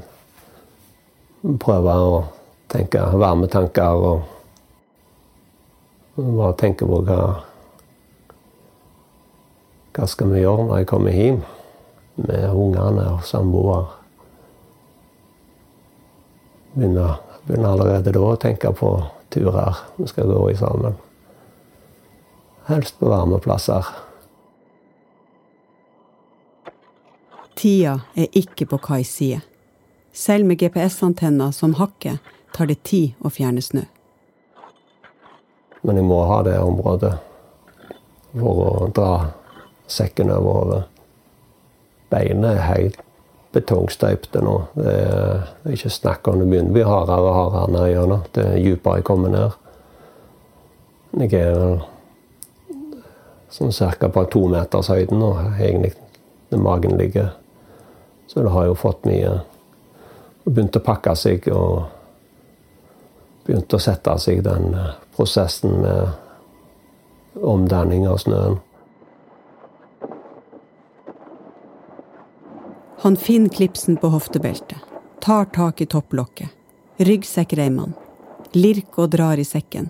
prøver 1.63 2.05
å 2.05 2.25
tenke 2.71 3.01
varme 3.17 3.49
tanker 3.51 4.05
og 4.11 4.40
bare 6.17 6.57
tenker 6.59 6.87
på 6.87 7.03
hva 7.07 7.21
Hva 9.91 10.07
skal 10.07 10.31
vi 10.31 10.41
gjøre 10.45 10.69
når 10.69 10.79
jeg 10.79 10.87
kommer 10.87 11.15
hjem 11.15 11.41
med 12.23 12.45
ungene 12.55 13.09
og 13.11 13.25
samboer? 13.27 13.89
Begynner, 16.77 17.19
begynner 17.45 17.73
allerede 17.75 18.15
da 18.15 18.23
å 18.23 18.39
tenke 18.39 18.71
på 18.71 18.93
turer 19.35 19.83
vi 19.97 20.07
skal 20.07 20.31
gå 20.31 20.45
i 20.53 20.57
sammen. 20.57 20.95
Helst 22.71 23.01
på 23.01 23.11
varme 23.11 23.43
plasser. 23.43 23.87
Tida 27.59 27.99
er 28.15 28.31
ikke 28.31 28.71
på 28.71 28.79
Kais 28.79 29.11
side. 29.19 29.43
Selv 30.13 30.47
med 30.47 30.63
GPS-antenner 30.63 31.51
som 31.51 31.75
hakker, 31.83 32.23
tar 32.55 32.71
det 32.71 32.83
tid 32.87 33.19
å 33.21 33.31
fjerne 33.31 33.63
snø. 33.63 33.85
Men 35.83 35.97
jeg 35.97 36.07
må 36.09 36.23
ha 36.29 36.41
det 36.45 36.59
området 36.61 37.13
for 38.33 38.65
å 38.65 38.89
dra 38.95 39.13
sekken 39.91 40.33
over 40.35 40.59
hodet. 40.59 40.83
Beina 42.11 42.55
er 42.55 42.67
helt 42.67 43.01
betongstøypte 43.55 44.43
nå. 44.45 44.57
Det 44.77 44.93
er, 44.93 45.49
ikke 45.73 45.91
snakk 45.91 46.29
om 46.31 46.39
det 46.41 46.49
begynner 46.51 46.71
å 46.71 46.77
bli 46.77 46.85
hardere 46.87 47.31
og 47.31 47.39
hardere 47.39 47.73
ned 47.75 47.89
gjennom. 47.91 48.27
Det 48.35 48.45
er 48.47 48.61
dypere 48.63 49.01
jeg 49.01 49.09
kommer 49.09 49.35
ned. 49.35 49.57
Jeg 51.19 51.33
er 51.41 51.57
vel 51.59 51.81
sånn 53.51 53.75
cirka 53.75 54.11
på 54.15 54.23
tometershøyden 54.31 55.19
nå, 55.19 55.31
egentlig, 55.59 55.97
der 56.51 56.63
magen 56.63 56.95
ligger. 56.99 57.33
Så 58.31 58.45
det 58.45 58.53
har 58.55 58.69
jo 58.69 58.79
fått 58.79 59.09
mye 59.11 59.41
Begynt 60.41 60.75
å 60.75 60.81
pakke 60.83 61.13
seg 61.21 61.45
og 61.53 62.00
begynte 63.51 63.77
å 63.77 63.83
sette 63.83 64.15
seg 64.23 64.45
den 64.47 64.75
eh, 64.79 64.97
prosessen 65.17 65.81
med 65.83 67.41
omdanning 67.43 68.07
av 68.09 68.21
snøen. 68.23 68.61
Han 73.01 73.17
finner 73.17 73.49
klipsen 73.49 73.97
på 73.97 74.11
hoftebeltet, 74.13 74.79
tar 75.25 75.49
tak 75.55 75.81
i 75.81 75.87
topplokket, 75.89 76.51
ryggsekkreimene, 77.01 77.97
lirker 78.53 79.07
og 79.07 79.15
drar 79.15 79.41
i 79.41 79.47
sekken. 79.47 79.89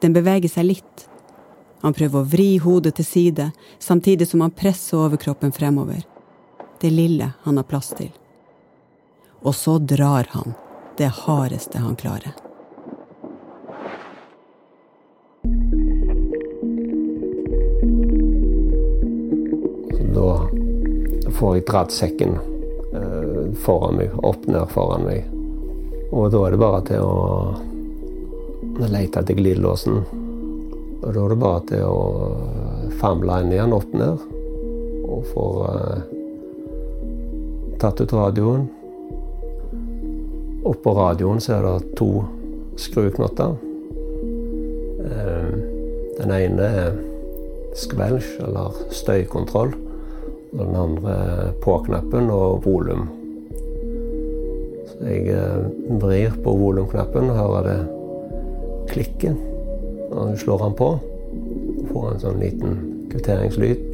Den 0.00 0.14
beveger 0.14 0.52
seg 0.52 0.68
litt. 0.68 1.08
Han 1.82 1.96
prøver 1.96 2.22
å 2.22 2.28
vri 2.30 2.46
hodet 2.62 2.94
til 3.00 3.08
side, 3.08 3.48
samtidig 3.82 4.28
som 4.30 4.44
han 4.44 4.54
presser 4.54 5.02
overkroppen 5.02 5.52
fremover. 5.52 6.04
Det 6.78 6.92
lille 6.94 7.32
han 7.42 7.58
har 7.58 7.66
plass 7.66 7.90
til. 7.98 8.12
Og 9.42 9.58
så 9.58 9.76
drar 9.82 10.30
han 10.36 10.54
det 11.00 11.10
hardeste 11.24 11.82
han 11.82 11.98
klarer. 11.98 12.51
Får 21.36 21.56
jeg 21.56 21.66
dratt 21.68 21.94
sekken 21.94 22.36
eh, 22.94 23.52
foran 23.64 23.98
meg, 24.00 24.14
opp 24.22 24.46
ned 24.48 24.66
foran 24.72 25.06
meg. 25.06 25.28
Og 26.12 26.28
da 26.32 26.42
er 26.46 26.54
det 26.54 26.60
bare 26.60 26.82
til 26.90 27.06
å 27.06 28.90
lete 28.92 29.22
etter 29.22 29.38
glidelåsen. 29.38 30.02
Og 31.02 31.08
da 31.08 31.24
er 31.24 31.32
det 31.32 31.40
bare 31.40 31.62
til 31.70 31.84
å 31.88 32.02
famle 33.00 33.40
inn 33.42 33.54
igjen, 33.54 33.74
opp 33.74 33.96
ned. 33.96 34.22
Og 35.08 35.26
få 35.32 35.46
eh, 35.70 36.00
tatt 37.82 38.00
ut 38.04 38.14
radioen. 38.16 38.68
Oppå 40.68 40.94
radioen 40.94 41.40
så 41.42 41.56
er 41.56 41.66
det 41.66 41.96
to 41.98 42.10
skruknotter. 42.78 43.56
Eh, 45.08 45.54
den 46.20 46.36
ene 46.36 46.68
er 46.84 47.00
skvelsj, 47.78 48.36
eller 48.44 48.76
støykontroll. 48.92 49.72
Og 50.52 50.60
den 50.60 50.76
andre 50.76 51.16
på-knappen 51.64 52.30
og 52.32 52.62
volum. 52.66 53.06
Så 54.90 54.98
jeg 55.08 55.32
eh, 55.32 55.64
vrir 56.02 56.36
på 56.44 56.54
volumknappen 56.60 57.30
og 57.32 57.38
hører 57.38 57.68
det 57.68 57.78
klikke. 58.92 59.32
Og 60.10 60.30
jeg 60.30 60.42
slår 60.44 60.66
den 60.66 60.76
på. 60.76 60.90
Får 61.92 62.08
en 62.10 62.22
sånn 62.22 62.42
liten 62.42 62.76
kvitteringslyd. 63.12 63.88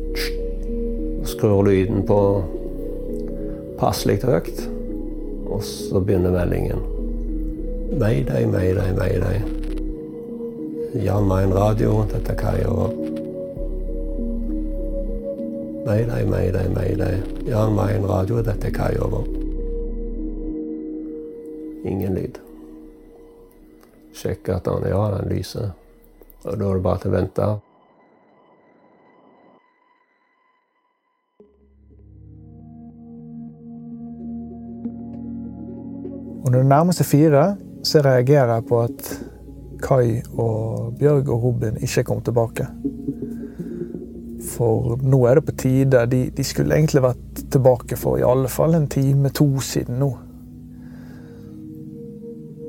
Skrur 1.29 1.63
lyden 1.69 2.03
på 2.09 2.19
passelig 3.79 4.19
høyt. 4.27 4.67
Og 5.49 5.63
så 5.65 6.03
begynner 6.03 6.35
meldingen. 6.35 6.83
Mayday, 7.99 8.45
mayday, 8.47 8.93
mayday. 8.99 9.41
Jan 11.05 11.29
Mayen 11.29 11.55
radio, 11.55 12.03
dette 12.09 12.33
er 12.33 12.39
Kai 12.41 12.65
og 12.69 13.18
Mayday, 15.89 16.25
mayday, 16.25 16.69
mayday. 16.69 17.23
Jan 17.47 17.73
Mayen 17.73 18.07
radio, 18.07 18.43
dette 18.43 18.67
er 18.67 18.73
Kai 18.77 18.97
over. 19.01 19.23
Ingen 21.89 22.13
lyd. 22.15 22.37
Sjekk 24.13 24.51
at 24.53 24.69
han 24.69 24.85
ja, 24.85 24.99
den 25.15 25.33
lyser. 25.33 25.71
Og 26.45 26.59
da 26.61 26.69
er 26.69 26.77
det 26.77 26.85
bare 26.85 27.01
til 27.01 27.09
å 27.09 27.15
vente. 27.15 27.49
Og 36.45 36.53
når 36.53 36.59
det 36.59 36.69
nærmer 36.75 37.01
seg 37.01 37.09
fire, 37.15 37.47
så 37.81 38.05
reagerer 38.05 38.59
jeg 38.59 38.69
på 38.69 38.85
at 38.85 39.15
Kai 39.89 40.21
og 40.37 40.99
Bjørg 41.01 41.33
og 41.33 41.49
Robin 41.49 41.81
ikke 41.81 42.05
kom 42.13 42.21
tilbake. 42.21 42.69
For 44.45 44.97
nå 45.03 45.19
er 45.27 45.39
det 45.39 45.47
på 45.49 45.57
tide. 45.65 46.05
De, 46.11 46.23
de 46.35 46.47
skulle 46.47 46.77
egentlig 46.77 47.03
vært 47.03 47.43
tilbake 47.51 47.99
for 47.99 48.21
i 48.21 48.27
alle 48.27 48.51
fall 48.53 48.77
en 48.79 48.89
time, 48.91 49.33
to 49.35 49.49
siden 49.65 49.99
nå. 50.03 50.13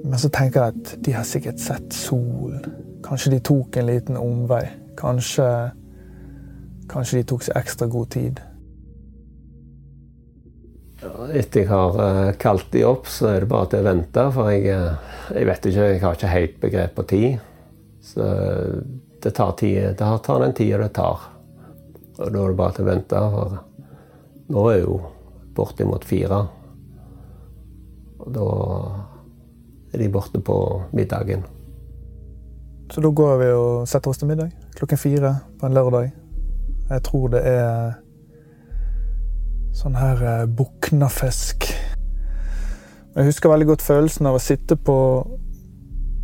Men 0.10 0.18
så 0.18 0.32
tenker 0.34 0.64
jeg 0.64 0.76
at 0.76 0.94
de 1.06 1.14
har 1.14 1.28
sikkert 1.28 1.62
sett 1.62 1.94
solen. 1.94 2.64
Kanskje 3.06 3.36
de 3.36 3.42
tok 3.46 3.78
en 3.78 3.90
liten 3.90 4.18
omvei. 4.18 4.64
Kanskje, 5.00 5.46
kanskje 6.90 7.22
de 7.22 7.28
tok 7.30 7.46
seg 7.46 7.60
ekstra 7.60 7.88
god 7.92 8.10
tid. 8.16 8.42
Etter 11.00 11.62
jeg 11.62 11.70
har 11.70 11.96
uh, 11.96 12.32
kalt 12.42 12.72
de 12.74 12.82
opp, 12.84 13.08
så 13.08 13.30
er 13.36 13.44
det 13.46 13.52
bare 13.52 13.70
til 13.72 13.84
å 13.84 13.88
vente. 13.88 14.26
For 14.36 14.52
jeg, 14.52 14.66
uh, 14.74 15.20
jeg 15.38 15.48
vet 15.48 15.70
ikke, 15.70 15.90
jeg 15.94 16.02
har 16.04 16.18
ikke 16.18 16.34
helt 16.34 16.58
begrep 16.66 16.98
på 16.98 17.06
tid. 17.14 17.46
Så 18.10 18.26
det 19.22 19.36
tar, 19.36 19.54
tid, 19.60 19.94
det 20.00 20.10
tar 20.26 20.42
den 20.42 20.56
tida 20.58 20.80
det 20.82 20.94
tar. 20.98 21.28
Og 22.20 22.34
da 22.34 22.42
er 22.44 22.52
det 22.52 22.60
bare 22.60 22.76
til 22.76 22.86
å 22.86 22.90
vente. 22.90 23.20
For 23.34 23.60
nå 24.52 24.66
er 24.74 24.82
jo 24.82 24.98
bortimot 25.56 26.08
fire. 26.08 26.42
Og 28.20 28.34
da 28.36 28.50
er 29.94 30.04
de 30.04 30.12
borte 30.12 30.42
på 30.44 30.58
middagen. 30.92 31.46
Så 32.90 33.02
da 33.06 33.12
går 33.14 33.38
vi 33.40 33.50
og 33.54 33.88
setter 33.88 34.12
oss 34.12 34.20
til 34.22 34.32
middag 34.32 34.52
klokken 34.80 34.98
fire 34.98 35.34
på 35.60 35.68
en 35.68 35.76
lørdag. 35.76 36.12
Jeg 36.90 37.04
tror 37.06 37.28
det 37.34 37.42
er 37.46 37.98
sånn 39.76 39.98
her 40.00 40.22
eh, 40.26 40.46
buknafisk. 40.48 41.68
Jeg 43.16 43.28
husker 43.28 43.52
veldig 43.52 43.68
godt 43.74 43.84
følelsen 43.86 44.30
av 44.30 44.38
å 44.38 44.42
sitte 44.42 44.78
på, 44.80 44.98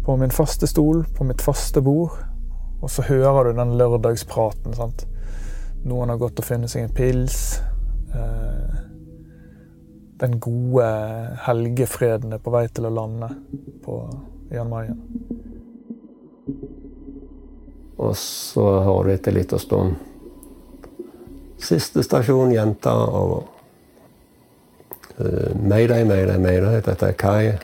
på 0.06 0.16
min 0.22 0.34
faste 0.34 0.68
stol, 0.70 1.04
på 1.18 1.28
mitt 1.28 1.43
faste 1.43 1.84
bord, 1.86 2.16
og 2.82 2.91
så 2.91 3.06
hører 3.06 3.52
du 3.52 3.60
den 3.60 3.76
lørdagspraten. 3.78 4.74
sant? 4.78 5.06
Noen 5.86 6.09
har 6.09 6.17
gått 6.17 6.39
og 6.41 6.47
funnet 6.47 6.71
seg 6.71 6.88
en 6.88 6.93
pils. 6.95 7.39
Eh, 8.15 8.77
den 10.17 10.39
gode 10.41 10.88
helgefreden 11.45 12.33
er 12.33 12.41
på 12.41 12.53
vei 12.53 12.65
til 12.73 12.88
å 12.88 12.93
lande 12.93 13.29
på 13.86 13.99
Jan 14.53 14.71
Mayen. 14.71 15.01
Og 17.95 18.15
så 18.17 18.65
har 18.88 19.03
du 19.05 19.11
etter 19.13 19.36
litt 19.36 19.53
å 19.55 19.61
stå 19.61 19.86
Siste 21.65 22.03
stasjon, 22.03 22.51
jenta. 22.53 22.91
Og 22.93 23.45
uh, 25.17 25.53
Mayday, 25.55 26.03
mayday, 26.05 26.38
mayday. 26.38 26.81
Dette 26.83 27.09
er 27.09 27.15
Kai. 27.17 27.55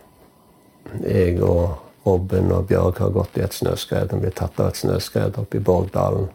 Jeg 1.04 1.36
og 1.44 1.76
Robin 2.08 2.50
og 2.56 2.70
Bjørg 2.72 3.04
har 3.04 3.12
gått 3.14 3.38
i 3.38 3.44
et 3.46 3.54
snøskred. 3.54 4.16
Vi 4.16 4.24
blitt 4.24 4.40
tatt 4.40 4.58
av 4.64 4.72
et 4.72 4.80
snøskred 4.80 5.38
oppe 5.44 5.60
i 5.60 5.66
Borgdalen. 5.68 6.32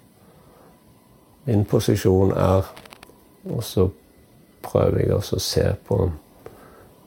Min 1.46 1.64
posisjon 1.64 2.32
er 2.34 2.66
Og 3.46 3.62
så 3.62 3.90
prøver 4.66 5.04
jeg 5.04 5.12
også 5.14 5.36
å 5.38 5.42
se 5.42 5.64
på 5.86 5.98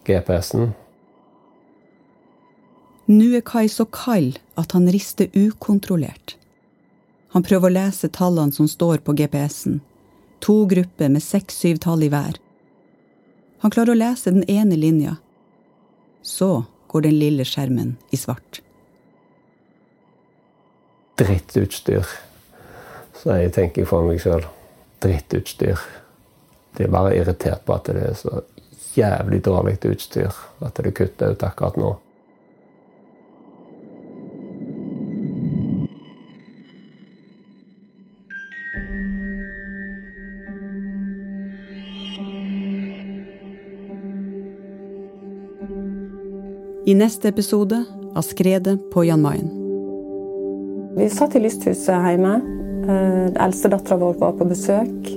GPS-en. 0.07 0.69
Nå 3.09 3.25
er 3.35 3.43
Kai 3.43 3.67
så 3.67 3.83
kald 3.91 4.37
at 4.55 4.71
han 4.71 4.87
rister 4.87 5.27
ukontrollert. 5.35 6.37
Han 7.35 7.43
prøver 7.43 7.67
å 7.67 7.75
lese 7.75 8.07
tallene 8.15 8.55
som 8.55 8.69
står 8.71 9.03
på 9.03 9.17
GPS-en. 9.19 9.81
To 10.45 10.63
grupper 10.71 11.11
med 11.11 11.25
seks-syv 11.25 11.81
tall 11.83 12.05
i 12.07 12.09
hver. 12.13 12.39
Han 13.59 13.75
klarer 13.75 13.91
å 13.91 13.99
lese 13.99 14.31
den 14.31 14.47
ene 14.47 14.79
linja. 14.79 15.17
Så 16.23 16.63
går 16.87 17.09
den 17.09 17.19
lille 17.19 17.43
skjermen 17.43 17.97
i 18.15 18.17
svart. 18.17 18.61
Drittutstyr. 21.19 22.07
Så 23.19 23.35
jeg 23.35 23.51
tenker 23.51 23.87
for 23.87 24.07
meg 24.07 24.21
sjøl 24.23 24.45
drittutstyr. 25.03 25.79
De 26.77 26.85
er 26.85 26.91
bare 26.93 27.17
irritert 27.17 27.65
på 27.67 27.75
at 27.75 27.89
det 27.91 28.03
er 28.11 28.13
så 28.15 28.43
jævlig 28.95 29.41
dårlig 29.43 29.79
utstyr 29.83 30.31
at 30.63 30.79
det 30.79 30.93
kutter 30.95 31.35
ut 31.35 31.43
akkurat 31.43 31.75
nå. 31.79 31.97
I 46.87 46.95
neste 46.97 47.29
episode 47.29 47.83
av 48.17 48.23
Skredet 48.25 48.79
på 48.89 49.03
Jan 49.05 49.21
Mayen. 49.21 49.51
Vi 50.97 51.05
satt 51.13 51.35
i 51.37 51.43
lysthuset 51.43 51.91
hjemme. 52.07 52.39
Eh, 52.89 53.43
Eldstedattera 53.43 53.97
vår 53.97 54.13
var 54.13 54.31
på 54.31 54.45
besøk. 54.45 55.09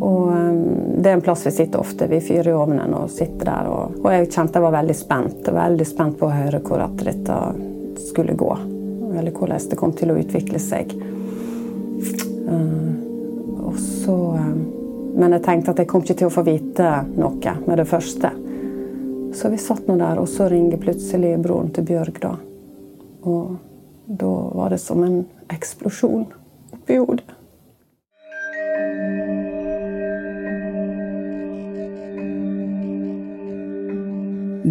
Og 0.00 0.32
eh, 0.32 0.52
Det 0.98 1.10
er 1.10 1.14
en 1.14 1.24
plass 1.24 1.46
vi 1.46 1.50
sitter 1.50 1.80
ofte. 1.80 2.06
Vi 2.06 2.20
fyrer 2.20 2.50
i 2.50 2.56
ovnen 2.56 2.94
og 2.94 3.10
sitter 3.10 3.48
der. 3.48 3.70
Og, 3.72 3.98
og 4.02 4.10
jeg 4.12 4.30
kjente 4.30 4.58
jeg 4.58 4.66
var 4.66 4.76
veldig 4.76 4.96
spent. 4.96 5.48
Veldig 5.56 5.88
spent 5.88 6.18
på 6.20 6.28
å 6.28 6.34
høre 6.34 6.60
hvor 6.64 6.84
at 6.84 7.04
dette 7.06 7.40
skulle 8.10 8.36
gå. 8.36 8.50
Eller 9.16 9.32
hvordan 9.32 9.70
det 9.70 9.80
kom 9.80 9.94
til 9.96 10.12
å 10.12 10.18
utvikle 10.20 10.60
seg. 10.60 10.92
Uh, 12.46 12.92
og 13.66 13.78
så 13.80 14.16
uh, 14.36 14.50
Men 15.16 15.32
jeg 15.34 15.42
tenkte 15.46 15.72
at 15.72 15.80
jeg 15.80 15.88
kom 15.90 16.04
ikke 16.04 16.18
til 16.20 16.28
å 16.28 16.34
få 16.34 16.44
vite 16.46 16.90
noe 17.16 17.54
med 17.64 17.80
det 17.80 17.86
første. 17.88 18.30
Så 19.34 19.48
vi 19.50 19.58
satt 19.60 19.88
nå 19.88 19.96
der, 19.96 20.20
og 20.20 20.28
så 20.28 20.50
ringer 20.52 20.80
plutselig 20.80 21.32
broren 21.40 21.72
til 21.74 21.86
Bjørg, 21.88 22.20
da. 22.20 22.34
Og 23.26 23.56
da 24.06 24.34
var 24.60 24.74
det 24.74 24.78
som 24.84 25.02
en 25.04 25.22
eksplosjon 25.52 26.26
oppi 26.72 26.96
hodet. 26.96 27.36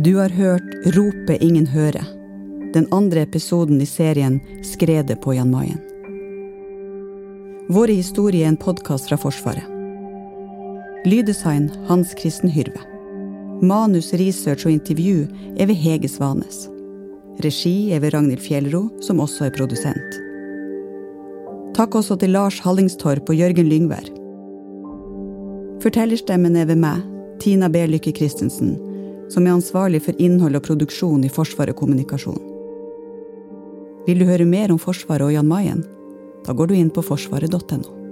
Du 0.03 0.15
har 0.17 0.29
hørt 0.29 0.85
'Rope 0.85 1.37
ingen 1.39 1.67
høre', 1.67 2.05
den 2.73 2.87
andre 2.91 3.21
episoden 3.21 3.81
i 3.81 3.85
serien 3.85 4.41
'Skredet 4.63 5.21
på 5.21 5.33
Jan 5.33 5.55
Mayen'. 5.55 5.81
Våre 7.69 7.93
historier 7.93 8.45
er 8.45 8.47
en 8.47 8.57
podkast 8.57 9.09
fra 9.09 9.17
Forsvaret. 9.17 9.63
Lyddesign 11.05 11.71
Hans 11.87 12.13
Kristen 12.13 12.49
Hyrve. 12.49 12.81
Manus, 13.61 14.13
research 14.13 14.65
og 14.65 14.71
intervju 14.71 15.27
er 15.57 15.65
ved 15.65 15.75
Hege 15.75 16.07
Svanes. 16.07 16.69
Regi 17.43 17.91
er 17.91 17.99
ved 17.99 18.13
Ragnhild 18.13 18.41
Fjellro, 18.41 18.89
som 19.01 19.19
også 19.19 19.45
er 19.45 19.55
produsent. 19.57 20.24
Takk 21.75 21.97
også 21.99 22.15
til 22.15 22.31
Lars 22.31 22.61
Hallingstorp 22.63 23.27
og 23.27 23.35
Jørgen 23.35 23.67
Lyngvær. 23.67 24.05
Fortellerstemmen 25.83 26.55
er 26.55 26.69
ved 26.69 26.79
meg, 26.79 27.01
Tina 27.43 27.67
B. 27.67 27.81
Lykke 27.91 28.13
Christensen, 28.15 28.77
som 29.27 29.43
er 29.43 29.57
ansvarlig 29.57 29.99
for 30.05 30.15
innhold 30.15 30.55
og 30.55 30.63
produksjon 30.69 31.25
i 31.27 31.33
Forsvaret 31.35 31.75
kommunikasjon. 31.75 32.39
Vil 34.07 34.23
du 34.23 34.25
høre 34.29 34.47
mer 34.47 34.71
om 34.71 34.79
Forsvaret 34.79 35.27
og 35.27 35.35
Jan 35.35 35.51
Mayen? 35.51 35.83
Da 36.47 36.55
går 36.55 36.71
du 36.71 36.77
inn 36.79 36.93
på 36.95 37.03
forsvaret.no. 37.03 38.04